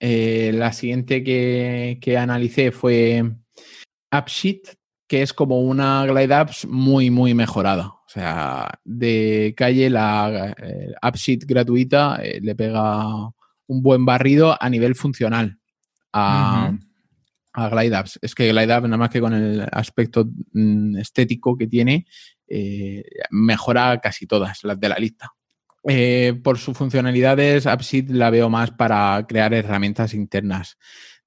eh, 0.00 0.52
la 0.54 0.72
siguiente 0.72 1.24
que, 1.24 1.98
que 2.00 2.18
analicé 2.18 2.72
fue 2.72 3.24
AppSheet, 4.10 4.76
que 5.08 5.22
es 5.22 5.32
como 5.32 5.60
una 5.60 6.04
Glide 6.04 6.34
Apps 6.34 6.66
muy, 6.66 7.10
muy 7.10 7.32
mejorada. 7.32 7.95
O 8.06 8.08
sea, 8.08 8.78
de 8.84 9.52
calle 9.56 9.90
la 9.90 10.54
eh, 10.58 10.92
AppSheet 11.02 11.44
gratuita 11.44 12.20
eh, 12.22 12.40
le 12.40 12.54
pega 12.54 13.04
un 13.66 13.82
buen 13.82 14.04
barrido 14.04 14.56
a 14.60 14.70
nivel 14.70 14.94
funcional 14.94 15.58
a, 16.12 16.72
Glide 17.52 17.96
Apps. 17.96 18.18
Es 18.22 18.34
que 18.34 18.48
Glide 18.52 18.72
Apps, 18.74 18.84
nada 18.86 18.98
más 18.98 19.10
que 19.10 19.20
con 19.20 19.32
el 19.32 19.66
aspecto 19.72 20.28
mm, 20.52 20.98
estético 20.98 21.56
que 21.56 21.66
tiene, 21.66 22.06
eh, 22.46 23.02
mejora 23.30 23.98
casi 23.98 24.26
todas 24.26 24.62
las 24.62 24.78
de 24.78 24.88
la 24.88 24.98
lista. 24.98 25.32
por 26.44 26.58
sus 26.58 26.76
funcionalidades, 26.76 27.66
AppSheet 27.66 28.10
la 28.10 28.30
veo 28.30 28.50
más 28.50 28.70
para 28.70 29.24
crear 29.26 29.52
herramientas 29.54 30.14
internas 30.14 30.76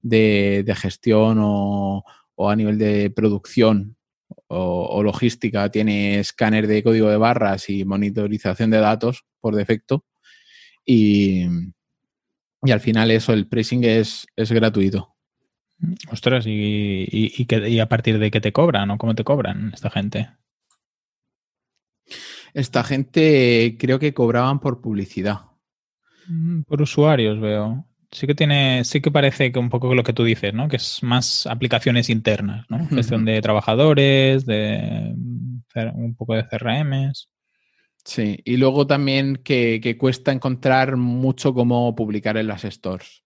de, 0.00 0.74
gestión 0.76 1.38
o, 1.40 2.04
a 2.38 2.56
nivel 2.56 2.78
de 2.78 3.10
producción 3.10 3.96
o, 4.52 5.02
logística 5.02 5.70
tiene 5.70 6.18
escáner 6.18 6.66
de 6.66 6.82
código 6.82 7.08
de 7.08 7.16
barras 7.16 7.70
y 7.70 7.84
monitorización 7.84 8.70
de 8.70 8.78
datos 8.78 9.24
por 9.40 9.54
defecto. 9.54 10.04
Y, 10.84 11.44
al 12.62 12.80
final 12.80 13.10
eso, 13.10 13.32
el 13.32 13.46
pricing 13.46 13.84
es, 13.84 14.26
es 14.36 14.52
gratuito. 14.52 15.14
Ostras, 16.10 16.44
¿y, 16.46 17.06
y, 17.10 17.78
a 17.78 17.88
partir 17.88 18.18
de 18.18 18.30
qué 18.30 18.40
te 18.40 18.52
cobran 18.52 18.90
o 18.90 18.98
cómo 18.98 19.14
te 19.14 19.24
cobran 19.24 19.70
esta 19.72 19.88
gente? 19.88 20.28
Esta 22.52 22.82
gente 22.82 23.76
creo 23.78 23.98
que 23.98 24.12
cobraban 24.12 24.58
por 24.58 24.80
publicidad. 24.80 25.42
Mm, 26.26 26.62
por 26.62 26.82
usuarios, 26.82 27.40
veo 27.40 27.89
sí 28.12 28.26
que 28.26 28.34
tiene, 28.34 28.84
sí 28.84 29.00
que 29.00 29.10
parece 29.10 29.52
que 29.52 29.58
un 29.58 29.68
poco 29.70 29.94
lo 29.94 30.02
que 30.02 30.12
tú 30.12 30.24
dices, 30.24 30.52
¿no? 30.52 30.68
Que 30.68 30.76
es 30.76 31.02
más 31.02 31.46
aplicaciones 31.46 32.10
internas, 32.10 32.66
¿no? 32.68 32.86
Gestión 32.88 33.24
de 33.24 33.40
trabajadores, 33.40 34.46
de 34.46 35.14
un 35.94 36.14
poco 36.16 36.34
de 36.34 36.46
CRMs. 36.46 37.28
Sí, 38.04 38.40
y 38.44 38.56
luego 38.56 38.86
también 38.86 39.36
que, 39.36 39.96
cuesta 39.98 40.32
encontrar 40.32 40.96
mucho 40.96 41.54
cómo 41.54 41.94
publicar 41.94 42.36
en 42.36 42.48
las 42.48 42.62
stores. 42.62 43.24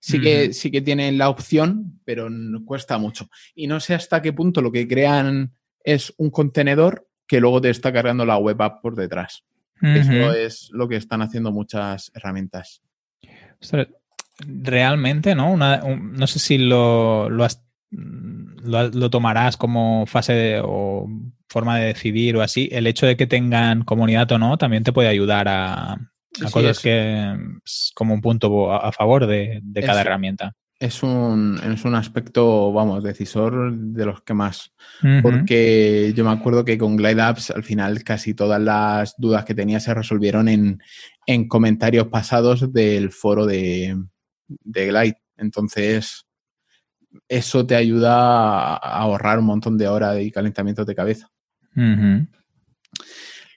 Sí 0.00 0.20
que, 0.20 0.52
sí 0.52 0.70
que 0.70 0.80
tienen 0.80 1.18
la 1.18 1.28
opción, 1.28 2.00
pero 2.04 2.28
cuesta 2.64 2.98
mucho. 2.98 3.28
Y 3.54 3.66
no 3.66 3.80
sé 3.80 3.94
hasta 3.94 4.22
qué 4.22 4.32
punto 4.32 4.62
lo 4.62 4.72
que 4.72 4.88
crean 4.88 5.52
es 5.84 6.14
un 6.18 6.30
contenedor 6.30 7.08
que 7.26 7.40
luego 7.40 7.60
te 7.60 7.70
está 7.70 7.92
cargando 7.92 8.24
la 8.24 8.38
web 8.38 8.60
app 8.62 8.80
por 8.80 8.96
detrás. 8.96 9.44
Eso 9.80 10.32
es 10.32 10.70
lo 10.72 10.88
que 10.88 10.96
están 10.96 11.22
haciendo 11.22 11.52
muchas 11.52 12.10
herramientas 12.14 12.82
realmente, 14.46 15.34
¿no? 15.34 15.56
no 15.56 16.26
sé 16.26 16.38
si 16.38 16.58
lo, 16.58 17.28
lo, 17.28 17.46
lo, 18.62 19.10
tomarás 19.10 19.56
como 19.56 20.06
fase 20.06 20.60
o 20.62 21.08
forma 21.48 21.78
de 21.78 21.86
decidir 21.86 22.36
o 22.36 22.42
así. 22.42 22.68
El 22.72 22.86
hecho 22.86 23.06
de 23.06 23.16
que 23.16 23.26
tengan 23.26 23.84
comunidad 23.84 24.30
o 24.32 24.38
no 24.38 24.58
también 24.58 24.84
te 24.84 24.92
puede 24.92 25.08
ayudar 25.08 25.48
a, 25.48 25.98
cosas 26.52 26.80
que 26.80 27.34
es 27.64 27.92
como 27.94 28.14
un 28.14 28.20
punto 28.20 28.72
a, 28.72 28.92
favor 28.92 29.26
de, 29.26 29.62
cada 29.84 30.02
herramienta. 30.02 30.54
Es 30.80 31.02
un, 31.02 31.58
es 31.72 31.84
un 31.84 31.96
aspecto, 31.96 32.72
vamos, 32.72 33.02
decisor 33.02 33.76
de 33.76 34.06
los 34.06 34.22
que 34.22 34.34
más. 34.34 34.72
Porque 35.22 36.12
yo 36.14 36.24
me 36.24 36.30
acuerdo 36.30 36.64
que 36.64 36.78
con 36.78 36.94
Glide 36.94 37.22
Apps 37.22 37.50
al 37.50 37.64
final 37.64 38.04
casi 38.04 38.32
todas 38.32 38.60
las 38.60 39.16
dudas 39.18 39.44
que 39.44 39.56
tenía 39.56 39.80
se 39.80 39.92
resolvieron 39.92 40.48
en, 40.48 40.80
en 41.26 41.48
comentarios 41.48 42.06
pasados 42.06 42.72
del 42.72 43.10
foro 43.10 43.44
de, 43.44 43.96
de 44.48 44.86
Glide. 44.86 45.22
Entonces, 45.36 46.26
eso 47.28 47.66
te 47.66 47.76
ayuda 47.76 48.76
a 48.76 48.98
ahorrar 49.00 49.38
un 49.38 49.46
montón 49.46 49.78
de 49.78 49.88
horas 49.88 50.20
y 50.20 50.30
calentamiento 50.30 50.84
de 50.84 50.94
cabeza. 50.94 51.30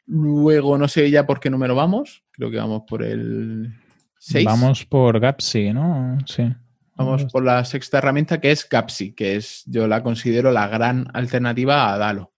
Luego, 0.06 0.78
no 0.78 0.88
sé 0.88 1.10
ya 1.10 1.26
por 1.26 1.39
qué 1.39 1.50
número 1.50 1.76
vamos. 1.76 2.24
Creo 2.32 2.52
que 2.52 2.58
vamos 2.58 2.84
por 2.88 3.04
el 3.04 3.74
6. 4.20 4.46
Vamos 4.46 4.86
por 4.86 5.20
Gapsi, 5.20 5.74
¿no? 5.74 6.18
Sí. 6.26 6.54
Vamos 6.96 7.26
por 7.26 7.44
la 7.44 7.66
sexta 7.66 7.98
herramienta 7.98 8.39
que 8.39 8.52
es 8.52 8.68
Gapsi, 8.70 9.14
que 9.14 9.36
es, 9.36 9.64
yo 9.66 9.88
la 9.88 10.04
considero 10.04 10.52
la 10.52 10.68
gran 10.68 11.08
alternativa 11.14 11.92
a 11.92 11.98
Dalo. 11.98 12.32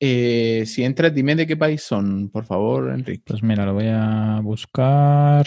Eh, 0.00 0.64
si 0.66 0.84
entras, 0.84 1.14
dime 1.14 1.36
de 1.36 1.46
qué 1.46 1.56
país 1.56 1.82
son, 1.82 2.30
por 2.30 2.44
favor, 2.44 2.90
Enrique. 2.90 3.22
Pues 3.24 3.42
mira, 3.42 3.64
lo 3.64 3.74
voy 3.74 3.86
a 3.88 4.40
buscar. 4.42 5.46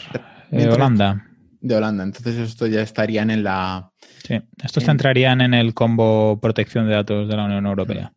De 0.51 0.69
Holanda. 0.69 1.25
De 1.59 1.75
Holanda. 1.75 2.03
Entonces, 2.03 2.35
esto 2.37 2.67
ya 2.67 2.81
estarían 2.81 3.31
en 3.31 3.43
la. 3.43 3.91
Sí, 4.25 4.39
estos 4.63 4.87
entrarían 4.87 5.41
en 5.41 5.53
el 5.53 5.73
combo 5.73 6.39
protección 6.39 6.87
de 6.87 6.95
datos 6.95 7.27
de 7.27 7.35
la 7.35 7.45
Unión 7.45 7.65
Europea. 7.65 8.11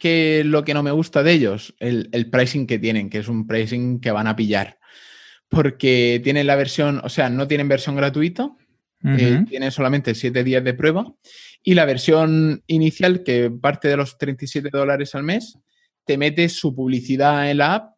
¿qué 0.00 0.40
es 0.40 0.46
lo 0.46 0.64
que 0.64 0.74
no 0.74 0.82
me 0.82 0.90
gusta 0.90 1.22
de 1.22 1.32
ellos? 1.32 1.76
El, 1.78 2.08
el 2.10 2.28
pricing 2.28 2.66
que 2.66 2.80
tienen, 2.80 3.08
que 3.08 3.18
es 3.18 3.28
un 3.28 3.46
pricing 3.46 4.00
que 4.00 4.10
van 4.10 4.26
a 4.26 4.34
pillar. 4.34 4.78
Porque 5.48 6.20
tienen 6.24 6.48
la 6.48 6.56
versión, 6.56 7.00
o 7.04 7.08
sea, 7.08 7.28
no 7.28 7.46
tienen 7.46 7.68
versión 7.68 7.94
gratuita, 7.94 8.50
eh, 9.04 9.36
Ujú. 9.36 9.44
tienen 9.46 9.70
solamente 9.70 10.14
7 10.14 10.42
días 10.42 10.64
de 10.64 10.74
prueba. 10.74 11.12
Y 11.62 11.74
la 11.74 11.84
versión 11.84 12.62
inicial, 12.66 13.22
que 13.22 13.50
parte 13.50 13.88
de 13.88 13.96
los 13.96 14.18
37 14.18 14.70
dólares 14.72 15.14
al 15.14 15.22
mes, 15.22 15.58
te 16.04 16.16
metes 16.16 16.54
su 16.54 16.74
publicidad 16.74 17.50
en 17.50 17.58
la 17.58 17.74
app, 17.74 17.94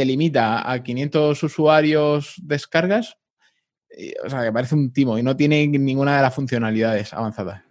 te 0.00 0.06
limita 0.06 0.70
a 0.72 0.82
500 0.82 1.42
usuarios 1.42 2.34
descargas, 2.42 3.18
y, 3.94 4.14
o 4.24 4.30
sea, 4.30 4.42
que 4.44 4.50
parece 4.52 4.74
un 4.74 4.92
timo 4.94 5.18
y 5.18 5.22
no 5.22 5.36
tiene 5.36 5.66
ninguna 5.66 6.16
de 6.16 6.22
las 6.22 6.34
funcionalidades 6.34 7.12
avanzadas. 7.12 7.62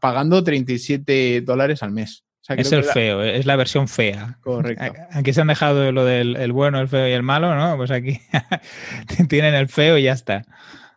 Pagando 0.00 0.42
37 0.42 1.42
dólares 1.42 1.84
al 1.84 1.92
mes. 1.92 2.24
O 2.40 2.44
sea, 2.46 2.56
Es 2.56 2.72
el 2.72 2.84
la- 2.84 2.92
feo, 2.92 3.22
es 3.22 3.46
la 3.46 3.54
versión 3.54 3.86
fea. 3.86 4.36
Correcto. 4.42 4.84
Aquí 5.12 5.32
se 5.32 5.40
han 5.42 5.46
dejado 5.46 5.92
lo 5.92 6.04
del 6.04 6.34
el 6.36 6.50
bueno, 6.52 6.80
el 6.80 6.88
feo 6.88 7.06
y 7.08 7.12
el 7.12 7.22
malo, 7.22 7.54
¿no? 7.54 7.76
Pues 7.76 7.92
aquí 7.92 8.18
tienen 9.28 9.54
el 9.54 9.68
feo 9.68 9.96
y 9.96 10.02
ya 10.04 10.12
está. 10.12 10.42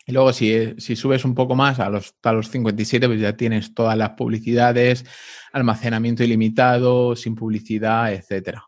Y 0.08 0.12
luego, 0.12 0.34
si, 0.34 0.74
si 0.80 0.96
subes 0.96 1.24
un 1.24 1.36
poco 1.36 1.54
más 1.56 1.80
a 1.80 1.88
los, 1.92 2.16
a 2.24 2.34
los 2.34 2.50
57, 2.50 3.06
pues 3.08 3.20
ya 3.22 3.34
tienes 3.38 3.76
todas 3.76 3.96
las 3.96 4.12
publicidades, 4.12 5.06
almacenamiento 5.54 6.24
ilimitado, 6.24 7.16
sin 7.16 7.36
publicidad, 7.36 8.12
etcétera. 8.12 8.64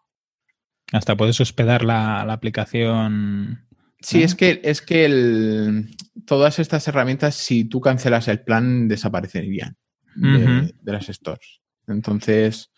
Hasta 0.92 1.16
puedes 1.16 1.40
hospedar 1.40 1.84
la, 1.84 2.24
la 2.26 2.34
aplicación. 2.34 3.66
Sí, 4.02 4.24
es 4.24 4.36
que, 4.36 4.60
es 4.64 4.82
que 4.82 5.06
el- 5.06 5.96
todas 6.26 6.60
estas 6.60 6.88
herramientas, 6.88 7.36
si 7.36 7.66
tú 7.66 7.80
cancelas 7.82 8.28
el 8.28 8.42
plan, 8.42 8.88
desaparecerían 8.88 9.78
de, 10.16 10.74
las 10.84 11.06
stores. 11.08 11.62
Entonces, 11.88 12.72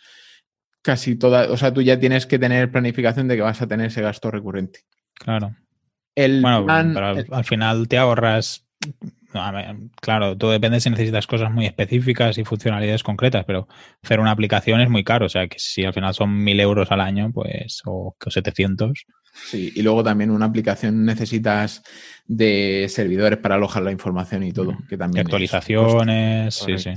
casi 0.81 1.15
toda, 1.15 1.49
o 1.51 1.57
sea, 1.57 1.73
tú 1.73 1.81
ya 1.81 1.99
tienes 1.99 2.25
que 2.25 2.37
tener 2.39 2.71
planificación 2.71 3.27
de 3.27 3.35
que 3.37 3.41
vas 3.41 3.61
a 3.61 3.67
tener 3.67 3.87
ese 3.87 4.01
gasto 4.01 4.29
recurrente. 4.29 4.81
Claro. 5.13 5.55
El 6.15 6.41
Bueno, 6.41 6.65
plan- 6.65 6.93
pero 6.93 7.07
al, 7.07 7.17
el- 7.19 7.27
al 7.31 7.45
final 7.45 7.87
te 7.87 7.97
ahorras. 7.97 8.65
Ver, 9.51 9.75
claro, 10.01 10.37
todo 10.37 10.51
depende 10.51 10.79
si 10.79 10.89
necesitas 10.89 11.25
cosas 11.27 11.51
muy 11.51 11.65
específicas 11.65 12.37
y 12.37 12.43
funcionalidades 12.43 13.03
concretas, 13.03 13.43
pero 13.45 13.67
hacer 14.03 14.19
una 14.19 14.31
aplicación 14.31 14.79
es 14.81 14.89
muy 14.89 15.03
caro. 15.03 15.25
O 15.25 15.29
sea, 15.29 15.47
que 15.47 15.57
si 15.59 15.83
al 15.85 15.93
final 15.93 16.13
son 16.13 16.43
mil 16.43 16.59
euros 16.59 16.91
al 16.91 17.01
año, 17.01 17.31
pues, 17.33 17.81
o, 17.85 18.15
o 18.23 18.29
700. 18.31 19.05
Sí, 19.33 19.71
y 19.75 19.81
luego 19.81 20.03
también 20.03 20.29
una 20.29 20.45
aplicación 20.45 21.05
necesitas 21.05 21.81
de 22.27 22.85
servidores 22.89 23.39
para 23.39 23.55
alojar 23.55 23.81
la 23.83 23.91
información 23.91 24.43
y 24.43 24.51
todo, 24.51 24.77
que 24.87 24.95
Y 24.95 24.97
también 24.97 25.21
es 25.21 25.25
actualizaciones, 25.25 26.53
sí, 26.55 26.77
sí. 26.77 26.91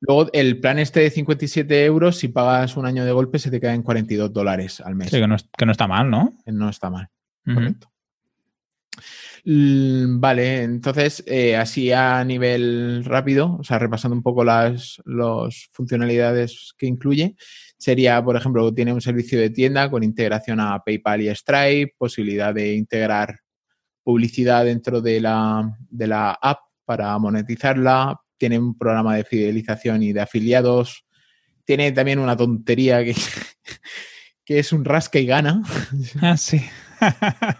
Luego, 0.00 0.30
el 0.32 0.58
plan 0.60 0.78
este 0.78 1.00
de 1.00 1.10
57 1.10 1.84
euros, 1.84 2.16
si 2.16 2.28
pagas 2.28 2.76
un 2.76 2.86
año 2.86 3.04
de 3.04 3.12
golpe, 3.12 3.38
se 3.38 3.50
te 3.50 3.60
queda 3.60 3.74
en 3.74 3.82
42 3.82 4.32
dólares 4.32 4.80
al 4.80 4.94
mes. 4.94 5.10
Sí, 5.10 5.18
que 5.20 5.26
no, 5.28 5.36
es- 5.36 5.46
que 5.56 5.66
no 5.66 5.72
está 5.72 5.86
mal, 5.86 6.10
¿no? 6.10 6.32
No 6.46 6.70
está 6.70 6.88
mal, 6.90 7.08
correcto. 7.44 7.88
L- 9.44 10.06
Vale, 10.18 10.62
entonces, 10.62 11.22
eh, 11.26 11.56
así 11.56 11.92
a 11.92 12.22
nivel 12.24 13.04
rápido, 13.04 13.56
o 13.60 13.64
sea, 13.64 13.78
repasando 13.78 14.16
un 14.16 14.22
poco 14.22 14.44
las 14.44 15.00
los 15.04 15.68
funcionalidades 15.72 16.72
que 16.76 16.86
incluye, 16.86 17.34
sería, 17.78 18.22
por 18.22 18.36
ejemplo, 18.36 18.72
tiene 18.74 18.92
un 18.92 19.00
servicio 19.00 19.38
de 19.40 19.50
tienda 19.50 19.90
con 19.90 20.02
integración 20.02 20.60
a 20.60 20.78
PayPal 20.84 21.22
y 21.22 21.34
Stripe, 21.34 21.94
posibilidad 21.98 22.52
de 22.54 22.74
integrar 22.74 23.40
publicidad 24.02 24.64
dentro 24.64 25.00
de 25.00 25.20
la, 25.20 25.76
de 25.90 26.06
la 26.06 26.32
app 26.32 26.58
para 26.84 27.16
monetizarla, 27.18 28.18
tiene 28.38 28.58
un 28.58 28.76
programa 28.76 29.14
de 29.16 29.24
fidelización 29.24 30.02
y 30.02 30.12
de 30.12 30.20
afiliados, 30.22 31.04
tiene 31.64 31.92
también 31.92 32.18
una 32.18 32.36
tontería 32.36 33.04
que, 33.04 33.14
que 34.44 34.58
es 34.58 34.72
un 34.72 34.84
rasca 34.84 35.18
y 35.18 35.26
gana, 35.26 35.62
Ah, 36.20 36.36
sí. 36.36 36.60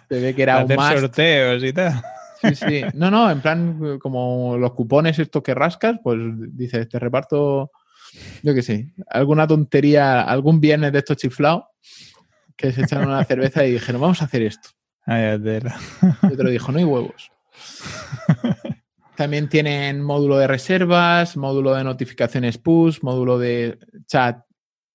Se 0.09 0.21
ve 0.21 0.35
que 0.35 0.43
era 0.43 0.65
un 0.65 0.69
sorteos 0.69 1.63
y 1.65 1.73
tal. 1.73 2.03
Sí, 2.41 2.55
sí. 2.55 2.83
No, 2.95 3.11
no, 3.11 3.31
en 3.31 3.41
plan, 3.41 3.99
como 3.99 4.57
los 4.57 4.73
cupones 4.73 5.19
estos 5.19 5.43
que 5.43 5.55
rascas, 5.55 5.99
pues 6.03 6.19
dices, 6.53 6.89
te 6.89 6.99
reparto, 6.99 7.71
yo 8.43 8.55
qué 8.55 8.63
sé, 8.63 8.93
alguna 9.09 9.47
tontería, 9.47 10.23
algún 10.23 10.61
viernes 10.61 10.93
de 10.93 10.99
estos 10.99 11.17
chiflados 11.17 11.65
que 12.57 12.73
se 12.73 12.83
echaron 12.83 13.09
una 13.09 13.25
cerveza 13.27 13.65
y 13.65 13.73
dijeron, 13.73 14.01
vamos 14.01 14.23
a 14.23 14.27
hacer 14.27 14.43
esto. 14.43 14.71
Ay, 15.07 15.39
tela. 15.43 15.77
Y 16.23 16.33
otro 16.33 16.51
dijo, 16.51 16.73
no 16.73 16.79
hay 16.79 16.85
huevos. 16.85 17.31
También 19.17 19.49
tienen 19.49 20.03
módulo 20.03 20.39
de 20.39 20.47
reservas, 20.47 21.37
módulo 21.37 21.75
de 21.75 21.85
notificaciones 21.85 22.59
push, 22.59 23.01
módulo 23.03 23.39
de 23.39 23.79
chat 24.07 24.39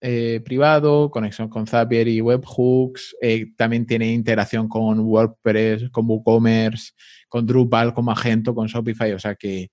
eh, 0.07 0.39
privado, 0.45 1.09
conexión 1.09 1.49
con 1.49 1.65
Zapier 1.65 2.07
y 2.07 2.21
webhooks. 2.21 3.15
eh, 3.21 3.47
también 3.57 3.87
tiene 3.87 4.13
integración 4.13 4.67
con 4.69 4.99
WordPress, 4.99 5.89
con 5.89 6.05
WooCommerce, 6.07 6.91
con 7.27 7.47
Drupal, 7.47 7.91
con 7.91 8.05
Magento, 8.05 8.53
con 8.53 8.67
Shopify. 8.67 9.13
O 9.13 9.19
sea 9.19 9.33
que 9.33 9.71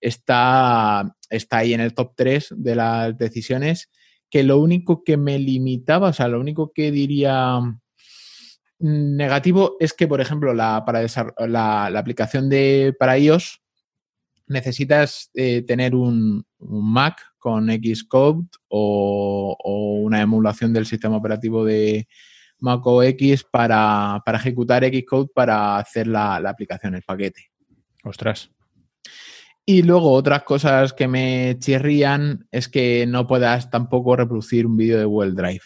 está, 0.00 1.12
está 1.28 1.58
ahí 1.58 1.74
en 1.74 1.80
el 1.80 1.94
top 1.94 2.12
3 2.14 2.54
de 2.56 2.76
las 2.76 3.18
decisiones. 3.18 3.90
Que 4.30 4.44
lo 4.44 4.58
único 4.58 5.02
que 5.02 5.16
me 5.16 5.36
limitaba, 5.40 6.10
o 6.10 6.12
sea, 6.12 6.28
lo 6.28 6.38
único 6.38 6.72
que 6.72 6.92
diría 6.92 7.58
mm, 7.58 9.16
negativo 9.16 9.76
es 9.80 9.94
que, 9.94 10.06
por 10.06 10.20
ejemplo, 10.20 10.54
la, 10.54 10.84
para 10.86 11.02
la, 11.48 11.90
la 11.90 11.98
aplicación 11.98 12.48
de 12.48 12.94
para 12.96 13.18
iOS 13.18 13.60
necesitas 14.46 15.28
eh, 15.34 15.62
tener 15.62 15.96
un 15.96 16.46
Mac 16.60 17.31
con 17.42 17.68
Xcode 17.68 18.46
o, 18.68 19.56
o 19.58 19.94
una 19.96 20.20
emulación 20.20 20.72
del 20.72 20.86
sistema 20.86 21.16
operativo 21.16 21.64
de 21.64 22.06
Mac 22.60 22.86
OS 22.86 23.44
para, 23.50 24.22
para 24.24 24.38
ejecutar 24.38 24.84
Xcode 24.84 25.28
para 25.34 25.76
hacer 25.76 26.06
la, 26.06 26.38
la 26.38 26.50
aplicación, 26.50 26.94
el 26.94 27.02
paquete. 27.02 27.50
Ostras. 28.04 28.48
Y 29.66 29.82
luego 29.82 30.12
otras 30.12 30.44
cosas 30.44 30.92
que 30.92 31.08
me 31.08 31.56
chirrían 31.58 32.46
es 32.52 32.68
que 32.68 33.06
no 33.08 33.26
puedas 33.26 33.70
tampoco 33.70 34.14
reproducir 34.14 34.64
un 34.64 34.76
vídeo 34.76 34.98
de 34.98 35.04
Google 35.04 35.32
Drive. 35.32 35.64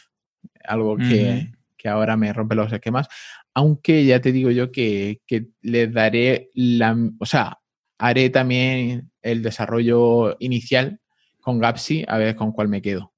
Algo 0.65 0.97
que, 0.97 1.53
que 1.77 1.89
ahora 1.91 2.17
me 2.17 2.33
rompe 2.33 2.55
los 2.55 2.73
esquemas. 2.73 3.07
Aunque 3.53 4.07
ya 4.07 4.23
te 4.23 4.33
digo 4.33 4.51
yo 4.51 4.73
que, 4.73 5.21
que 5.27 5.49
le 5.61 5.89
daré 5.89 6.51
la... 6.55 6.97
O 7.19 7.27
sea, 7.27 7.59
haré 7.99 8.31
también 8.31 9.11
el 9.21 9.43
desarrollo 9.43 10.37
inicial 10.41 11.01
con 11.47 11.61
Gapsi 11.61 12.05
a 12.09 12.19
ver 12.19 12.35
con 12.35 12.51
cuál 12.51 12.67
me 12.67 12.83
quedo. 12.83 13.13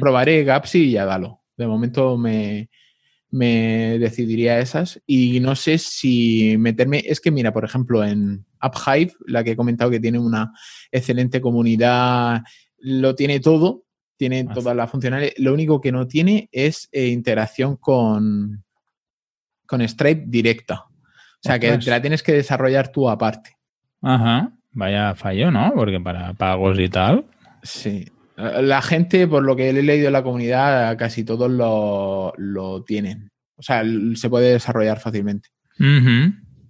Probaré 0.00 0.44
Gapsi 0.44 0.84
y 0.84 0.96
Adalo. 0.96 1.42
De 1.58 1.66
momento 1.66 2.16
me, 2.16 2.70
me 3.28 3.98
decidiría 3.98 4.60
esas. 4.60 4.98
Y 5.06 5.40
no 5.40 5.54
sé 5.54 5.76
si 5.76 6.56
meterme. 6.56 7.02
Es 7.04 7.20
que, 7.20 7.30
mira, 7.30 7.52
por 7.52 7.66
ejemplo, 7.66 8.02
en 8.02 8.46
UpHive, 8.62 9.12
la 9.26 9.44
que 9.44 9.50
he 9.50 9.56
comentado 9.56 9.90
que 9.90 10.00
tiene 10.00 10.18
una 10.18 10.54
excelente 10.90 11.42
comunidad, 11.42 12.40
lo 12.78 13.14
tiene 13.14 13.40
todo, 13.40 13.84
tiene 14.16 14.46
Ah, 14.48 14.54
todas 14.54 14.74
las 14.74 14.90
funcionalidades. 14.90 15.38
Lo 15.38 15.52
único 15.52 15.82
que 15.82 15.92
no 15.92 16.06
tiene 16.06 16.48
es 16.52 16.88
eh, 16.92 17.08
interacción 17.08 17.76
con, 17.76 18.64
con 19.66 19.86
Stripe 19.86 20.24
directa. 20.28 20.86
O 20.86 21.42
sea, 21.42 21.58
que 21.58 21.76
te 21.76 21.90
la 21.90 22.00
tienes 22.00 22.22
que 22.22 22.32
desarrollar 22.32 22.90
tú 22.90 23.10
aparte. 23.10 23.58
Ajá. 24.00 24.50
Vaya 24.72 25.14
fallo, 25.14 25.50
¿no? 25.50 25.74
Porque 25.74 26.00
para 26.00 26.32
pagos 26.32 26.78
y 26.78 26.88
tal. 26.88 27.26
Sí. 27.62 28.06
La 28.36 28.80
gente, 28.80 29.26
por 29.28 29.42
lo 29.42 29.54
que 29.54 29.68
he 29.68 29.72
leído 29.72 30.06
en 30.06 30.12
la 30.14 30.22
comunidad, 30.22 30.96
casi 30.96 31.24
todos 31.24 31.50
lo, 31.50 32.32
lo 32.38 32.82
tienen. 32.84 33.30
O 33.56 33.62
sea, 33.62 33.84
se 34.14 34.30
puede 34.30 34.52
desarrollar 34.52 34.98
fácilmente. 34.98 35.50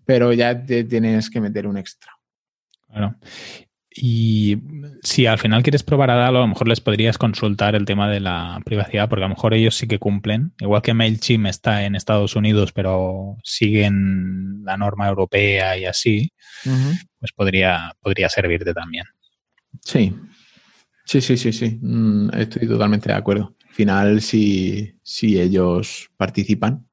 Pero 0.05 0.33
ya 0.33 0.65
te 0.65 0.85
tienes 0.85 1.31
que 1.31 1.41
meter 1.41 1.67
un 1.67 1.77
extra. 1.79 2.13
Claro. 2.89 3.17
Y 3.93 4.57
si 5.03 5.27
al 5.27 5.39
final 5.39 5.63
quieres 5.63 5.83
probar 5.83 6.11
a 6.11 6.29
a 6.29 6.31
lo 6.31 6.47
mejor 6.47 6.69
les 6.69 6.81
podrías 6.81 7.19
consultar 7.19 7.75
el 7.75 7.85
tema 7.85 8.09
de 8.09 8.21
la 8.21 8.61
privacidad, 8.65 9.09
porque 9.09 9.25
a 9.25 9.29
lo 9.29 9.35
mejor 9.35 9.53
ellos 9.53 9.75
sí 9.75 9.89
que 9.89 9.99
cumplen. 9.99 10.53
Igual 10.61 10.83
que 10.83 10.95
MailChimp 10.95 11.47
está 11.47 11.85
en 11.85 11.97
Estados 11.97 12.37
Unidos, 12.37 12.73
pero 12.73 13.37
siguen 13.43 14.63
la 14.65 14.77
norma 14.77 15.09
europea 15.09 15.77
y 15.77 15.87
así, 15.87 16.33
pues 17.19 17.33
podría, 17.33 17.93
podría 18.01 18.29
servirte 18.29 18.73
también. 18.73 19.07
Sí. 19.83 20.15
Sí, 21.11 21.21
sí, 21.21 21.37
sí, 21.37 21.53
sí. 21.53 21.77
Mm, 21.83 22.31
Estoy 22.35 22.69
totalmente 22.69 23.09
de 23.09 23.17
acuerdo. 23.17 23.57
Al 23.69 23.75
final, 23.75 24.21
si, 24.21 24.95
si 25.03 25.41
ellos 25.41 26.09
participan. 26.17 26.87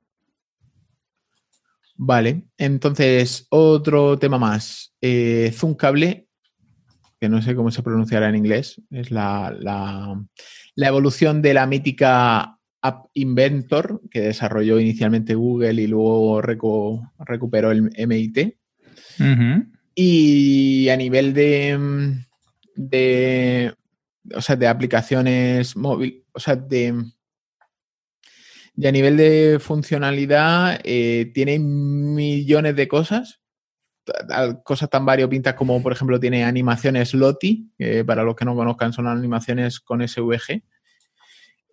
Vale. 1.97 2.41
Entonces, 2.57 3.45
otro 3.51 4.18
tema 4.18 4.39
más. 4.39 4.95
Eh, 5.01 5.51
Zoom 5.53 5.76
Cable, 5.76 6.28
que 7.20 7.30
no 7.30 7.43
sé 7.43 7.53
cómo 7.53 7.70
se 7.70 7.84
pronunciará 7.84 8.28
en 8.30 8.38
inglés, 8.38 8.82
es 8.89 9.11
la, 9.11 9.55
la, 9.59 10.20
la 10.74 10.88
evolución 10.88 11.43
de 11.43 11.53
la 11.53 11.68
mítica 11.68 12.57
App 12.82 13.05
Inventor 13.13 14.01
que 14.09 14.22
desarrolló 14.22 14.80
inicialmente 14.80 15.36
Google 15.36 15.80
y 15.80 15.86
luego 15.86 16.41
recu- 16.41 17.07
recuperó 17.20 17.70
el 17.70 17.91
MIT. 17.95 18.57
Y 19.93 20.89
a 20.89 20.97
nivel 20.97 21.34
de, 21.36 22.15
de, 22.76 23.76
o 24.36 24.41
sea, 24.41 24.55
de 24.55 24.67
aplicaciones 24.67 25.75
móvil, 25.75 26.25
o 26.34 26.39
sea, 26.39 26.55
de, 26.55 26.93
a 28.86 28.91
nivel 28.91 29.17
de 29.17 29.57
funcionalidad 29.59 30.80
eh, 30.84 31.32
tiene 31.34 31.59
millones 31.59 32.75
de 32.75 32.88
cosas, 32.88 33.41
cosas 34.63 34.89
tan 34.89 35.05
variopintas 35.05 35.55
como, 35.55 35.82
por 35.82 35.91
ejemplo, 35.91 36.19
tiene 36.19 36.43
animaciones 36.43 37.13
Lottie, 37.13 37.65
que 37.78 38.05
para 38.05 38.23
los 38.23 38.36
que 38.36 38.45
no 38.45 38.55
conozcan 38.55 38.93
son 38.93 39.07
animaciones 39.07 39.80
con 39.80 40.07
SVG. 40.07 40.63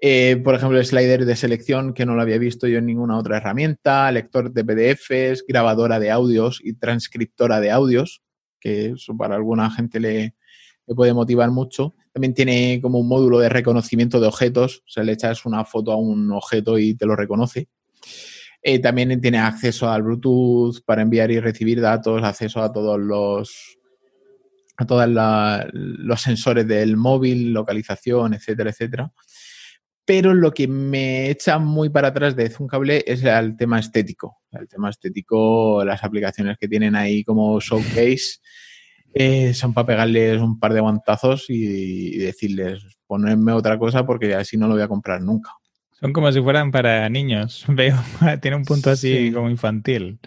Eh, 0.01 0.37
por 0.45 0.55
ejemplo, 0.55 0.79
el 0.79 0.85
slider 0.85 1.25
de 1.25 1.37
selección 1.37 1.95
que 1.95 2.05
no 2.05 2.15
lo 2.15 2.23
había 2.23 2.37
visto 2.37 2.67
yo 2.67 2.79
en 2.79 2.87
ninguna 2.87 3.17
otra 3.17 3.39
herramienta, 3.39 4.11
lector 4.13 4.53
de 4.53 4.65
PDFs, 4.65 5.45
grabadora 5.47 5.99
de 5.99 6.11
audios 6.11 6.61
y 6.63 6.75
transcriptora 6.75 7.61
de 7.61 7.71
audios, 7.71 8.23
que 8.61 8.87
eso 8.87 9.17
para 9.17 9.37
alguna 9.37 9.71
gente 9.71 10.01
le, 10.01 10.35
puede 10.95 11.15
motivar 11.15 11.51
mucho. 11.51 11.95
También 12.15 12.33
tiene 12.33 12.79
como 12.81 13.01
un 13.01 13.09
módulo 13.09 13.41
de 13.41 13.49
reconocimiento 13.49 14.21
de 14.21 14.29
objetos, 14.29 14.85
o 14.87 14.89
sea, 14.89 15.03
le 15.03 15.13
echas 15.13 15.45
una 15.47 15.65
foto 15.65 15.91
a 15.91 15.97
un 15.97 16.31
objeto 16.31 16.79
y 16.79 16.95
te 16.95 17.07
lo 17.07 17.17
reconoce. 17.17 17.67
Eh, 18.63 18.79
también 18.79 19.21
tiene 19.21 19.39
acceso 19.39 19.91
al 19.91 20.05
Bluetooth 20.05 20.81
para 20.87 21.03
enviar 21.03 21.33
y 21.33 21.41
recibir 21.41 21.81
datos, 21.81 22.23
acceso 22.23 22.63
a 22.63 22.73
todos 22.73 23.01
los 23.01 23.79
a 24.77 24.87
todos 24.87 25.09
los 25.73 26.21
sensores 26.21 26.69
del 26.69 26.97
móvil, 26.97 27.53
localización, 27.53 28.35
etcétera, 28.35 28.71
etcétera. 28.71 29.13
Pero 30.05 30.35
lo 30.35 30.53
que 30.53 30.69
me 30.69 31.31
echa 31.31 31.59
muy 31.59 31.89
para 31.89 32.09
atrás 32.09 32.37
de 32.37 32.53
Cable 32.69 33.03
es 33.07 33.25
el 33.25 33.57
tema 33.57 33.81
estético. 33.81 34.39
El 34.53 34.69
tema 34.69 34.91
estético, 34.91 35.85
las 35.85 36.05
aplicaciones 36.05 36.59
que 36.59 36.69
tienen 36.69 36.95
ahí 36.95 37.25
como 37.25 37.59
showcase, 37.61 38.39
eh, 39.15 39.55
son 39.55 39.73
para 39.73 39.87
pegarles 39.87 40.41
un 40.41 40.59
par 40.59 40.75
de 40.75 40.81
guantazos 40.81 41.47
y, 41.49 42.19
decirles, 42.19 42.85
ponerme 43.07 43.53
otra 43.53 43.79
cosa 43.79 44.05
porque 44.05 44.35
así 44.35 44.57
no 44.57 44.67
lo 44.67 44.75
voy 44.75 44.83
a 44.83 44.89
comprar 44.89 45.23
nunca. 45.23 45.51
Son 45.93 46.13
como 46.13 46.31
si 46.33 46.43
fueran 46.43 46.71
para 46.71 47.09
niños. 47.09 47.65
Veo, 47.69 47.97
tiene 48.41 48.57
un 48.57 48.65
punto 48.65 48.91
así 48.91 49.33
como 49.33 49.49
infantil. 49.49 50.19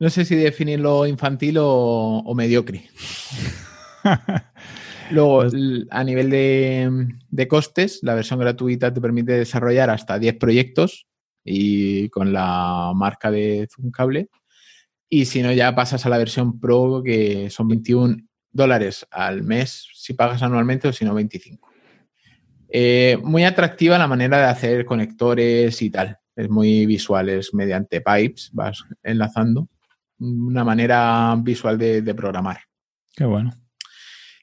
No 0.00 0.10
sé 0.10 0.24
si 0.24 0.36
definirlo 0.36 1.06
infantil 1.06 1.58
o, 1.58 2.22
o 2.24 2.34
mediocre. 2.34 2.88
Luego, 5.10 5.40
pues 5.40 5.54
a 5.90 6.04
nivel 6.04 6.30
de, 6.30 7.48
costes, 7.48 8.00
la 8.02 8.14
versión 8.14 8.38
gratuita 8.38 8.92
te 8.92 9.00
permite 9.00 9.32
desarrollar 9.32 9.90
hasta 9.90 10.18
10 10.18 10.36
proyectos 10.36 11.06
y 11.44 12.08
con 12.10 12.32
la 12.32 12.92
marca 12.94 13.30
de 13.30 13.68
Zoom 13.74 13.90
Cable. 13.90 14.28
Y 15.08 15.24
si 15.24 15.42
no, 15.42 15.52
ya 15.52 15.74
pasas 15.74 16.04
a 16.04 16.08
la 16.08 16.18
versión 16.18 16.60
Pro, 16.60 17.02
que 17.04 17.48
son 17.50 17.68
21 17.68 18.16
dólares 18.50 19.06
al 19.10 19.42
mes 19.42 19.88
si 19.94 20.14
pagas 20.14 20.42
anualmente 20.42 20.88
o 20.88 20.92
si 20.92 21.04
no, 21.04 21.14
25. 21.14 21.68
Eh, 22.70 23.18
muy 23.22 23.44
atractiva 23.44 23.98
la 23.98 24.06
manera 24.06 24.38
de 24.38 24.44
hacer 24.44 24.84
conectores 24.84 25.80
y 25.80 25.90
tal. 25.90 26.18
Es 26.36 26.48
muy 26.48 26.86
visual, 26.86 27.28
es 27.30 27.54
mediante 27.54 28.00
pipes, 28.00 28.50
vas 28.52 28.84
enlazando. 29.02 29.68
Una 30.18 30.64
manera 30.64 31.34
visual 31.38 31.78
de, 31.78 32.02
de 32.02 32.14
programar. 32.14 32.60
Qué 33.14 33.24
bueno. 33.24 33.52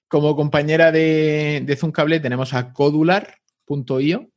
Como 0.07 0.36
compañera 0.36 0.91
de, 0.91 1.63
de 1.66 1.76
Zoom 1.76 1.91
Cable 1.91 2.20
tenemos 2.20 2.53
a 2.53 2.74
Codular.io, 2.74 4.30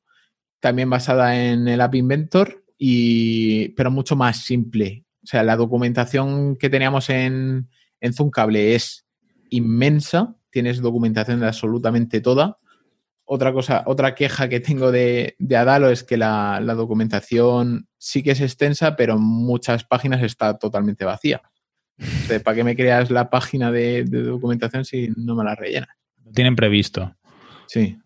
también 0.60 0.90
basada 0.90 1.36
en 1.36 1.68
el 1.68 1.80
App 1.80 1.94
Inventor, 1.94 2.64
y, 2.76 3.70
pero 3.70 3.90
mucho 3.90 4.16
más 4.16 4.38
simple. 4.44 5.04
O 5.28 5.30
sea, 5.30 5.42
la 5.42 5.56
documentación 5.56 6.56
que 6.56 6.70
teníamos 6.70 7.10
en, 7.10 7.68
en 8.00 8.14
Zoom 8.14 8.30
Cable 8.30 8.74
es 8.74 9.04
inmensa, 9.50 10.36
tienes 10.48 10.80
documentación 10.80 11.40
de 11.40 11.46
absolutamente 11.48 12.22
toda. 12.22 12.56
Otra 13.26 13.52
cosa, 13.52 13.82
otra 13.84 14.14
queja 14.14 14.48
que 14.48 14.60
tengo 14.60 14.90
de, 14.90 15.36
Adalo 15.54 15.90
es 15.90 16.02
que 16.02 16.16
la, 16.16 16.60
la, 16.62 16.72
documentación 16.72 17.88
sí 17.98 18.22
que 18.22 18.30
es 18.30 18.40
extensa, 18.40 18.96
pero 18.96 19.16
en 19.16 19.20
muchas 19.20 19.84
páginas 19.84 20.22
está 20.22 20.56
totalmente 20.56 21.04
vacía. 21.04 21.42
¿Para 22.42 22.54
qué 22.54 22.64
me 22.64 22.74
creas 22.74 23.10
la 23.10 23.28
página 23.28 23.70
de, 23.70 24.04
documentación 24.04 24.86
si 24.86 25.12
no 25.14 25.34
me 25.34 25.44
la 25.44 25.54
rellenas? 25.54 25.90
Lo 26.24 26.32
tienen 26.32 26.56
previsto. 26.56 27.14
Sí, 27.66 27.98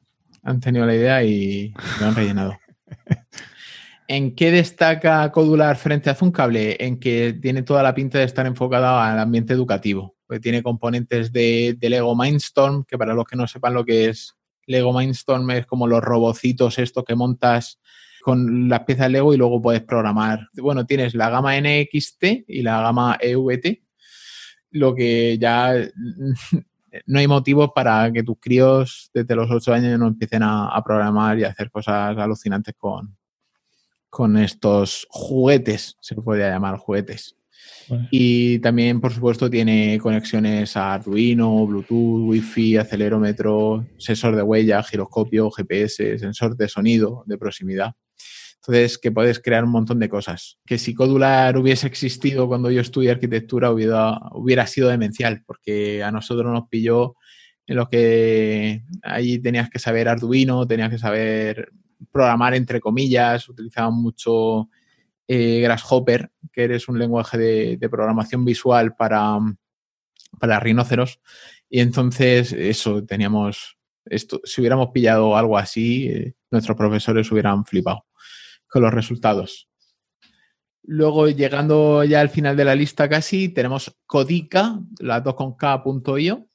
han 0.42 0.58
tenido 0.58 0.86
la 0.86 0.96
idea 0.96 1.22
y 1.22 1.72
lo 2.00 2.06
han 2.08 2.16
rellenado. 2.16 2.58
¿En 4.12 4.34
qué 4.34 4.50
destaca 4.50 5.32
Codular 5.32 5.74
frente 5.78 6.10
a 6.10 6.16
Cable? 6.34 6.76
En 6.78 7.00
que 7.00 7.32
tiene 7.40 7.62
toda 7.62 7.82
la 7.82 7.94
pinta 7.94 8.18
de 8.18 8.24
estar 8.24 8.44
enfocada 8.44 9.10
al 9.10 9.18
ambiente 9.18 9.54
educativo. 9.54 10.16
tiene 10.42 10.62
componentes 10.62 11.32
de, 11.32 11.78
Lego 11.80 12.14
Mindstorm, 12.14 12.84
que 12.84 12.98
para 12.98 13.14
los 13.14 13.24
que 13.24 13.36
no 13.36 13.46
sepan 13.46 13.72
lo 13.72 13.86
que 13.86 14.10
es 14.10 14.34
Lego 14.66 14.92
Mindstorm 14.92 15.50
es 15.52 15.64
como 15.64 15.86
los 15.86 16.02
robocitos 16.02 16.78
estos 16.78 17.04
que 17.04 17.14
montas 17.14 17.80
con 18.20 18.68
las 18.68 18.80
piezas 18.80 19.10
Lego 19.10 19.32
y 19.32 19.38
luego 19.38 19.62
puedes 19.62 19.80
programar. 19.80 20.46
Bueno, 20.60 20.84
tienes 20.84 21.14
la 21.14 21.30
gama 21.30 21.58
NXT 21.58 22.44
y 22.48 22.60
la 22.60 22.82
gama 22.82 23.16
EVT, 23.18 23.82
lo 24.72 24.94
que 24.94 25.38
ya 25.38 25.72
no 27.06 27.18
hay 27.18 27.26
motivos 27.26 27.70
para 27.74 28.12
que 28.12 28.22
tus 28.22 28.36
críos 28.38 29.10
desde 29.14 29.34
los 29.34 29.50
8 29.50 29.72
años 29.72 29.98
no 29.98 30.08
empiecen 30.08 30.42
a, 30.42 30.82
programar 30.84 31.38
y 31.38 31.44
a 31.44 31.48
hacer 31.48 31.70
cosas 31.70 32.14
alucinantes 32.18 32.74
con, 32.76 33.16
con 34.12 34.36
estos 34.36 35.06
juguetes, 35.08 35.96
se 36.00 36.14
podría 36.14 36.50
llamar 36.50 36.76
juguetes. 36.76 37.34
Y 38.10 38.58
también, 38.58 39.00
por 39.00 39.10
supuesto, 39.10 39.48
tiene 39.48 39.98
conexiones 40.02 40.76
a 40.76 40.92
Arduino, 40.92 41.66
Bluetooth, 41.66 42.28
Wi-Fi, 42.28 42.76
acelerómetro, 42.76 43.86
sensor 43.96 44.36
de 44.36 44.42
huella, 44.42 44.82
giroscopio, 44.82 45.50
GPS, 45.50 46.18
sensor 46.18 46.58
de 46.58 46.68
sonido 46.68 47.24
de 47.24 47.38
proximidad. 47.38 47.92
Entonces, 48.56 48.98
que 48.98 49.12
puedes 49.12 49.40
crear 49.40 49.64
un 49.64 49.70
montón 49.70 49.98
de 49.98 50.10
cosas. 50.10 50.58
Que 50.66 50.76
si 50.76 50.92
Codular 50.92 51.56
hubiese 51.56 51.86
existido 51.86 52.46
cuando 52.48 52.70
yo 52.70 52.82
estudié 52.82 53.12
arquitectura, 53.12 53.70
hubiera, 53.70 54.18
hubiera 54.32 54.66
sido 54.66 54.90
demencial, 54.90 55.42
porque 55.46 56.02
a 56.02 56.12
nosotros 56.12 56.52
nos 56.52 56.68
pilló 56.68 57.14
en 57.66 57.76
lo 57.76 57.88
que 57.88 58.82
ahí 59.02 59.38
tenías 59.38 59.70
que 59.70 59.78
saber 59.78 60.06
Arduino, 60.06 60.66
tenías 60.66 60.90
que 60.90 60.98
saber 60.98 61.70
programar 62.12 62.54
entre 62.54 62.80
comillas, 62.80 63.48
utilizaban 63.48 63.94
mucho 63.94 64.68
eh, 65.26 65.60
Grasshopper, 65.60 66.30
que 66.52 66.64
eres 66.64 66.88
un 66.88 66.98
lenguaje 66.98 67.38
de, 67.38 67.88
programación 67.88 68.44
visual 68.44 68.94
para, 68.94 69.38
para 70.38 70.60
rinoceros. 70.60 71.20
Y 71.68 71.80
entonces, 71.80 72.52
eso, 72.52 73.04
teníamos, 73.04 73.78
esto, 74.04 74.40
si 74.44 74.60
hubiéramos 74.60 74.90
pillado 74.92 75.36
algo 75.36 75.56
así, 75.56 76.08
eh, 76.08 76.34
nuestros 76.50 76.76
profesores 76.76 77.32
hubieran 77.32 77.64
flipado 77.64 78.04
con 78.68 78.82
los 78.82 78.92
resultados. 78.92 79.68
Luego, 80.84 81.28
llegando 81.28 82.02
ya 82.04 82.20
al 82.20 82.28
final 82.28 82.56
de 82.56 82.64
la 82.64 82.74
lista 82.74 83.08
casi, 83.08 83.48
tenemos 83.48 83.96
Codica, 84.04 84.80
la 84.98 85.20
2 85.20 85.34
con 85.34 85.56
K.io, 85.56 86.48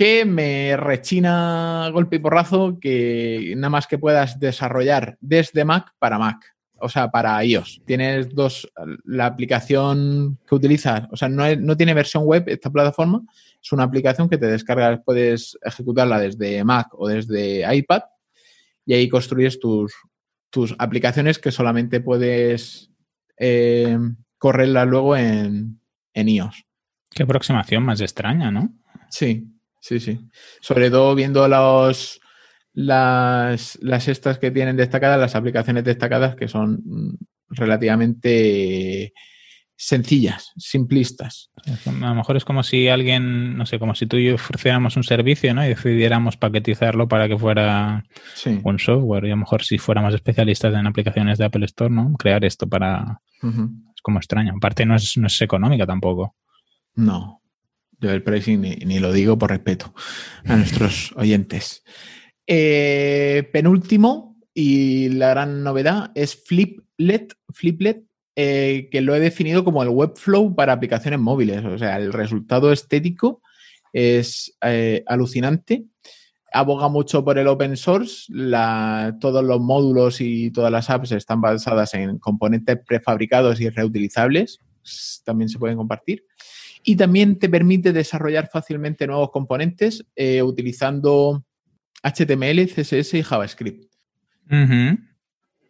que 0.00 0.24
me 0.24 0.78
rechina 0.78 1.90
golpe 1.92 2.16
y 2.16 2.20
porrazo 2.20 2.78
que 2.80 3.52
nada 3.58 3.68
más 3.68 3.86
que 3.86 3.98
puedas 3.98 4.40
desarrollar 4.40 5.18
desde 5.20 5.66
Mac 5.66 5.92
para 5.98 6.18
Mac, 6.18 6.56
o 6.78 6.88
sea, 6.88 7.10
para 7.10 7.44
iOS. 7.44 7.82
Tienes 7.84 8.34
dos, 8.34 8.66
la 9.04 9.26
aplicación 9.26 10.38
que 10.48 10.54
utilizas, 10.54 11.02
o 11.12 11.18
sea, 11.18 11.28
no, 11.28 11.54
no 11.54 11.76
tiene 11.76 11.92
versión 11.92 12.24
web 12.24 12.44
esta 12.46 12.70
plataforma, 12.70 13.20
es 13.62 13.72
una 13.72 13.82
aplicación 13.82 14.30
que 14.30 14.38
te 14.38 14.46
descargas, 14.46 15.00
puedes 15.04 15.58
ejecutarla 15.62 16.18
desde 16.18 16.64
Mac 16.64 16.88
o 16.92 17.06
desde 17.06 17.66
iPad 17.76 18.00
y 18.86 18.94
ahí 18.94 19.06
construyes 19.06 19.60
tus, 19.60 19.92
tus 20.48 20.74
aplicaciones 20.78 21.38
que 21.38 21.52
solamente 21.52 22.00
puedes 22.00 22.90
eh, 23.36 23.98
correrlas 24.38 24.88
luego 24.88 25.14
en, 25.14 25.78
en 26.14 26.28
iOS. 26.30 26.64
Qué 27.10 27.24
aproximación 27.24 27.82
más 27.82 28.00
extraña, 28.00 28.50
¿no? 28.50 28.72
Sí, 29.10 29.59
sí, 29.80 30.00
sí. 30.00 30.20
Sobre 30.60 30.90
todo 30.90 31.14
viendo 31.14 31.46
los, 31.48 32.20
las, 32.72 33.78
las 33.82 34.08
estas 34.08 34.38
que 34.38 34.50
tienen 34.50 34.76
destacadas, 34.76 35.18
las 35.18 35.34
aplicaciones 35.34 35.84
destacadas 35.84 36.36
que 36.36 36.48
son 36.48 36.82
mm, 36.84 37.18
relativamente 37.50 39.12
sencillas, 39.82 40.52
simplistas. 40.58 41.50
A 41.86 41.90
lo 41.90 42.14
mejor 42.14 42.36
es 42.36 42.44
como 42.44 42.62
si 42.62 42.88
alguien, 42.88 43.56
no 43.56 43.64
sé, 43.64 43.78
como 43.78 43.94
si 43.94 44.06
tú 44.06 44.18
y 44.18 44.26
yo 44.26 44.34
ofreciéramos 44.34 44.94
un 44.96 45.04
servicio, 45.04 45.54
¿no? 45.54 45.64
Y 45.64 45.68
decidiéramos 45.68 46.36
paquetizarlo 46.36 47.08
para 47.08 47.28
que 47.28 47.38
fuera 47.38 48.04
un 48.62 48.78
software. 48.78 49.24
Y 49.24 49.28
a 49.28 49.30
lo 49.30 49.38
mejor 49.38 49.62
si 49.64 49.78
fuéramos 49.78 50.12
especialistas 50.14 50.74
en 50.74 50.86
aplicaciones 50.86 51.38
de 51.38 51.46
Apple 51.46 51.64
Store, 51.64 51.92
¿no? 51.92 52.12
Crear 52.18 52.44
esto 52.44 52.68
para... 52.68 53.22
Es 53.42 54.02
como 54.02 54.18
extraño. 54.18 54.52
Aparte 54.54 54.84
no 54.84 54.96
es, 54.96 55.16
no 55.16 55.28
es 55.28 55.40
económica 55.40 55.86
tampoco. 55.86 56.36
No. 56.94 57.39
Yo 58.00 58.10
el 58.10 58.22
pricing 58.22 58.60
ni, 58.60 58.98
lo 58.98 59.12
digo 59.12 59.38
por 59.38 59.50
respeto 59.50 59.94
a 60.44 60.56
nuestros 60.56 61.12
oyentes. 61.16 61.84
Eh, 62.46 63.48
penúltimo 63.52 64.38
y 64.54 65.10
la 65.10 65.30
gran 65.30 65.62
novedad 65.62 66.10
es 66.14 66.34
Fliplet. 66.34 67.34
Fliplet 67.52 68.04
eh, 68.36 68.88
que 68.90 69.02
lo 69.02 69.14
he 69.14 69.20
definido 69.20 69.64
como 69.64 69.82
el 69.82 69.90
Webflow 69.90 70.54
para 70.54 70.72
aplicaciones 70.72 71.20
móviles. 71.20 71.62
O 71.64 71.76
sea, 71.76 71.98
el 71.98 72.12
resultado 72.12 72.72
estético 72.72 73.42
es 73.92 74.56
eh, 74.62 75.04
alucinante. 75.06 75.84
aboga 76.52 76.88
mucho 76.88 77.22
por 77.22 77.38
el 77.38 77.48
open 77.48 77.76
source. 77.76 78.32
todos 79.20 79.44
los 79.44 79.60
módulos 79.60 80.22
y 80.22 80.50
todas 80.52 80.72
las 80.72 80.88
apps 80.88 81.12
están 81.12 81.42
basadas 81.42 81.92
en 81.92 82.18
componentes 82.18 82.78
prefabricados 82.86 83.60
y 83.60 83.68
reutilizables. 83.68 84.58
También 85.24 85.50
se 85.50 85.58
pueden 85.58 85.76
compartir. 85.76 86.24
Y 86.82 86.96
también 86.96 87.38
te 87.38 87.48
permite 87.48 87.92
desarrollar 87.92 88.48
fácilmente 88.50 89.06
nuevos 89.06 89.30
componentes 89.30 90.04
eh, 90.16 90.42
utilizando 90.42 91.44
HTML, 92.02 92.66
CSS 92.66 93.14
y 93.14 93.22
JavaScript. 93.22 93.84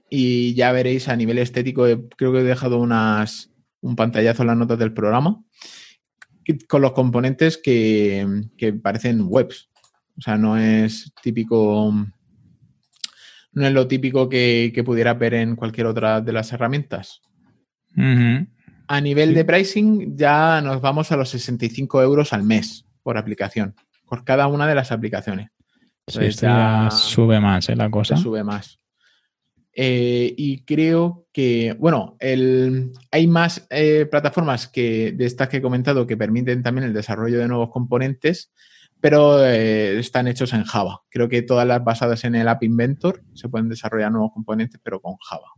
Y 0.08 0.54
ya 0.54 0.72
veréis 0.72 1.08
a 1.08 1.16
nivel 1.16 1.38
estético, 1.38 1.86
eh, 1.86 2.00
creo 2.16 2.32
que 2.32 2.40
he 2.40 2.44
dejado 2.44 2.78
unas, 2.78 3.50
un 3.80 3.94
pantallazo 3.96 4.42
en 4.42 4.48
las 4.48 4.56
notas 4.56 4.78
del 4.78 4.94
programa 4.94 5.44
con 6.68 6.82
los 6.82 6.92
componentes 6.92 7.58
que, 7.58 8.44
parecen 8.82 9.24
webs. 9.26 9.68
O 10.16 10.20
sea, 10.20 10.36
no 10.36 10.58
es 10.58 11.12
típico, 11.22 11.92
no 13.52 13.66
es 13.66 13.72
lo 13.72 13.88
típico 13.88 14.28
que, 14.28 14.82
pudiera 14.84 15.14
ver 15.14 15.34
en 15.34 15.56
cualquier 15.56 15.86
otra 15.86 16.20
de 16.20 16.32
las 16.32 16.52
herramientas. 16.52 17.22
A 18.93 19.01
nivel 19.01 19.34
de 19.34 19.45
pricing, 19.45 20.16
ya 20.16 20.61
nos 20.61 20.80
vamos 20.80 21.12
a 21.12 21.16
los 21.16 21.28
65 21.28 22.03
euros 22.03 22.32
al 22.32 22.43
mes 22.43 22.86
por 23.05 23.16
aplicación, 23.18 23.76
por 24.05 24.24
cada 24.24 24.49
una 24.49 24.66
de 24.66 24.74
las 24.74 24.91
aplicaciones. 24.91 25.51
ya 26.09 26.88
sube 26.91 27.38
más 27.38 27.68
¿eh? 27.68 27.76
la 27.76 27.88
cosa. 27.88 28.16
Sube 28.16 28.43
más. 28.43 28.80
Eh, 29.72 30.34
y 30.36 30.64
creo 30.64 31.28
que, 31.32 31.76
bueno, 31.78 32.16
el, 32.18 32.91
hay 33.12 33.28
más 33.28 33.64
eh, 33.70 34.09
plataformas 34.11 34.66
que, 34.66 35.12
de 35.12 35.24
estas 35.24 35.49
que 35.49 35.59
he 35.59 35.62
comentado 35.62 36.05
que 36.09 36.16
permiten 36.16 36.64
también 36.64 36.88
el 36.88 36.93
desarrollo 36.93 37.38
de 37.38 37.47
nuevos 37.47 37.70
componentes, 37.70 38.53
pero 39.01 39.47
eh, 39.47 40.01
están 40.01 40.26
hechos 40.26 40.53
en 40.53 40.64
Java. 40.64 41.03
Creo 41.11 41.28
que 41.28 41.43
todas 41.43 41.64
las 41.64 41.84
basadas 41.84 42.24
en 42.24 42.34
el 42.34 42.49
App 42.49 42.64
Inventor 42.64 43.22
se 43.34 43.49
pueden 43.49 43.68
desarrollar 43.68 44.11
nuevos 44.11 44.32
componentes, 44.32 44.80
pero 44.82 45.01
con 45.01 45.14
Java. 45.18 45.53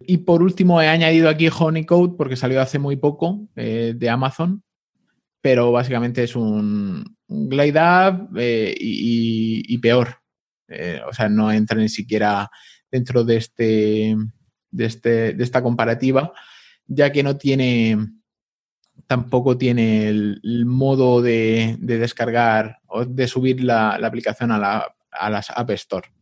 Y 0.00 0.18
por 0.18 0.42
último, 0.42 0.80
he 0.80 0.88
añadido 0.88 1.28
aquí 1.28 1.48
Honeycode 1.48 2.16
porque 2.16 2.36
salió 2.36 2.60
hace 2.60 2.78
muy 2.78 2.96
poco 2.96 3.48
de 3.54 4.10
Amazon, 4.10 4.62
pero 5.40 5.72
básicamente 5.72 6.24
es 6.24 6.34
un, 6.36 7.04
Glide 7.28 7.78
App 7.78 8.30
y, 8.36 9.78
peor. 9.78 10.16
o 11.08 11.12
sea, 11.12 11.28
no 11.28 11.52
entra 11.52 11.78
ni 11.78 11.88
siquiera 11.88 12.50
dentro 12.90 13.24
de, 13.24 13.36
este, 13.36 14.16
de, 14.70 14.84
este, 14.84 15.32
de 15.32 15.44
esta 15.44 15.62
comparativa, 15.62 16.32
ya 16.86 17.10
que 17.10 17.22
no 17.22 17.36
tiene, 17.36 17.98
tampoco 19.06 19.58
tiene 19.58 20.08
el, 20.08 20.64
modo 20.66 21.20
de, 21.20 21.76
descargar 21.80 22.78
o 22.86 23.04
de 23.04 23.26
subir 23.26 23.64
la, 23.64 23.94
aplicación 23.94 24.52
a, 24.52 24.58
la, 24.58 24.94
a 25.10 25.30
las 25.30 25.50
App 25.50 25.70
Store. 25.70 26.13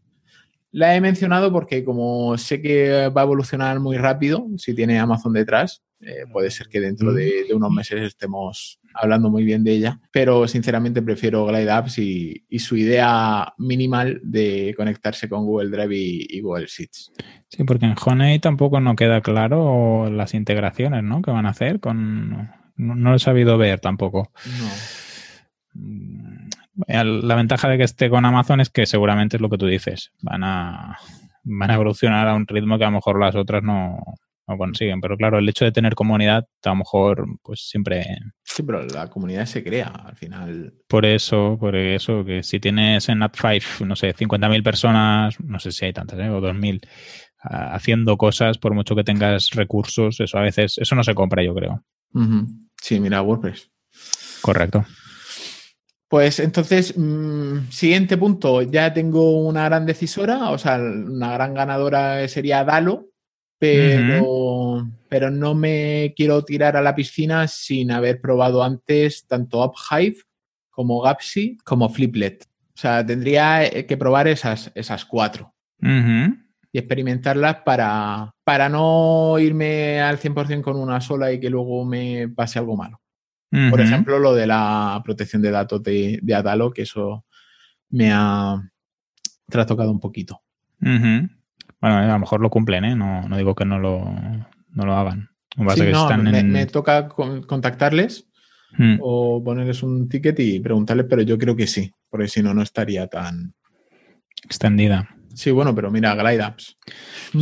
La 0.72 0.96
he 0.96 1.00
mencionado 1.02 1.52
porque 1.52 1.84
como 1.84 2.36
sé 2.38 2.62
que 2.62 3.08
va 3.08 3.20
a 3.20 3.24
evolucionar 3.24 3.78
muy 3.78 3.98
rápido, 3.98 4.46
si 4.56 4.74
tiene 4.74 4.98
Amazon 4.98 5.34
detrás, 5.34 5.82
eh, 6.00 6.24
puede 6.32 6.50
ser 6.50 6.68
que 6.68 6.80
dentro 6.80 7.12
de, 7.12 7.44
unos 7.54 7.70
meses 7.70 8.00
estemos 8.00 8.80
hablando 8.94 9.30
muy 9.30 9.44
bien 9.44 9.62
de 9.62 9.72
ella, 9.72 10.00
pero 10.10 10.48
sinceramente 10.48 11.00
prefiero 11.00 11.46
Glide 11.46 11.70
Apps 11.70 11.98
y, 11.98 12.44
su 12.58 12.76
idea 12.76 13.52
minimal 13.58 14.20
de 14.24 14.74
conectarse 14.76 15.28
con 15.28 15.44
Google 15.44 15.70
Drive 15.70 15.94
y, 15.94 16.40
Google 16.40 16.66
Sheets. 16.66 17.12
Sí, 17.48 17.64
porque 17.64 17.86
en 17.86 17.94
Honey 18.02 18.38
tampoco 18.38 18.80
no 18.80 18.96
queda 18.96 19.20
claro 19.20 20.10
las 20.10 20.34
integraciones 20.34 21.04
¿no? 21.04 21.22
que 21.22 21.30
van 21.30 21.46
a 21.46 21.50
hacer 21.50 21.80
con... 21.80 22.50
No, 22.76 22.94
lo 23.10 23.14
he 23.14 23.18
sabido 23.18 23.58
ver 23.58 23.78
tampoco. 23.78 24.32
Mm, 25.74 26.31
la 26.86 27.34
ventaja 27.34 27.68
de 27.68 27.78
que 27.78 27.84
esté 27.84 28.10
con 28.10 28.24
Amazon 28.24 28.60
es 28.60 28.70
que 28.70 28.86
seguramente 28.86 29.36
es 29.36 29.40
lo 29.40 29.50
que 29.50 29.58
tú 29.58 29.66
dices. 29.66 30.12
Van 30.20 30.44
a, 30.44 30.98
van 31.44 31.70
a 31.70 31.74
evolucionar 31.74 32.28
a 32.28 32.34
un 32.34 32.46
ritmo 32.46 32.78
que 32.78 32.84
a 32.84 32.88
lo 32.88 32.96
mejor 32.96 33.20
las 33.20 33.34
otras 33.34 33.62
no, 33.62 33.98
no 34.46 34.58
consiguen. 34.58 35.00
Pero 35.00 35.16
claro, 35.16 35.38
el 35.38 35.48
hecho 35.48 35.64
de 35.64 35.72
tener 35.72 35.94
comunidad, 35.94 36.46
a 36.64 36.68
lo 36.68 36.76
mejor, 36.76 37.26
pues 37.42 37.68
siempre. 37.68 38.04
Sí, 38.42 38.62
pero 38.62 38.84
la 38.86 39.08
comunidad 39.08 39.46
se 39.46 39.62
crea 39.62 39.88
al 39.88 40.16
final. 40.16 40.74
Por 40.88 41.04
eso, 41.06 41.56
por 41.58 41.76
eso, 41.76 42.24
que 42.24 42.42
si 42.42 42.60
tienes 42.60 43.08
en 43.08 43.20
App5, 43.20 43.86
no 43.86 43.96
sé, 43.96 44.14
50.000 44.14 44.62
personas, 44.62 45.40
no 45.40 45.58
sé 45.58 45.72
si 45.72 45.84
hay 45.84 45.92
tantas, 45.92 46.18
¿eh? 46.18 46.28
o 46.28 46.40
2.000, 46.40 46.86
haciendo 47.42 48.16
cosas, 48.16 48.58
por 48.58 48.74
mucho 48.74 48.94
que 48.94 49.04
tengas 49.04 49.50
recursos, 49.50 50.20
eso 50.20 50.38
a 50.38 50.42
veces, 50.42 50.78
eso 50.78 50.94
no 50.94 51.04
se 51.04 51.14
compra, 51.14 51.42
yo 51.42 51.54
creo. 51.54 51.84
Sí, 52.80 53.00
mira, 53.00 53.22
WordPress. 53.22 53.70
Correcto. 54.42 54.84
Pues 56.12 56.40
entonces, 56.40 56.92
mm, 56.94 57.70
siguiente 57.70 58.18
punto, 58.18 58.60
ya 58.60 58.92
tengo 58.92 59.46
una 59.46 59.64
gran 59.64 59.86
decisora, 59.86 60.50
o 60.50 60.58
sea, 60.58 60.76
una 60.76 61.32
gran 61.32 61.54
ganadora 61.54 62.28
sería 62.28 62.64
Dalo, 62.64 63.06
pero, 63.58 64.86
pero 65.08 65.30
no 65.30 65.54
me 65.54 66.12
quiero 66.14 66.44
tirar 66.44 66.76
a 66.76 66.82
la 66.82 66.94
piscina 66.94 67.48
sin 67.48 67.90
haber 67.90 68.20
probado 68.20 68.62
antes 68.62 69.26
tanto 69.26 69.64
UpHive 69.64 70.18
como 70.68 71.00
Gapsi 71.00 71.56
como 71.64 71.88
Fliplet. 71.88 72.44
O 72.44 72.78
sea, 72.78 73.06
tendría 73.06 73.86
que 73.86 73.96
probar 73.96 74.28
esas, 74.28 74.70
esas 74.74 75.06
cuatro 75.06 75.54
y 75.80 76.78
experimentarlas 76.78 77.62
para, 77.64 78.34
para 78.44 78.68
no 78.68 79.38
irme 79.38 80.02
al 80.02 80.18
100% 80.18 80.60
con 80.60 80.76
una 80.76 81.00
sola 81.00 81.32
y 81.32 81.40
que 81.40 81.48
luego 81.48 81.86
me 81.86 82.28
pase 82.28 82.58
algo 82.58 82.76
malo. 82.76 83.01
Por 83.70 83.82
ejemplo, 83.82 84.18
lo 84.18 84.34
de 84.34 84.46
la 84.46 85.02
protección 85.04 85.42
de 85.42 85.50
datos 85.50 85.82
de, 85.82 86.18
de 86.22 86.34
Adalo, 86.34 86.70
que 86.72 86.82
eso 86.82 87.26
me 87.90 88.10
ha 88.10 88.62
trastocado 89.48 89.90
un 89.90 90.00
poquito. 90.00 90.40
Bueno, 90.80 91.30
a 91.80 92.06
lo 92.06 92.18
mejor 92.18 92.40
lo 92.40 92.48
cumplen, 92.48 92.84
¿eh? 92.84 92.96
No, 92.96 93.28
digo 93.36 93.54
que 93.54 93.66
no 93.66 93.78
lo, 93.78 94.10
lo 94.74 94.96
hagan. 94.96 95.28
me, 95.56 96.66
toca 96.66 97.08
contactarles 97.08 98.26
hmm. 98.78 98.96
o 99.00 99.42
ponerles 99.44 99.82
un 99.82 100.08
ticket 100.08 100.40
y 100.40 100.60
preguntarles, 100.60 101.06
pero 101.08 101.20
yo 101.20 101.36
creo 101.36 101.54
que 101.54 101.66
sí, 101.66 101.92
porque 102.08 102.28
si 102.28 102.42
no, 102.42 102.54
no 102.54 102.62
estaría 102.62 103.06
tan... 103.06 103.54
Extendida. 104.44 105.08
Sí, 105.34 105.50
bueno, 105.50 105.74
pero 105.74 105.90
mira, 105.90 106.14
Glide 106.14 106.42
Apps. 106.42 106.78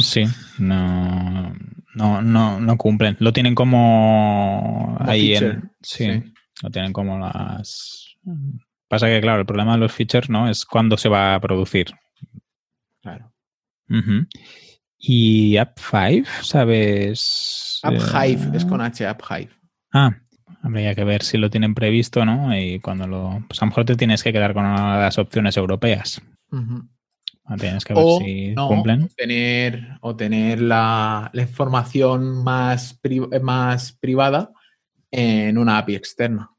Sí, 0.01 0.25
no, 0.59 1.55
no, 1.95 2.23
no, 2.23 2.61
no 2.61 2.77
cumplen. 2.77 3.17
Lo 3.21 3.33
tienen 3.33 3.55
como, 3.55 4.97
ahí 5.01 5.35
en... 5.35 5.71
Sí, 5.83 6.09
lo 6.63 6.71
tienen 6.71 6.93
como 6.93 7.19
las... 7.19 8.17
Pasa 8.89 9.07
que, 9.07 9.21
claro, 9.21 9.41
el 9.41 9.47
problema 9.47 9.73
de 9.73 9.79
los 9.79 9.93
features, 9.93 10.29
¿no? 10.31 10.49
Es 10.49 10.65
cuándo 10.65 10.97
se 10.97 11.09
va 11.09 11.35
a 11.35 11.41
producir. 11.41 11.93
Claro. 13.01 13.33
¿Y 14.99 15.55
App5, 15.55 16.27
sabes? 16.43 17.81
AppHive, 17.83 18.57
es 18.57 18.65
con 18.65 18.81
H, 18.81 19.07
AppHive. 19.07 19.51
Ah, 19.93 20.17
habría 20.63 20.95
que 20.95 21.05
ver 21.05 21.23
si 21.23 21.39
lo 21.39 21.51
tienen 21.51 21.75
previsto, 21.75 22.25
¿no? 22.25 22.57
Y 22.57 22.81
cuando 22.81 23.07
lo. 23.07 23.45
Pues 23.49 23.63
a 23.63 23.65
lo 23.65 23.71
mejor 23.71 23.85
te 23.85 23.97
tienes 23.97 24.23
que 24.23 24.33
quedar 24.33 24.55
con 24.55 24.67
una 24.67 24.97
de 24.97 25.03
las 25.03 25.19
opciones 25.19 25.57
europeas. 25.57 26.21
Tienes 27.59 27.85
que 27.85 27.95
ver 27.95 28.05
si 28.23 28.55
cumplen. 28.55 29.09
Tener, 29.17 29.99
o 30.01 30.15
tener 30.15 30.61
la, 30.61 31.31
información 31.35 32.45
más, 32.45 33.01
más 33.43 33.93
privada 33.93 34.53
en 35.11 35.59
una 35.59 35.79
API 35.79 35.97
externa. 35.97 36.51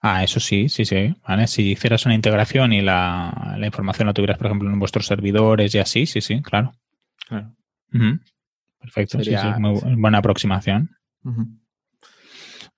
Ah, 0.00 0.24
eso 0.24 0.40
sí, 0.40 0.68
sí, 0.68 0.84
sí. 0.84 1.14
Si 1.46 1.72
hicieras 1.72 2.06
una 2.06 2.14
integración 2.14 2.72
y 2.72 2.80
la, 2.80 3.58
información 3.62 4.06
la 4.06 4.14
tuvieras, 4.14 4.38
por 4.38 4.46
ejemplo, 4.46 4.70
en 4.70 4.78
vuestros 4.78 5.06
servidores 5.06 5.74
y 5.74 5.78
así, 5.78 6.06
sí, 6.06 6.20
sí, 6.20 6.40
claro. 6.42 6.72
Claro. 7.28 7.52
Perfecto, 8.80 9.22
sí, 9.22 9.32
sí, 9.36 9.46
muy 9.60 9.78
buena 9.96 10.18
aproximación. 10.18 10.90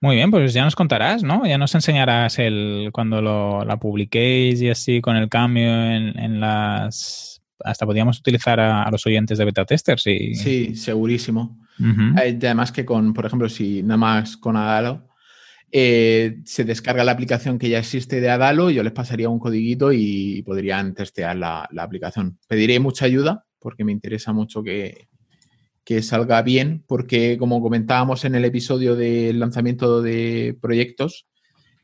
Muy 0.03 0.17
bien, 0.17 0.33
pues 0.33 0.53
ya 0.53 0.65
nos 0.65 0.75
contarás, 0.75 1.23
¿no? 1.23 1.47
Ya 1.47 1.59
nos 1.59 1.77
enseñarás 1.77 2.41
el 2.41 2.91
cuando 2.93 3.23
lo, 3.23 3.65
la 3.65 3.77
publiquéis 3.77 4.61
y 4.61 4.69
así 4.69 5.01
con 5.01 5.15
el 5.15 5.29
cambio 5.29 5.71
en, 5.71 6.41
las... 6.41 7.41
Hasta 7.65 7.87
podríamos 7.87 8.19
utilizar 8.19 8.61
a, 8.61 8.91
los 8.91 9.07
oyentes 9.07 9.39
de 9.39 9.45
beta 9.45 9.65
testers. 9.65 10.07
Y... 10.07 10.35
Sí, 10.35 10.75
segurísimo. 10.75 11.59
Además 12.17 12.71
que 12.71 12.85
con, 12.85 13.13
por 13.13 13.27
ejemplo, 13.27 13.49
si 13.49 13.83
nada 13.83 13.97
más 13.97 14.37
con 14.37 14.57
Adalo, 14.57 15.09
eh, 15.73 16.39
se 16.45 16.65
descarga 16.65 17.03
la 17.03 17.13
aplicación 17.13 17.59
que 17.59 17.69
ya 17.69 17.79
existe 17.79 18.21
de 18.21 18.31
Adalo, 18.31 18.71
yo 18.71 18.83
les 18.83 18.93
pasaría 18.93 19.29
un 19.29 19.39
codiguito 19.39 19.93
y 19.93 20.43
podrían 20.43 20.95
testear 20.95 21.37
la, 21.37 21.69
la 21.73 21.83
aplicación. 21.83 22.39
Pediré 22.47 22.79
mucha 22.79 23.07
ayuda 23.07 23.47
porque 23.63 23.85
me 23.85 23.93
interesa 23.93 24.33
mucho 24.33 24.63
que, 24.63 25.09
salga 26.03 26.43
bien, 26.43 26.85
porque 26.87 27.37
como 27.39 27.63
comentábamos 27.63 28.25
en 28.25 28.35
el 28.35 28.45
episodio 28.45 28.97
del 28.97 29.39
lanzamiento 29.39 30.03
de 30.03 30.57
proyectos, 30.61 31.27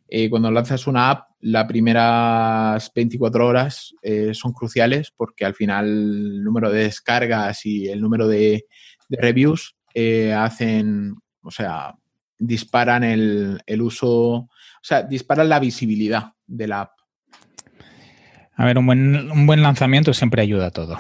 eh, 0.09 0.31
cuando 0.31 0.51
lanzas 0.51 0.87
una 0.87 1.11
app, 1.11 1.29
las 1.41 1.67
primeras 1.67 2.91
24 2.95 3.47
horas 3.47 3.95
eh, 4.03 4.33
son 4.33 4.53
cruciales 4.53 5.13
porque 5.15 5.45
al 5.45 5.55
final 5.55 5.87
el 5.87 6.43
número 6.43 6.71
de 6.71 6.85
descargas 6.85 7.65
y 7.67 7.89
el 7.89 8.01
número 8.01 8.27
de, 8.27 8.65
reviews 9.11 9.77
eh, 9.95 10.33
hacen, 10.33 11.15
o 11.43 11.51
sea, 11.51 11.95
disparan 12.39 13.05
el, 13.05 13.61
el, 13.67 13.83
uso, 13.83 14.09
o 14.09 14.49
sea, 14.83 15.03
disparan 15.03 15.49
la 15.49 15.61
visibilidad 15.61 16.33
de 16.47 16.69
la 16.69 16.81
app. 16.83 16.93
A 18.55 18.65
ver, 18.65 18.79
un 18.79 18.87
buen, 18.87 19.31
un 19.31 19.47
buen 19.47 19.63
lanzamiento 19.63 20.13
siempre 20.13 20.43
ayuda 20.43 20.67
a 20.67 20.71
todo. 20.71 20.99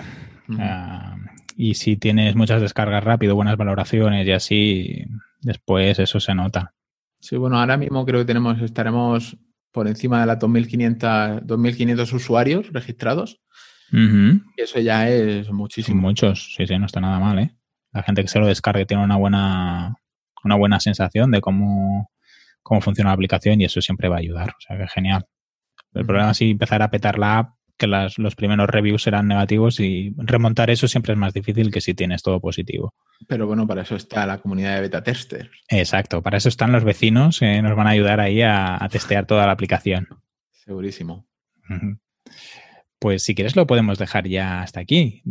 Uh, 0.48 1.18
y 1.56 1.74
si 1.74 1.96
tienes 1.96 2.36
muchas 2.36 2.60
descargas 2.60 3.02
rápido, 3.02 3.34
buenas 3.34 3.56
valoraciones 3.56 4.26
y 4.26 4.32
así, 4.32 5.04
después 5.42 5.98
eso 5.98 6.20
se 6.20 6.34
nota. 6.34 6.72
Sí, 7.20 7.36
bueno, 7.36 7.58
ahora 7.58 7.76
mismo 7.76 8.04
creo 8.04 8.20
que 8.20 8.26
tenemos, 8.26 8.60
estaremos 8.62 9.36
por 9.72 9.88
encima 9.88 10.20
de 10.20 10.26
las 10.26 10.38
2.500, 10.38 11.42
2.500 11.42 12.12
usuarios 12.12 12.72
registrados. 12.72 13.40
Uh 13.92 13.96
-huh. 13.96 14.42
Y 14.56 14.60
eso 14.62 14.80
ya 14.80 15.08
es 15.08 15.50
muchísimo. 15.50 16.00
Muchos, 16.00 16.54
sí, 16.56 16.66
sí, 16.66 16.78
no 16.78 16.86
está 16.86 17.00
nada 17.00 17.18
mal, 17.18 17.38
¿eh? 17.38 17.54
La 17.92 18.02
gente 18.02 18.22
que 18.22 18.28
se 18.28 18.38
lo 18.38 18.46
descargue 18.46 18.86
tiene 18.86 19.02
una 19.02 19.16
buena, 19.16 19.96
una 20.44 20.56
buena 20.56 20.78
sensación 20.78 21.30
de 21.30 21.40
cómo, 21.40 22.10
cómo 22.62 22.80
funciona 22.80 23.10
la 23.10 23.14
aplicación 23.14 23.60
y 23.60 23.64
eso 23.64 23.80
siempre 23.80 24.08
va 24.08 24.16
a 24.16 24.20
ayudar. 24.20 24.50
O 24.50 24.60
sea, 24.60 24.76
que 24.76 24.86
genial. 24.88 25.24
El 25.94 26.00
uh 26.00 26.04
-huh. 26.04 26.06
problema 26.06 26.30
es 26.30 26.40
empezar 26.42 26.82
a 26.82 26.90
petar 26.90 27.18
la 27.18 27.38
app, 27.38 27.57
que 27.78 27.86
las, 27.86 28.18
los 28.18 28.34
primeros 28.34 28.68
reviews 28.68 29.02
serán 29.02 29.28
negativos 29.28 29.80
y 29.80 30.14
remontar 30.16 30.70
eso 30.70 30.88
siempre 30.88 31.12
es 31.12 31.18
más 31.18 31.32
difícil 31.32 31.70
que 31.70 31.80
si 31.80 31.94
tienes 31.94 32.22
todo 32.22 32.40
positivo. 32.40 32.94
Pero 33.26 33.46
bueno, 33.46 33.66
para 33.66 33.82
eso 33.82 33.96
está 33.96 34.26
la 34.26 34.38
comunidad 34.38 34.74
de 34.74 34.82
beta 34.82 35.02
testers. 35.02 35.50
Exacto, 35.68 36.22
para 36.22 36.36
eso 36.36 36.48
están 36.48 36.72
los 36.72 36.84
vecinos 36.84 37.38
que 37.38 37.62
nos 37.62 37.76
van 37.76 37.86
a 37.86 37.90
ayudar 37.90 38.20
ahí 38.20 38.42
a, 38.42 38.82
a 38.82 38.88
testear 38.88 39.26
toda 39.26 39.46
la 39.46 39.52
aplicación. 39.52 40.08
Segurísimo. 40.52 41.26
Pues 43.00 43.22
si 43.22 43.36
quieres 43.36 43.54
lo 43.54 43.66
podemos 43.66 43.96
dejar 43.96 44.26
ya 44.26 44.60
hasta 44.60 44.80
aquí. 44.80 45.22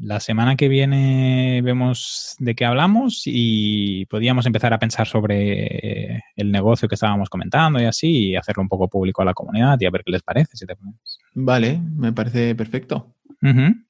La 0.00 0.20
semana 0.20 0.56
que 0.56 0.68
viene 0.68 1.60
vemos 1.62 2.34
de 2.38 2.54
qué 2.54 2.64
hablamos 2.64 3.24
y 3.26 4.06
podríamos 4.06 4.46
empezar 4.46 4.72
a 4.72 4.78
pensar 4.78 5.06
sobre 5.06 6.22
el 6.34 6.50
negocio 6.50 6.88
que 6.88 6.94
estábamos 6.94 7.28
comentando 7.28 7.78
y 7.78 7.84
así 7.84 8.30
y 8.30 8.36
hacerlo 8.36 8.62
un 8.62 8.70
poco 8.70 8.88
público 8.88 9.20
a 9.20 9.26
la 9.26 9.34
comunidad 9.34 9.78
y 9.80 9.84
a 9.84 9.90
ver 9.90 10.02
qué 10.02 10.12
les 10.12 10.22
parece. 10.22 10.56
Si 10.56 10.64
te 10.64 10.74
vale, 11.34 11.78
me 11.78 12.12
parece 12.12 12.54
perfecto. 12.54 13.14
Uh 13.42 13.48
-huh. 13.48 13.84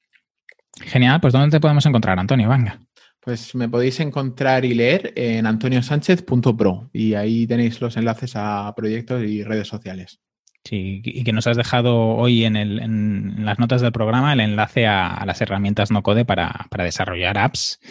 Genial, 0.81 1.21
pues 1.21 1.33
¿dónde 1.33 1.51
te 1.51 1.59
podemos 1.59 1.85
encontrar, 1.85 2.19
Antonio? 2.19 2.49
Venga. 2.49 2.79
Pues 3.19 3.55
me 3.55 3.69
podéis 3.69 3.99
encontrar 3.99 4.65
y 4.65 4.73
leer 4.73 5.13
en 5.15 5.45
antoniosánchez.pro 5.45 6.89
y 6.91 7.13
ahí 7.13 7.47
tenéis 7.47 7.79
los 7.79 7.95
enlaces 7.95 8.33
a 8.35 8.73
proyectos 8.75 9.23
y 9.23 9.43
redes 9.43 9.67
sociales. 9.67 10.19
Sí, 10.65 11.01
y 11.03 11.25
que 11.25 11.33
nos 11.33 11.45
has 11.47 11.57
dejado 11.57 12.15
hoy 12.15 12.45
en, 12.45 12.55
el, 12.55 12.79
en 12.79 13.43
las 13.45 13.59
notas 13.59 13.81
del 13.81 13.91
programa 13.91 14.31
el 14.31 14.39
enlace 14.39 14.87
a, 14.87 15.07
a 15.13 15.25
las 15.25 15.41
herramientas 15.41 15.91
no 15.91 16.03
code 16.03 16.23
para, 16.23 16.67
para 16.69 16.85
desarrollar 16.85 17.37
apps, 17.37 17.81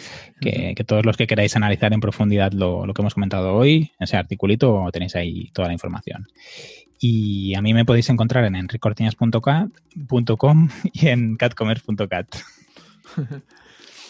que, 0.41 0.75
todos 0.85 1.05
los 1.05 1.15
que 1.15 1.27
queráis 1.27 1.55
analizar 1.55 1.93
en 1.93 1.99
profundidad 1.99 2.51
lo, 2.51 2.87
lo, 2.87 2.95
que 2.95 3.03
hemos 3.03 3.13
comentado 3.13 3.53
hoy, 3.53 3.91
ese 3.99 4.17
articulito, 4.17 4.89
tenéis 4.91 5.15
ahí 5.15 5.51
toda 5.53 5.67
la 5.67 5.73
información. 5.73 6.25
Y 7.05 7.53
a 7.55 7.61
mí 7.61 7.73
me 7.73 7.83
podéis 7.83 8.09
encontrar 8.09 8.45
en 8.45 8.55
enricortiñas.com 8.55 10.69
y 10.93 11.07
en 11.09 11.35
catcommerce.cat. 11.35 12.27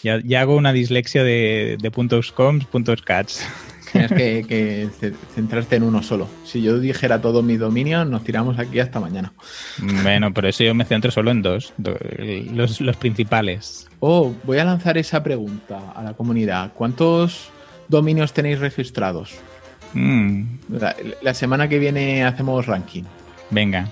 ya, 0.04 0.20
ya, 0.24 0.40
hago 0.40 0.54
una 0.54 0.72
dislexia 0.72 1.24
de, 1.24 1.76
de 1.82 1.90
puntos 1.90 2.30
coms, 2.30 2.66
puntos 2.66 3.02
cats. 3.02 3.44
Tienes 3.90 4.12
que, 4.12 4.44
que, 4.48 5.12
centrarte 5.34 5.74
en 5.74 5.82
uno 5.82 6.04
solo. 6.04 6.28
Si 6.44 6.62
yo 6.62 6.78
dijera 6.78 7.20
todos 7.20 7.42
mis 7.42 7.58
dominios, 7.58 8.06
nos 8.06 8.22
tiramos 8.22 8.60
aquí 8.60 8.78
hasta 8.78 9.00
mañana. 9.00 9.32
Bueno, 10.04 10.32
por 10.32 10.46
eso 10.46 10.62
yo 10.62 10.72
me 10.72 10.84
centro 10.84 11.10
solo 11.10 11.32
en 11.32 11.42
dos, 11.42 11.74
los, 12.52 12.80
los 12.80 12.96
principales. 12.96 13.88
Oh, 13.98 14.32
voy 14.44 14.58
a 14.58 14.64
lanzar 14.64 14.98
esa 14.98 15.20
pregunta 15.24 15.90
a 15.96 16.02
la 16.04 16.14
comunidad. 16.14 16.72
¿Cuántos 16.74 17.50
dominios 17.88 18.32
tenéis 18.32 18.60
registrados? 18.60 19.34
Mm. 19.94 20.42
La, 20.70 20.94
la, 21.22 21.34
semana 21.34 21.68
que 21.68 21.78
viene 21.78 22.24
hacemos 22.24 22.66
ranking. 22.66 23.04
Venga, 23.50 23.88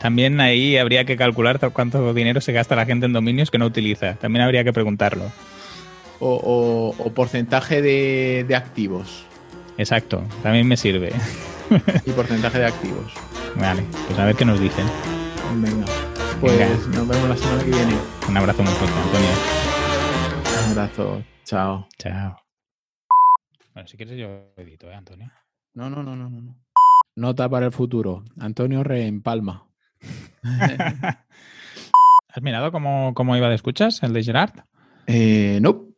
también 0.00 0.40
ahí 0.40 0.76
habría 0.78 1.04
que 1.04 1.16
calcular 1.16 1.58
cuánto 1.72 2.14
dinero 2.14 2.40
se 2.40 2.52
gasta 2.52 2.76
la 2.76 2.86
gente 2.86 3.06
en 3.06 3.12
dominios 3.12 3.50
que 3.50 3.58
no 3.58 3.66
utiliza. 3.66 4.14
También 4.14 4.44
habría 4.44 4.64
que 4.64 4.72
preguntarlo. 4.72 5.24
O, 6.20 6.34
o, 6.34 7.04
o 7.04 7.12
porcentaje 7.12 7.82
de, 7.82 8.44
de, 8.48 8.56
activos. 8.56 9.24
Exacto, 9.76 10.22
también 10.42 10.66
me 10.66 10.76
sirve. 10.76 11.12
y 12.06 12.10
porcentaje 12.12 12.58
de 12.58 12.66
activos. 12.66 13.12
Vale, 13.56 13.82
pues 14.06 14.18
a 14.18 14.24
ver 14.24 14.34
qué 14.36 14.44
nos 14.44 14.58
dicen. 14.58 14.86
Venga, 15.56 15.84
pues 16.40 16.58
Venga. 16.58 16.74
nos 16.98 17.08
vemos 17.08 17.28
la 17.28 17.36
semana 17.36 17.64
que 17.64 17.70
viene. 17.70 17.94
Un 18.28 18.36
abrazo 18.36 18.62
muy 18.62 18.72
fuerte, 18.72 18.96
Antonio. 19.04 19.28
Un 20.64 20.70
abrazo, 20.70 21.22
chao. 21.44 21.88
Chao. 21.98 22.47
Bueno, 23.78 23.86
si 23.86 23.96
quieres 23.96 24.18
yo 24.18 24.52
edito, 24.56 24.90
¿eh, 24.90 24.94
Antonio? 24.96 25.30
No, 25.74 25.88
no, 25.88 26.02
no, 26.02 26.16
no, 26.16 26.28
no. 26.28 26.56
Nota 27.14 27.48
para 27.48 27.66
el 27.66 27.70
futuro. 27.70 28.24
Antonio 28.40 28.82
Re 28.82 29.06
en 29.06 29.22
Palma. 29.22 29.68
¿Has 32.28 32.42
mirado 32.42 32.72
cómo, 32.72 33.14
cómo 33.14 33.36
iba 33.36 33.48
de 33.48 33.54
escuchas 33.54 34.02
el 34.02 34.12
de 34.12 34.24
Gerard? 34.24 34.64
Eh, 35.06 35.60
no. 35.62 35.90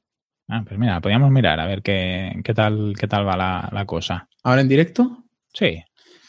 Ah, 0.48 0.62
pues 0.66 0.78
mira, 0.78 1.00
podríamos 1.00 1.30
mirar 1.30 1.58
a 1.58 1.64
ver 1.64 1.80
qué, 1.80 2.42
qué, 2.44 2.52
tal, 2.52 2.92
qué 3.00 3.08
tal 3.08 3.26
va 3.26 3.38
la, 3.38 3.70
la, 3.72 3.86
cosa. 3.86 4.28
¿Ahora 4.42 4.60
en 4.60 4.68
directo? 4.68 5.24
Sí. 5.54 5.82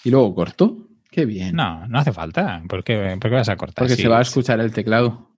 ¿Y 0.05 0.09
luego 0.09 0.33
corto? 0.33 0.87
Qué 1.11 1.25
bien. 1.25 1.53
No, 1.53 1.85
no 1.85 1.99
hace 1.99 2.13
falta. 2.13 2.63
¿Por 2.69 2.85
qué, 2.85 3.17
¿por 3.19 3.29
qué 3.29 3.35
vas 3.35 3.49
a 3.49 3.57
cortar? 3.57 3.83
Porque 3.83 3.97
sí. 3.97 4.03
se 4.03 4.07
va 4.07 4.19
a 4.19 4.21
escuchar 4.21 4.61
el 4.61 4.71
teclado. 4.71 5.30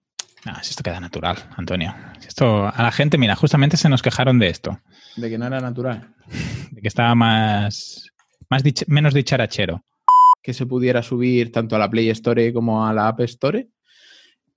No, 0.46 0.54
si 0.62 0.72
esto 0.72 0.84
queda 0.84 1.00
natural, 1.00 1.38
Antonio. 1.56 1.96
Esto 2.28 2.68
a 2.68 2.84
la 2.84 2.92
gente, 2.92 3.18
mira, 3.18 3.36
justamente 3.36 3.78
se 3.78 3.88
nos 3.88 4.02
quejaron 4.02 4.40
de 4.40 4.48
esto. 4.48 4.80
De 5.16 5.30
que 5.30 5.38
no 5.38 5.48
era 5.48 5.62
natural. 5.62 6.14
De 6.72 6.82
que 6.82 6.88
estaba 6.88 7.16
más, 7.16 8.08
más 8.50 8.64
dich 8.64 8.84
menos 8.88 9.14
dicharachero. 9.14 9.84
Que 10.42 10.54
se 10.54 10.66
pudiera 10.66 11.02
subir 11.02 11.52
tanto 11.52 11.76
a 11.76 11.80
la 11.80 11.90
Play 11.90 12.10
Store 12.10 12.52
como 12.52 12.86
a 12.86 12.94
la 12.94 13.08
App 13.08 13.22
Store. 13.22 13.70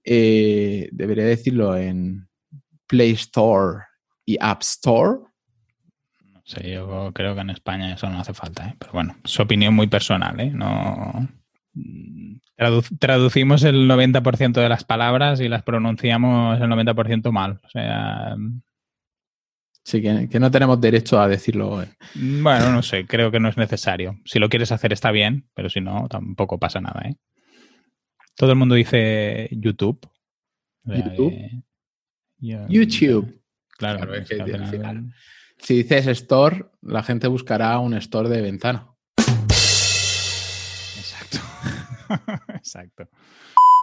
Eh, 0.03 0.89
debería 0.91 1.25
decirlo 1.25 1.77
en 1.77 2.29
Play 2.89 3.13
Store 3.13 3.85
y 4.25 4.37
App 4.41 4.63
Store. 4.63 5.21
No 6.33 6.43
sé, 6.45 6.73
yo 6.73 7.13
creo 7.15 7.35
que 7.35 7.41
en 7.43 7.51
España 7.51 7.95
eso 7.95 8.11
no 8.11 8.19
hace 8.19 8.35
falta, 8.35 8.69
¿eh? 8.69 8.75
pero 8.79 8.93
bueno, 8.93 9.17
es 9.25 9.39
opinión 9.39 9.75
muy 9.75 9.87
personal, 9.87 10.39
¿eh? 10.41 10.51
No 10.51 11.29
Tradu 12.57 12.83
traducimos 12.99 13.63
el 13.65 13.89
90% 13.89 14.53
de 14.53 14.69
las 14.69 14.85
palabras 14.85 15.41
y 15.41 15.49
las 15.49 15.63
pronunciamos 15.63 16.61
el 16.61 16.69
90% 16.69 17.31
mal. 17.31 17.61
O 17.65 17.69
sea. 17.69 18.37
Sí, 19.85 20.03
que, 20.03 20.29
que, 20.29 20.41
no 20.41 20.51
tenemos 20.51 20.81
derecho 20.81 21.21
a 21.21 21.29
decirlo. 21.29 21.83
Eh. 21.83 21.89
Bueno, 22.15 22.73
no 22.73 22.83
sé, 22.83 23.07
creo 23.07 23.31
que 23.31 23.39
no 23.39 23.49
es 23.49 23.57
necesario. 23.57 24.19
Si 24.25 24.39
lo 24.39 24.49
quieres 24.49 24.73
hacer 24.73 24.93
está 24.93 25.13
bien, 25.13 25.49
pero 25.55 25.69
si 25.69 25.81
no, 25.81 26.09
tampoco 26.09 26.59
pasa 26.59 26.81
nada, 26.81 27.03
¿eh? 27.09 27.17
Todo 28.35 28.51
el 28.51 28.57
mundo 28.57 28.75
dice 28.75 29.49
YouTube. 29.53 30.09
YouTube. 30.85 31.33
Eh, 31.33 31.63
YouTube. 32.39 33.43
Claro, 33.79 33.99
claro 33.99 34.15
es 34.15 34.29
que, 34.29 34.37
que 34.37 34.55
al 34.55 34.67
final... 34.67 35.13
Si 35.59 35.75
dices 35.75 36.07
store, 36.07 36.67
la 36.83 37.03
gente 37.03 37.29
buscará 37.29 37.79
un 37.79 37.95
store 37.95 38.29
de 38.29 38.43
ventana. 38.43 38.89
Exacto. 40.97 41.39
Exacto. 42.49 43.09